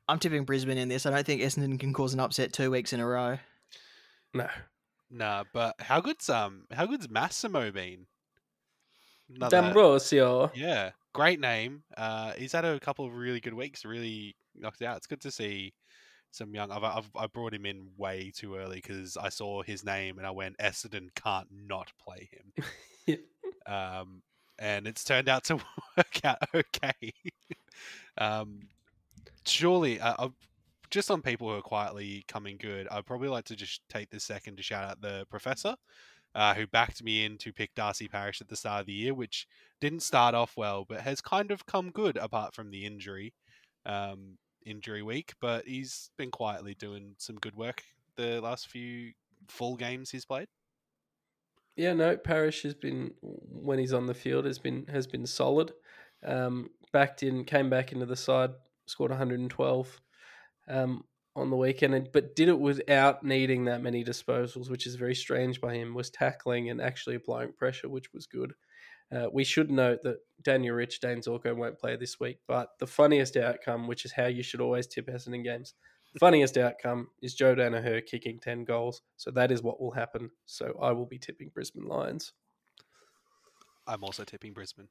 I'm 0.08 0.18
tipping 0.18 0.44
Brisbane 0.44 0.78
in 0.78 0.88
this. 0.88 1.04
I 1.04 1.10
don't 1.10 1.26
think 1.26 1.42
Essendon 1.42 1.80
can 1.80 1.92
cause 1.92 2.14
an 2.14 2.20
upset 2.20 2.52
two 2.52 2.70
weeks 2.70 2.92
in 2.92 3.00
a 3.00 3.06
row. 3.06 3.38
No. 4.32 4.48
Nah, 5.10 5.44
but 5.52 5.74
how 5.80 6.00
good's 6.00 6.28
um 6.28 6.64
how 6.72 6.86
good's 6.86 7.08
Massimo 7.08 7.70
been? 7.70 8.06
Another- 9.34 9.60
D'Ambrosio. 9.62 10.50
Yeah, 10.54 10.90
great 11.12 11.40
name. 11.40 11.82
Uh, 11.96 12.32
he's 12.32 12.52
had 12.52 12.64
a 12.64 12.78
couple 12.80 13.04
of 13.06 13.14
really 13.14 13.40
good 13.40 13.54
weeks. 13.54 13.84
Really 13.84 14.36
knocked 14.54 14.80
it 14.82 14.86
out. 14.86 14.96
It's 14.98 15.06
good 15.06 15.20
to 15.22 15.30
see 15.30 15.74
some 16.30 16.54
young. 16.54 16.70
I've, 16.70 16.84
I've 16.84 17.10
I 17.16 17.26
brought 17.26 17.54
him 17.54 17.66
in 17.66 17.88
way 17.96 18.32
too 18.34 18.56
early 18.56 18.76
because 18.76 19.16
I 19.16 19.28
saw 19.28 19.62
his 19.62 19.84
name 19.84 20.18
and 20.18 20.26
I 20.26 20.30
went 20.30 20.58
Essendon 20.58 21.08
can't 21.14 21.48
not 21.50 21.92
play 22.02 22.28
him. 22.32 22.64
Yeah. 23.06 23.16
Um, 23.68 24.22
and 24.60 24.86
it's 24.86 25.02
turned 25.02 25.28
out 25.28 25.42
to 25.44 25.56
work 25.96 26.20
out 26.24 26.38
okay. 26.54 27.12
um, 28.18 28.60
surely, 29.44 29.98
uh, 29.98 30.28
just 30.90 31.10
on 31.10 31.22
people 31.22 31.48
who 31.48 31.56
are 31.56 31.62
quietly 31.62 32.24
coming 32.28 32.56
good, 32.58 32.88
I'd 32.90 33.06
probably 33.06 33.28
like 33.28 33.44
to 33.46 33.56
just 33.56 33.80
take 33.88 34.10
this 34.10 34.24
second 34.24 34.56
to 34.56 34.62
shout 34.62 34.84
out 34.84 35.00
the 35.00 35.26
professor. 35.30 35.76
Uh, 36.34 36.52
who 36.52 36.66
backed 36.66 37.02
me 37.02 37.24
in 37.24 37.38
to 37.38 37.50
pick 37.50 37.74
Darcy 37.74 38.08
Parish 38.08 38.42
at 38.42 38.48
the 38.48 38.56
start 38.56 38.80
of 38.80 38.86
the 38.86 38.92
year, 38.92 39.14
which 39.14 39.46
didn't 39.80 40.00
start 40.00 40.34
off 40.34 40.54
well, 40.54 40.84
but 40.86 41.00
has 41.00 41.22
kind 41.22 41.50
of 41.50 41.64
come 41.64 41.90
good 41.90 42.18
apart 42.18 42.54
from 42.54 42.70
the 42.70 42.84
injury, 42.84 43.32
um, 43.86 44.36
injury 44.66 45.02
week. 45.02 45.32
But 45.40 45.66
he's 45.66 46.10
been 46.18 46.30
quietly 46.30 46.74
doing 46.74 47.14
some 47.16 47.36
good 47.36 47.56
work 47.56 47.82
the 48.16 48.40
last 48.40 48.68
few 48.68 49.12
full 49.48 49.76
games 49.76 50.10
he's 50.10 50.24
played. 50.24 50.48
Yeah, 51.76 51.92
no, 51.92 52.16
Parish 52.16 52.62
has 52.62 52.74
been 52.74 53.12
when 53.20 53.78
he's 53.78 53.92
on 53.92 54.06
the 54.06 54.14
field 54.14 54.46
has 54.46 54.58
been 54.58 54.86
has 54.86 55.06
been 55.06 55.26
solid. 55.26 55.72
Um, 56.24 56.70
backed 56.92 57.22
in, 57.22 57.44
came 57.44 57.68
back 57.68 57.92
into 57.92 58.06
the 58.06 58.16
side, 58.16 58.50
scored 58.86 59.10
112 59.10 60.00
um, 60.68 61.04
on 61.34 61.50
the 61.50 61.56
weekend, 61.56 62.08
but 62.12 62.34
did 62.34 62.48
it 62.48 62.58
without 62.58 63.22
needing 63.22 63.66
that 63.66 63.82
many 63.82 64.04
disposals, 64.04 64.70
which 64.70 64.86
is 64.86 64.94
very 64.94 65.14
strange 65.14 65.60
by 65.60 65.74
him. 65.74 65.94
Was 65.94 66.10
tackling 66.10 66.70
and 66.70 66.80
actually 66.80 67.16
applying 67.16 67.52
pressure, 67.52 67.88
which 67.88 68.12
was 68.12 68.26
good. 68.26 68.54
Uh, 69.14 69.26
we 69.32 69.44
should 69.44 69.70
note 69.70 70.00
that 70.02 70.18
Daniel 70.42 70.74
Rich, 70.74 71.00
Dane 71.00 71.20
Zorko 71.20 71.54
won't 71.54 71.78
play 71.78 71.94
this 71.96 72.18
week, 72.18 72.38
but 72.48 72.70
the 72.80 72.86
funniest 72.86 73.36
outcome, 73.36 73.86
which 73.86 74.04
is 74.04 74.12
how 74.12 74.26
you 74.26 74.42
should 74.42 74.60
always 74.60 74.88
tip 74.88 75.06
Essendon 75.06 75.44
games, 75.44 75.74
the 76.12 76.20
funniest 76.20 76.56
outcome 76.56 77.08
is 77.22 77.34
Joe 77.34 77.54
Daniher 77.54 78.04
kicking 78.04 78.40
10 78.40 78.64
goals. 78.64 79.02
So 79.16 79.30
that 79.32 79.52
is 79.52 79.62
what 79.62 79.80
will 79.80 79.90
happen. 79.90 80.30
So 80.46 80.74
I 80.80 80.92
will 80.92 81.04
be 81.04 81.18
tipping 81.18 81.50
Brisbane 81.52 81.86
Lions. 81.86 82.32
I'm 83.86 84.02
also 84.02 84.24
tipping 84.24 84.54
Brisbane. 84.54 84.88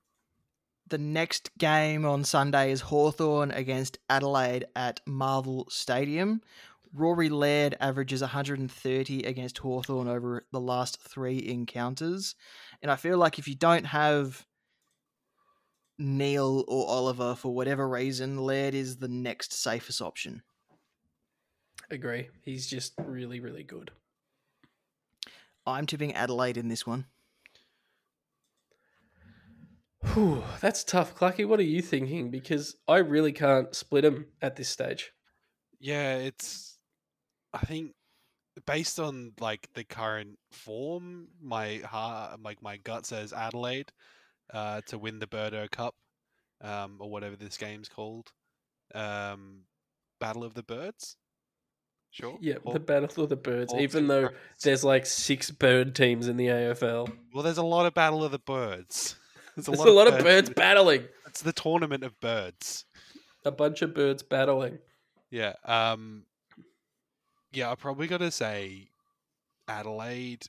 The 0.87 0.97
next 0.99 1.49
game 1.57 2.05
on 2.05 2.23
Sunday 2.23 2.71
is 2.71 2.81
Hawthorn 2.81 3.49
against 3.49 3.97
Adelaide 4.07 4.65
at 4.75 5.01
Marvel 5.07 5.65
Stadium. 5.69 6.41
Rory 6.93 7.27
Laird 7.27 7.75
averages 7.79 8.21
130 8.21 9.23
against 9.23 9.57
Hawthorn 9.57 10.07
over 10.07 10.45
the 10.51 10.59
last 10.59 11.01
three 11.01 11.43
encounters. 11.47 12.35
And 12.83 12.91
I 12.91 12.97
feel 12.97 13.17
like 13.17 13.39
if 13.39 13.47
you 13.47 13.55
don't 13.55 13.85
have 13.85 14.45
Neale 15.97 16.63
or 16.67 16.87
Oliver 16.87 17.33
for 17.33 17.53
whatever 17.53 17.89
reason, 17.89 18.37
Laird 18.37 18.75
is 18.75 18.97
the 18.97 19.07
next 19.07 19.53
safest 19.53 20.01
option. 20.01 20.43
Agree. 21.89 22.29
He's 22.43 22.67
just 22.67 22.93
really, 22.99 23.39
really 23.39 23.63
good. 23.63 23.89
I'm 25.65 25.87
tipping 25.87 26.13
Adelaide 26.13 26.57
in 26.57 26.67
this 26.67 26.85
one. 26.85 27.05
Whew, 30.13 30.43
that's 30.61 30.83
tough. 30.83 31.15
Clucky, 31.15 31.45
what 31.45 31.59
are 31.59 31.63
you 31.63 31.81
thinking? 31.81 32.31
Because 32.31 32.75
I 32.87 32.97
really 32.97 33.31
can't 33.31 33.73
split 33.75 34.03
them 34.03 34.27
at 34.41 34.55
this 34.55 34.69
stage. 34.69 35.11
Yeah, 35.79 36.17
it's. 36.17 36.77
I 37.53 37.59
think 37.59 37.91
based 38.65 38.99
on 38.99 39.33
like 39.39 39.67
the 39.73 39.83
current 39.83 40.39
form, 40.51 41.27
my 41.41 41.81
heart, 41.85 42.41
like 42.41 42.61
my 42.61 42.77
gut 42.77 43.05
says 43.05 43.33
Adelaide 43.33 43.91
uh, 44.53 44.81
to 44.87 44.97
win 44.97 45.19
the 45.19 45.27
Birdo 45.27 45.69
Cup, 45.69 45.95
um, 46.61 46.97
or 46.99 47.09
whatever 47.09 47.35
this 47.35 47.57
game's 47.57 47.89
called, 47.89 48.31
um, 48.93 49.61
Battle 50.19 50.43
of 50.43 50.53
the 50.53 50.63
Birds. 50.63 51.17
Sure. 52.11 52.37
Yeah, 52.39 52.55
the 52.71 52.79
Battle 52.79 53.23
of 53.23 53.29
the 53.29 53.35
Birds, 53.35 53.73
even 53.77 54.07
though 54.07 54.29
there's 54.63 54.85
like 54.85 55.05
six 55.05 55.51
bird 55.51 55.93
teams 55.93 56.29
in 56.29 56.37
the 56.37 56.47
AFL. 56.47 57.11
well, 57.33 57.43
there's 57.43 57.57
a 57.57 57.63
lot 57.63 57.85
of 57.85 57.93
Battle 57.93 58.23
of 58.23 58.31
the 58.31 58.39
Birds. 58.39 59.17
There's 59.65 59.67
There's 59.67 59.79
a 59.79 59.91
lot 59.91 60.07
of 60.07 60.23
birds 60.23 60.49
battling. 60.49 61.05
It's 61.27 61.41
the 61.41 61.53
tournament 61.53 62.03
of 62.03 62.19
birds. 62.19 62.85
A 63.45 63.51
bunch 63.51 63.81
of 63.81 63.93
birds 63.93 64.23
battling. 64.23 64.79
Yeah. 65.29 65.53
Um 65.63 66.23
Yeah, 67.53 67.71
I 67.71 67.75
probably 67.75 68.07
gotta 68.07 68.31
say 68.31 68.89
Adelaide 69.67 70.45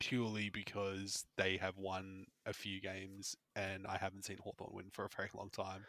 purely 0.00 0.50
because 0.50 1.24
they 1.36 1.58
have 1.58 1.78
won 1.78 2.26
a 2.44 2.52
few 2.52 2.80
games 2.80 3.36
and 3.54 3.86
I 3.86 3.98
haven't 3.98 4.24
seen 4.24 4.38
Hawthorn 4.42 4.70
win 4.72 4.86
for 4.90 5.04
a 5.04 5.08
very 5.16 5.28
long 5.34 5.50
time. 5.50 5.84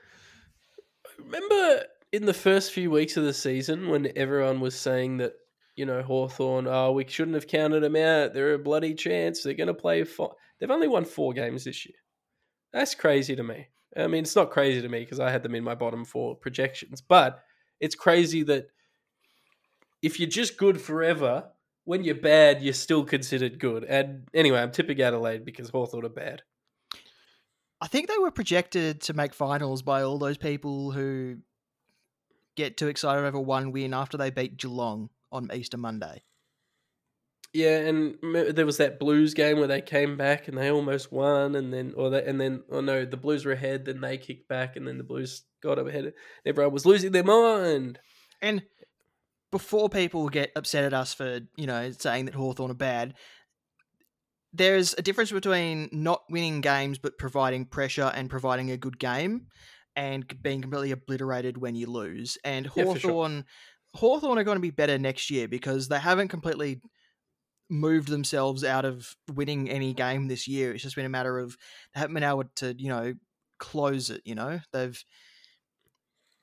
Remember 1.18 1.84
in 2.12 2.26
the 2.26 2.34
first 2.34 2.72
few 2.72 2.92
weeks 2.92 3.18
of 3.18 3.24
the 3.24 3.34
season 3.34 3.90
when 3.90 4.12
everyone 4.16 4.60
was 4.60 4.76
saying 4.76 5.18
that, 5.18 5.34
you 5.76 5.86
know, 5.86 6.02
Hawthorn, 6.02 6.68
oh, 6.68 6.92
we 6.92 7.06
shouldn't 7.08 7.36
have 7.36 7.48
counted 7.48 7.82
them 7.82 7.96
out. 7.96 8.34
They're 8.34 8.54
a 8.54 8.60
bloody 8.60 8.94
chance. 8.94 9.44
They're 9.44 9.54
going 9.54 9.68
to 9.68 9.74
play. 9.74 10.04
Four. 10.04 10.36
They've 10.60 10.70
only 10.70 10.88
won 10.88 11.06
four 11.06 11.34
games 11.34 11.64
this 11.64 11.86
year. 11.86 11.96
That's 12.72 12.96
crazy 12.96 13.36
to 13.36 13.44
me. 13.44 13.68
I 13.96 14.08
mean, 14.08 14.24
it's 14.24 14.36
not 14.36 14.52
crazy 14.52 14.82
to 14.82 14.90
me 14.90 15.00
because 15.00 15.20
I 15.20 15.30
had 15.30 15.44
them 15.44 15.56
in 15.56 15.64
my 15.64 15.76
bottom 15.76 16.06
four 16.06 16.36
projections, 16.36 17.02
but 17.02 17.44
it's 17.80 17.96
crazy 17.96 18.44
that 18.44 18.68
if 20.02 20.20
you're 20.20 20.30
just 20.30 20.58
good 20.58 20.82
forever, 20.82 21.46
when 21.86 22.04
you're 22.04 22.16
bad, 22.16 22.62
you're 22.62 22.74
still 22.74 23.04
considered 23.04 23.60
good. 23.60 23.84
And 23.84 24.28
anyway, 24.34 24.60
I'm 24.60 24.72
tipping 24.72 25.02
Adelaide 25.02 25.46
because 25.46 25.70
Hawthorn 25.70 26.06
are 26.06 26.10
bad. 26.10 26.42
I 27.82 27.88
think 27.88 28.08
they 28.08 28.18
were 28.18 28.32
projected 28.32 29.02
to 29.02 29.14
make 29.14 29.34
finals 29.34 29.82
by 29.82 30.04
all 30.04 30.18
those 30.18 30.38
people 30.38 30.92
who 30.92 31.38
get 32.56 32.78
too 32.78 32.88
excited 32.88 33.26
over 33.26 33.40
one 33.40 33.72
win 33.72 33.94
after 33.94 34.18
they 34.18 34.30
beat 34.30 34.58
Geelong 34.58 35.10
on 35.34 35.50
Easter 35.54 35.78
Monday. 35.78 36.24
Yeah, 37.54 37.78
and 37.80 38.18
there 38.56 38.66
was 38.66 38.78
that 38.78 39.00
Blues 39.00 39.36
game 39.36 39.60
where 39.60 39.68
they 39.68 39.82
came 39.82 40.18
back 40.18 40.48
and 40.48 40.58
they 40.58 40.72
almost 40.72 41.12
won, 41.12 41.56
and 41.56 41.72
then 41.72 41.94
or 41.96 42.10
they, 42.10 42.26
and 42.26 42.42
then 42.42 42.64
oh 42.72 42.82
no, 42.82 43.06
the 43.06 43.18
Blues 43.18 43.46
were 43.46 43.52
ahead, 43.52 43.86
then 43.86 44.02
they 44.02 44.18
kicked 44.18 44.48
back, 44.48 44.76
and 44.76 44.88
then 44.88 44.98
the 44.98 45.04
Blues 45.04 45.44
got 45.62 45.78
ahead. 45.78 46.14
Everyone 46.46 46.74
was 46.74 46.86
losing 46.86 47.12
their 47.12 47.24
mind. 47.24 48.00
And 48.42 48.64
before 49.52 49.88
people 49.88 50.30
get 50.30 50.52
upset 50.56 50.84
at 50.84 50.96
us 50.96 51.14
for, 51.14 51.42
you 51.56 51.68
know, 51.68 51.92
saying 51.92 52.26
that 52.26 52.34
Hawthorn 52.34 52.72
are 52.72 52.76
bad, 52.76 53.14
there's 54.52 54.96
a 54.98 55.04
difference 55.04 55.32
between 55.32 55.90
not 55.92 56.24
winning 56.30 56.62
games 56.62 56.98
but 56.98 57.20
providing 57.20 57.66
pressure 57.66 58.12
and 58.16 58.32
providing 58.32 58.72
a 58.72 58.78
good 58.78 58.98
game 58.98 59.48
and 59.96 60.42
being 60.42 60.62
completely 60.62 60.92
obliterated 60.92 61.58
when 61.58 61.76
you 61.76 61.88
lose. 61.88 62.38
And 62.44 62.70
Yeah, 62.76 62.86
for 62.86 63.00
sure. 63.00 63.44
Hawthorn 63.96 64.38
are 64.40 64.44
going 64.44 64.58
to 64.58 64.62
be 64.62 64.72
better 64.72 64.98
next 64.98 65.30
year 65.30 65.48
because 65.48 65.88
they 65.88 66.00
haven't 66.00 66.30
completely 66.30 66.82
moved 67.70 68.08
themselves 68.10 68.64
out 68.64 68.86
of 68.86 69.16
winning 69.34 69.70
any 69.70 69.94
game 69.94 70.28
this 70.28 70.48
year. 70.48 70.74
It's 70.74 70.84
just 70.84 70.96
been 70.96 71.06
a 71.06 71.10
matter 71.10 71.38
of 71.40 71.58
they 71.94 72.00
haven't 72.02 72.14
been 72.16 72.24
able 72.24 72.46
to, 72.58 72.76
you 72.78 72.90
know, 72.90 73.14
close 73.60 74.10
it, 74.10 74.22
you 74.26 74.36
know. 74.36 74.60
They've 74.72 75.02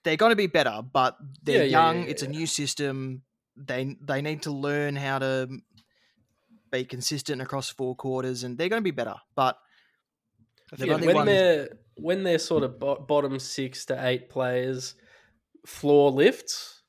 they're 0.05 0.16
going 0.16 0.30
to 0.30 0.36
be 0.36 0.46
better, 0.46 0.80
but 0.92 1.16
they're 1.42 1.59
Yeah, 1.59 1.62
yeah, 1.64 1.70
young. 1.92 2.03
yeah, 2.05 2.09
it's 2.11 2.22
a 2.22 2.28
new 2.28 2.46
system. 2.46 3.22
they 3.57 3.96
they 4.01 4.22
need 4.22 4.42
to 4.42 4.51
learn 4.53 4.96
how 4.96 5.18
to 5.18 5.48
be 6.70 6.84
consistent 6.84 7.42
across 7.42 7.68
four 7.68 7.94
quarters, 7.96 8.44
and 8.44 8.57
they're 8.57 8.68
going 8.68 8.80
to 8.80 8.84
be 8.84 8.92
better. 8.92 9.16
But 9.34 9.59
when 10.78 11.14
won- 11.16 11.26
they're 11.26 11.68
when 11.96 12.22
they're 12.22 12.38
sort 12.38 12.62
of 12.62 12.78
bottom 12.78 13.38
six 13.38 13.84
to 13.86 14.07
eight 14.07 14.30
players, 14.30 14.94
floor 15.66 16.11
lifts, 16.11 16.80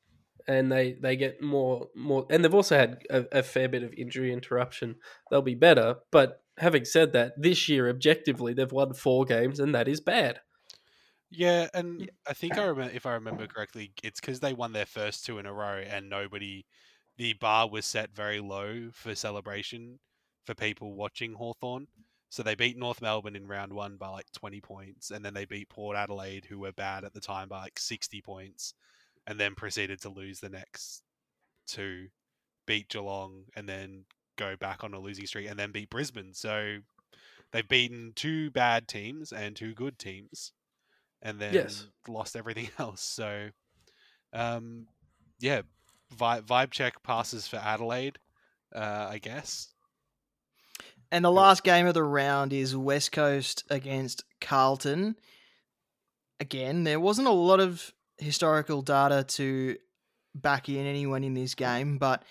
and 0.48 0.72
they 0.72 0.94
they 0.94 1.16
get 1.16 1.42
more 1.42 1.88
more, 1.96 2.26
and 2.30 2.44
they've 2.44 2.54
also 2.54 2.78
had 2.78 3.04
a, 3.10 3.26
a 3.40 3.44
fair 3.44 3.70
bit 3.70 3.84
of 3.84 3.94
injury 3.94 4.32
interruption. 4.32 4.96
They'll 5.30 5.42
be 5.42 5.56
better, 5.56 5.98
but 6.12 6.44
having 6.58 6.86
said 6.86 7.14
that, 7.14 7.34
this 7.38 7.68
year 7.70 7.90
objectively 7.90 8.54
they've 8.54 8.72
won 8.72 8.94
four 8.94 9.26
games, 9.26 9.60
and 9.60 9.74
that 9.74 9.88
is 9.88 10.02
bad. 10.02 10.42
Yeah, 11.30 11.70
and 11.74 12.12
I 12.28 12.34
think 12.34 12.58
I 12.58 12.64
remember 12.64 12.94
if 12.94 13.06
I 13.06 13.14
remember 13.14 13.48
correctly, 13.48 13.94
it's 14.04 14.20
because 14.20 14.42
they 14.42 14.54
won 14.54 14.74
their 14.74 14.86
first 14.86 15.26
two 15.26 15.40
in 15.40 15.46
a 15.46 15.54
row, 15.54 15.82
and 15.88 16.10
nobody, 16.10 16.66
the 17.18 17.34
bar 17.34 17.70
was 17.70 17.86
set 17.86 18.14
very 18.14 18.42
low 18.42 18.90
for 18.92 19.16
celebration 19.16 20.00
for 20.46 20.54
people 20.56 20.94
watching 20.94 21.34
Hawthorn. 21.34 21.88
So 22.30 22.44
they 22.44 22.56
beat 22.56 22.78
North 22.78 23.02
Melbourne 23.02 23.36
in 23.36 23.48
round 23.48 23.74
one 23.74 23.98
by 23.98 24.10
like 24.10 24.32
twenty 24.34 24.62
points, 24.62 25.12
and 25.12 25.24
then 25.24 25.34
they 25.34 25.46
beat 25.46 25.70
Port 25.70 25.98
Adelaide, 25.98 26.46
who 26.46 26.60
were 26.60 26.72
bad 26.72 27.04
at 27.04 27.14
the 27.14 27.22
time, 27.22 27.50
by 27.50 27.62
like 27.62 27.80
sixty 27.80 28.22
points, 28.22 28.74
and 29.28 29.40
then 29.40 29.56
proceeded 29.56 30.02
to 30.02 30.10
lose 30.10 30.40
the 30.40 30.50
next 30.50 31.04
two, 31.68 32.08
beat 32.66 32.90
Geelong, 32.90 33.46
and 33.56 33.68
then 33.68 34.06
go 34.38 34.56
back 34.56 34.84
on 34.84 34.94
a 34.94 35.00
losing 35.00 35.26
streak, 35.28 35.50
and 35.50 35.60
then 35.60 35.72
beat 35.72 35.90
Brisbane. 35.90 36.34
So 36.34 36.78
they've 37.52 37.68
beaten 37.68 38.14
two 38.16 38.50
bad 38.52 38.88
teams 38.88 39.32
and 39.32 39.56
two 39.56 39.74
good 39.74 40.00
teams 40.00 40.54
and 41.22 41.40
then 41.40 41.54
Yes. 41.54 41.86
lost 42.08 42.36
everything 42.36 42.70
else. 42.80 43.02
So, 43.02 43.50
um, 44.34 44.88
yeah, 45.40 45.62
vibe, 46.16 46.44
vibe 46.44 46.72
check 46.72 47.04
passes 47.04 47.48
for 47.48 47.58
Adelaide, 47.58 48.18
uh, 48.76 49.08
I 49.10 49.20
guess. 49.20 49.68
And 51.12 51.26
the 51.26 51.32
last 51.32 51.64
game 51.64 51.88
of 51.88 51.94
the 51.94 52.04
round 52.04 52.54
is 52.54 52.76
West 52.76 53.12
Coast 53.12 53.66
against 53.70 54.24
Carlton. 54.40 55.18
Again, 56.40 56.86
there 56.86 57.00
wasn't 57.00 57.28
a 57.28 57.32
lot 57.32 57.60
of 57.60 57.94
historical 58.22 58.82
data 58.82 59.24
to 59.28 59.78
back 60.36 60.70
in 60.70 60.86
anyone 60.86 61.24
in 61.24 61.34
this 61.34 61.54
mm. 61.56 61.58
game, 61.58 61.98
but 61.98 62.24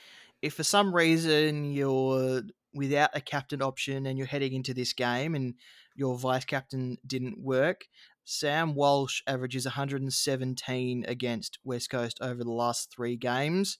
if 0.42 0.54
for 0.54 0.64
some 0.64 0.94
reason 0.94 1.72
you're 1.72 2.42
without 2.72 3.10
a 3.14 3.20
captain 3.20 3.60
option 3.60 4.06
and 4.06 4.16
you're 4.16 4.26
heading 4.26 4.54
into 4.54 4.72
this 4.72 4.92
game 4.92 5.34
and 5.34 5.54
your 5.94 6.16
vice 6.16 6.44
captain 6.44 6.96
didn't 7.06 7.38
work, 7.38 7.86
Sam 8.24 8.74
Walsh 8.74 9.22
averages 9.26 9.64
117 9.64 11.04
against 11.08 11.58
West 11.64 11.90
Coast 11.90 12.18
over 12.20 12.44
the 12.44 12.52
last 12.52 12.90
three 12.94 13.16
games. 13.16 13.78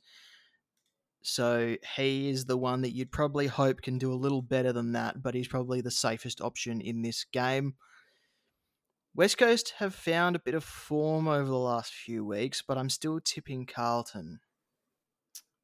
So 1.23 1.77
he 1.97 2.31
is 2.31 2.47
the 2.47 2.57
one 2.57 2.81
that 2.81 2.95
you'd 2.95 3.13
probably 3.13 3.47
hope 3.47 3.83
can 3.83 3.99
do 3.99 4.13
a 4.13 4.15
little 4.15 4.43
better 4.43 4.73
than 4.73 4.93
that, 4.93 5.23
but 5.23 5.35
he's 5.35 5.49
probably 5.49 5.83
the 5.83 5.91
safest 5.91 6.41
option 6.41 6.81
in 6.81 7.03
this 7.03 7.25
game. 7.25 7.75
West 9.15 9.39
Coast 9.39 9.75
have 9.79 9.95
found 9.95 10.37
a 10.37 10.41
bit 10.41 10.55
of 10.55 10.63
form 10.63 11.27
over 11.27 11.49
the 11.49 11.57
last 11.57 11.93
few 11.93 12.25
weeks, 12.25 12.63
but 12.63 12.79
I'm 12.79 12.89
still 12.89 13.21
tipping 13.21 13.67
Carlton. 13.67 14.41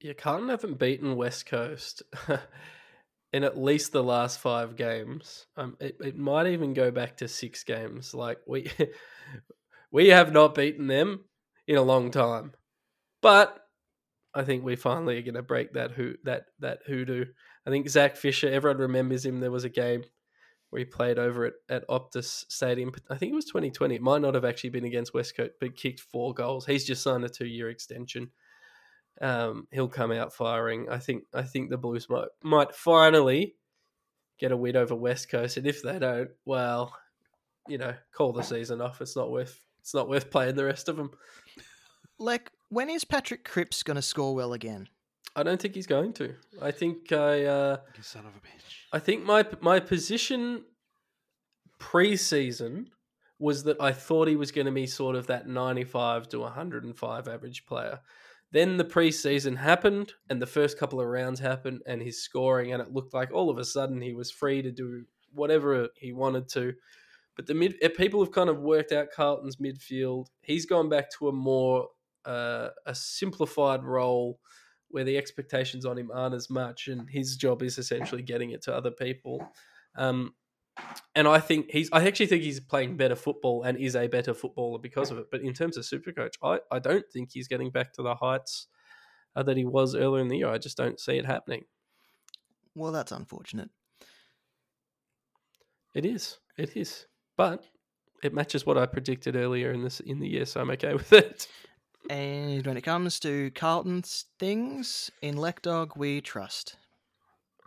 Yeah, 0.01 0.15
Carlton 0.15 0.49
haven't 0.49 0.79
beaten 0.79 1.17
West 1.17 1.47
Coast 1.47 2.03
in 3.33 3.45
at 3.45 3.59
least 3.59 3.93
the 3.93 4.03
last 4.03 4.41
five 4.41 4.77
games. 4.77 5.47
Um, 5.57 5.77
it, 5.81 5.97
it 6.01 6.17
might 6.17 6.49
even 6.49 6.75
go 6.75 6.91
back 6.91 7.17
to 7.19 7.29
six 7.29 7.65
games. 7.65 8.15
Like 8.15 8.39
we 8.47 8.71
we 9.91 10.09
have 10.09 10.33
not 10.33 10.55
beaten 10.55 10.87
them 10.87 11.25
in 11.67 11.77
a 11.77 11.83
long 11.83 12.11
time, 12.11 12.53
but 13.23 13.59
I 14.35 14.45
think 14.45 14.65
we 14.65 14.77
finally 14.77 15.19
are 15.19 15.23
going 15.23 15.35
to 15.35 15.43
break 15.43 15.73
that 15.73 15.93
who 15.93 16.15
that 16.25 16.47
that 16.61 16.81
hoodoo. 16.87 17.25
I 17.67 17.71
think 17.71 17.89
Zach 17.89 18.17
Fisher. 18.17 18.49
Everyone 18.49 18.79
remembers 18.79 19.25
him. 19.25 19.41
There 19.41 19.51
was 19.51 19.65
a 19.65 19.71
game 19.71 20.05
he 20.75 20.85
played 20.85 21.19
over 21.19 21.47
at, 21.47 21.53
at 21.69 21.89
Optus 21.89 22.45
Stadium. 22.49 22.93
I 23.09 23.17
think 23.17 23.33
it 23.33 23.37
was 23.37 23.47
2020. 23.47 23.95
It 23.95 24.03
might 24.03 24.21
not 24.21 24.35
have 24.35 24.45
actually 24.45 24.71
been 24.71 24.85
against 24.85 25.15
West 25.15 25.37
Coast, 25.37 25.53
but 25.61 25.77
kicked 25.77 26.01
four 26.01 26.35
goals. 26.35 26.67
He's 26.67 26.85
just 26.85 27.03
signed 27.03 27.25
a 27.25 27.29
two 27.29 27.47
year 27.47 27.71
extension 27.71 28.31
um, 29.21 29.67
he'll 29.71 29.89
come 29.89 30.13
out 30.13 30.33
firing. 30.33 30.89
I 30.91 30.99
think 30.99 31.25
I 31.33 31.43
think 31.43 31.71
the 31.71 31.79
Blues 31.79 32.09
might 32.09 32.29
might 32.43 32.75
finally 32.75 33.57
get 34.39 34.53
a 34.53 34.57
win 34.57 34.77
over 34.77 34.95
West 34.95 35.31
Coast, 35.31 35.57
and 35.57 35.67
if 35.67 35.83
they 35.83 35.99
don't, 35.99 36.31
well, 36.45 36.95
you 37.69 37.79
know, 37.79 37.95
call 38.13 38.33
the 38.33 38.43
season 38.43 38.81
off. 38.81 39.01
It's 39.01 39.17
not 39.17 39.31
worth 39.31 39.61
it's 39.81 39.95
not 39.95 40.09
worth 40.09 40.31
playing 40.31 40.57
the 40.57 40.65
rest 40.65 40.89
of 40.89 40.97
them. 40.97 41.11
Like, 42.19 42.51
when 42.69 42.91
is 42.91 43.05
Patrick 43.05 43.45
Cripps 43.45 43.83
going 43.83 43.97
to 43.97 44.03
score 44.03 44.35
well 44.35 44.53
again? 44.53 44.89
I 45.37 45.43
don't 45.43 45.61
think 45.61 45.75
he's 45.75 45.87
going 45.87 46.15
to. 46.15 46.35
I 46.63 46.71
think 46.71 47.13
I 47.13 47.45
uh, 47.45 47.77
You 47.95 48.03
son 48.03 48.25
of 48.25 48.35
a 48.35 48.39
bitch. 48.39 48.77
I 48.93 48.99
think 48.99 49.23
my 49.25 49.45
my 49.61 49.79
position 49.79 50.65
pre-season 51.79 52.89
was 53.39 53.65
that 53.65 53.81
I 53.81 53.93
thought 53.93 54.29
he 54.29 54.37
was 54.37 54.51
going 54.51 54.65
to 54.65 54.73
be 54.73 54.87
sort 54.87 55.15
of 55.15 55.27
that 55.27 55.47
95 55.47 56.31
to 56.31 56.41
105 56.41 57.29
average 57.29 57.67
player. 57.67 58.01
Then 58.51 58.79
the 58.79 58.85
preseason 58.85 59.59
happened, 59.59 60.15
and 60.31 60.41
the 60.41 60.47
first 60.47 60.79
couple 60.79 61.01
of 61.01 61.07
rounds 61.07 61.41
happened, 61.41 61.83
and 61.87 62.01
his 62.01 62.23
scoring, 62.23 62.73
and 62.73 62.81
it 62.81 62.93
looked 62.93 63.13
like 63.13 63.31
all 63.33 63.51
of 63.51 63.59
a 63.59 63.65
sudden 63.65 64.01
he 64.01 64.15
was 64.15 64.31
free 64.31 64.63
to 64.63 64.71
do 64.71 65.05
whatever 65.35 65.89
he 65.97 66.13
wanted 66.13 66.49
to. 66.51 66.73
But 67.35 67.47
the 67.47 67.55
mid 67.55 67.75
eh, 67.83 67.89
people 67.89 68.25
have 68.25 68.33
kind 68.33 68.49
of 68.49 68.61
worked 68.61 68.93
out 68.93 69.09
Carlton's 69.15 69.57
midfield. 69.57 70.29
He's 70.41 70.65
gone 70.65 70.89
back 70.89 71.11
to 71.19 71.29
a 71.29 71.33
more 71.33 71.89
uh, 72.25 72.71
a 72.87 72.95
simplified 72.95 73.85
role 73.85 74.41
where 74.91 75.05
the 75.05 75.17
expectations 75.17 75.85
on 75.85 75.99
him 75.99 76.11
aren't 76.13 76.35
as 76.35 76.51
much, 76.51 76.89
and 76.89 77.09
his 77.11 77.37
job 77.37 77.63
is 77.63 77.79
essentially 77.79 78.23
getting 78.23 78.51
it 78.51 78.63
to 78.63 78.75
other 78.75 78.91
people. 78.91 79.49
Um, 79.97 80.35
and 81.15 81.27
I 81.27 81.41
think 81.41 81.71
he's. 81.71 81.89
I 81.93 82.07
actually 82.07 82.27
think 82.27 82.43
he's 82.43 82.61
playing 82.61 82.97
better 82.97 83.17
football 83.17 83.63
and 83.63 83.79
is 83.79 83.97
a 83.97 84.09
better 84.09 84.35
footballer 84.35 84.79
because 84.79 85.11
of 85.11 85.19
it. 85.19 85.27
But 85.31 85.41
in 85.41 85.55
terms 85.55 85.77
of 85.77 85.85
Supercoach, 85.85 86.35
I, 86.43 86.59
I 86.71 86.79
don't 86.79 87.05
think 87.13 87.31
he's 87.33 87.49
getting 87.49 87.71
back 87.71 87.93
to 87.95 88.03
the 88.03 88.15
heights 88.15 88.67
uh, 89.35 89.43
that 89.45 89.57
he 89.57 89.65
was 89.65 89.95
earlier 89.95 90.23
in 90.23 90.29
the 90.29 90.39
year. 90.39 90.49
I 90.49 90.59
just 90.59 90.77
don't 90.77 91.01
see 91.01 91.17
it 91.17 91.27
happening. 91.27 91.65
Well, 92.75 92.93
that's 92.93 93.13
unfortunate. 93.13 93.71
It 95.95 96.05
is. 96.05 96.39
It 96.59 96.77
is. 96.77 97.07
But 97.39 97.65
it 98.23 98.35
matches 98.35 98.67
what 98.67 98.77
I 98.77 98.85
predicted 98.87 99.35
earlier 99.35 99.73
in 99.73 99.83
this 99.83 100.01
in 100.01 100.21
the 100.21 100.29
year, 100.29 100.45
so 100.45 100.61
I'm 100.61 100.71
okay 100.73 100.93
with 100.95 101.13
it. 101.13 101.49
And 102.09 102.65
when 102.67 102.77
it 102.77 102.83
comes 102.83 103.19
to 103.21 103.51
Carlton's 103.53 104.27
things, 104.39 105.11
in 105.23 105.37
Lekdog 105.37 105.97
we 105.97 106.21
trust. 106.21 106.77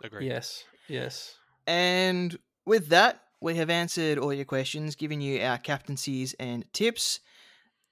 Agree. 0.02 0.26
Yes. 0.26 0.64
Yes. 0.88 1.36
And 1.66 2.38
with 2.64 2.88
that, 2.88 3.22
we 3.40 3.56
have 3.56 3.70
answered 3.70 4.18
all 4.18 4.32
your 4.32 4.44
questions, 4.44 4.96
given 4.96 5.20
you 5.20 5.42
our 5.42 5.58
captaincies 5.58 6.34
and 6.40 6.64
tips. 6.72 7.20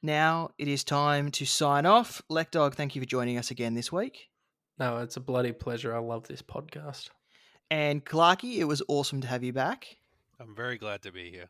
Now 0.03 0.51
it 0.59 0.69
is 0.69 0.85
time 0.85 1.31
to 1.33 1.45
sign 1.45 1.87
off. 1.87 2.23
Lekdog, 2.31 2.75
thank 2.75 2.95
you 2.95 3.03
for 3.03 3.07
joining 3.07 3.39
us 3.39 3.51
again 3.51 3.75
this 3.75 3.93
week. 3.93 4.29
No, 4.79 4.99
it's 4.99 5.17
a 5.17 5.21
bloody 5.21 5.53
pleasure. 5.53 5.95
I 5.95 5.99
love 5.99 6.29
this 6.29 6.43
podcast. 6.43 7.11
And 7.71 8.05
Clarky, 8.05 8.59
it 8.59 8.65
was 8.65 8.83
awesome 8.89 9.21
to 9.21 9.27
have 9.29 9.43
you 9.43 9.53
back. 9.53 9.97
I'm 10.41 10.55
very 10.55 10.79
glad 10.79 11.03
to 11.03 11.13
be 11.13 11.31
here. 11.31 11.49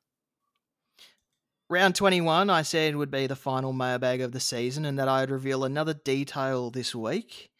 Round 1.70 1.94
21, 1.94 2.48
I 2.48 2.62
said, 2.62 2.96
would 2.96 3.10
be 3.10 3.26
the 3.26 3.36
final 3.36 3.74
mailbag 3.74 4.22
of 4.22 4.32
the 4.32 4.40
season 4.40 4.86
and 4.86 4.98
that 4.98 5.06
I'd 5.06 5.30
reveal 5.30 5.64
another 5.64 5.92
detail 5.92 6.70
this 6.70 6.94
week. 6.94 7.50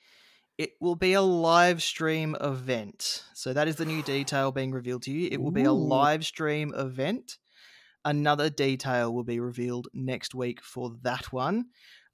It 0.57 0.73
will 0.81 0.95
be 0.95 1.13
a 1.13 1.21
live 1.21 1.83
stream 1.83 2.35
event. 2.41 3.25
So 3.35 3.53
that 3.53 3.69
is 3.69 3.77
the 3.77 3.85
new 3.85 4.03
detail 4.03 4.51
being 4.51 4.73
revealed 4.73 5.03
to 5.03 5.13
you. 5.13 5.29
It 5.31 5.43
will 5.43 5.51
be 5.51 5.65
a 5.65 5.73
live 5.73 6.25
stream 6.25 6.73
event. 6.75 7.37
Another 8.03 8.49
detail 8.49 9.13
will 9.13 9.25
be 9.25 9.41
revealed 9.41 9.89
next 9.93 10.35
week 10.35 10.63
for 10.63 10.97
that 11.03 11.31
one. 11.31 11.67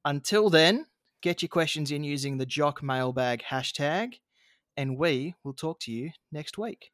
Until 0.05 0.51
then, 0.51 0.87
get 1.23 1.43
your 1.43 1.49
questions 1.49 1.93
in 1.93 2.03
using 2.03 2.39
the 2.39 2.45
Jock 2.45 2.83
Mailbag 2.83 3.45
hashtag, 3.49 4.15
and 4.77 4.99
we 4.99 5.37
will 5.45 5.55
talk 5.55 5.79
to 5.81 5.93
you 5.93 6.11
next 6.33 6.59
week. 6.59 6.91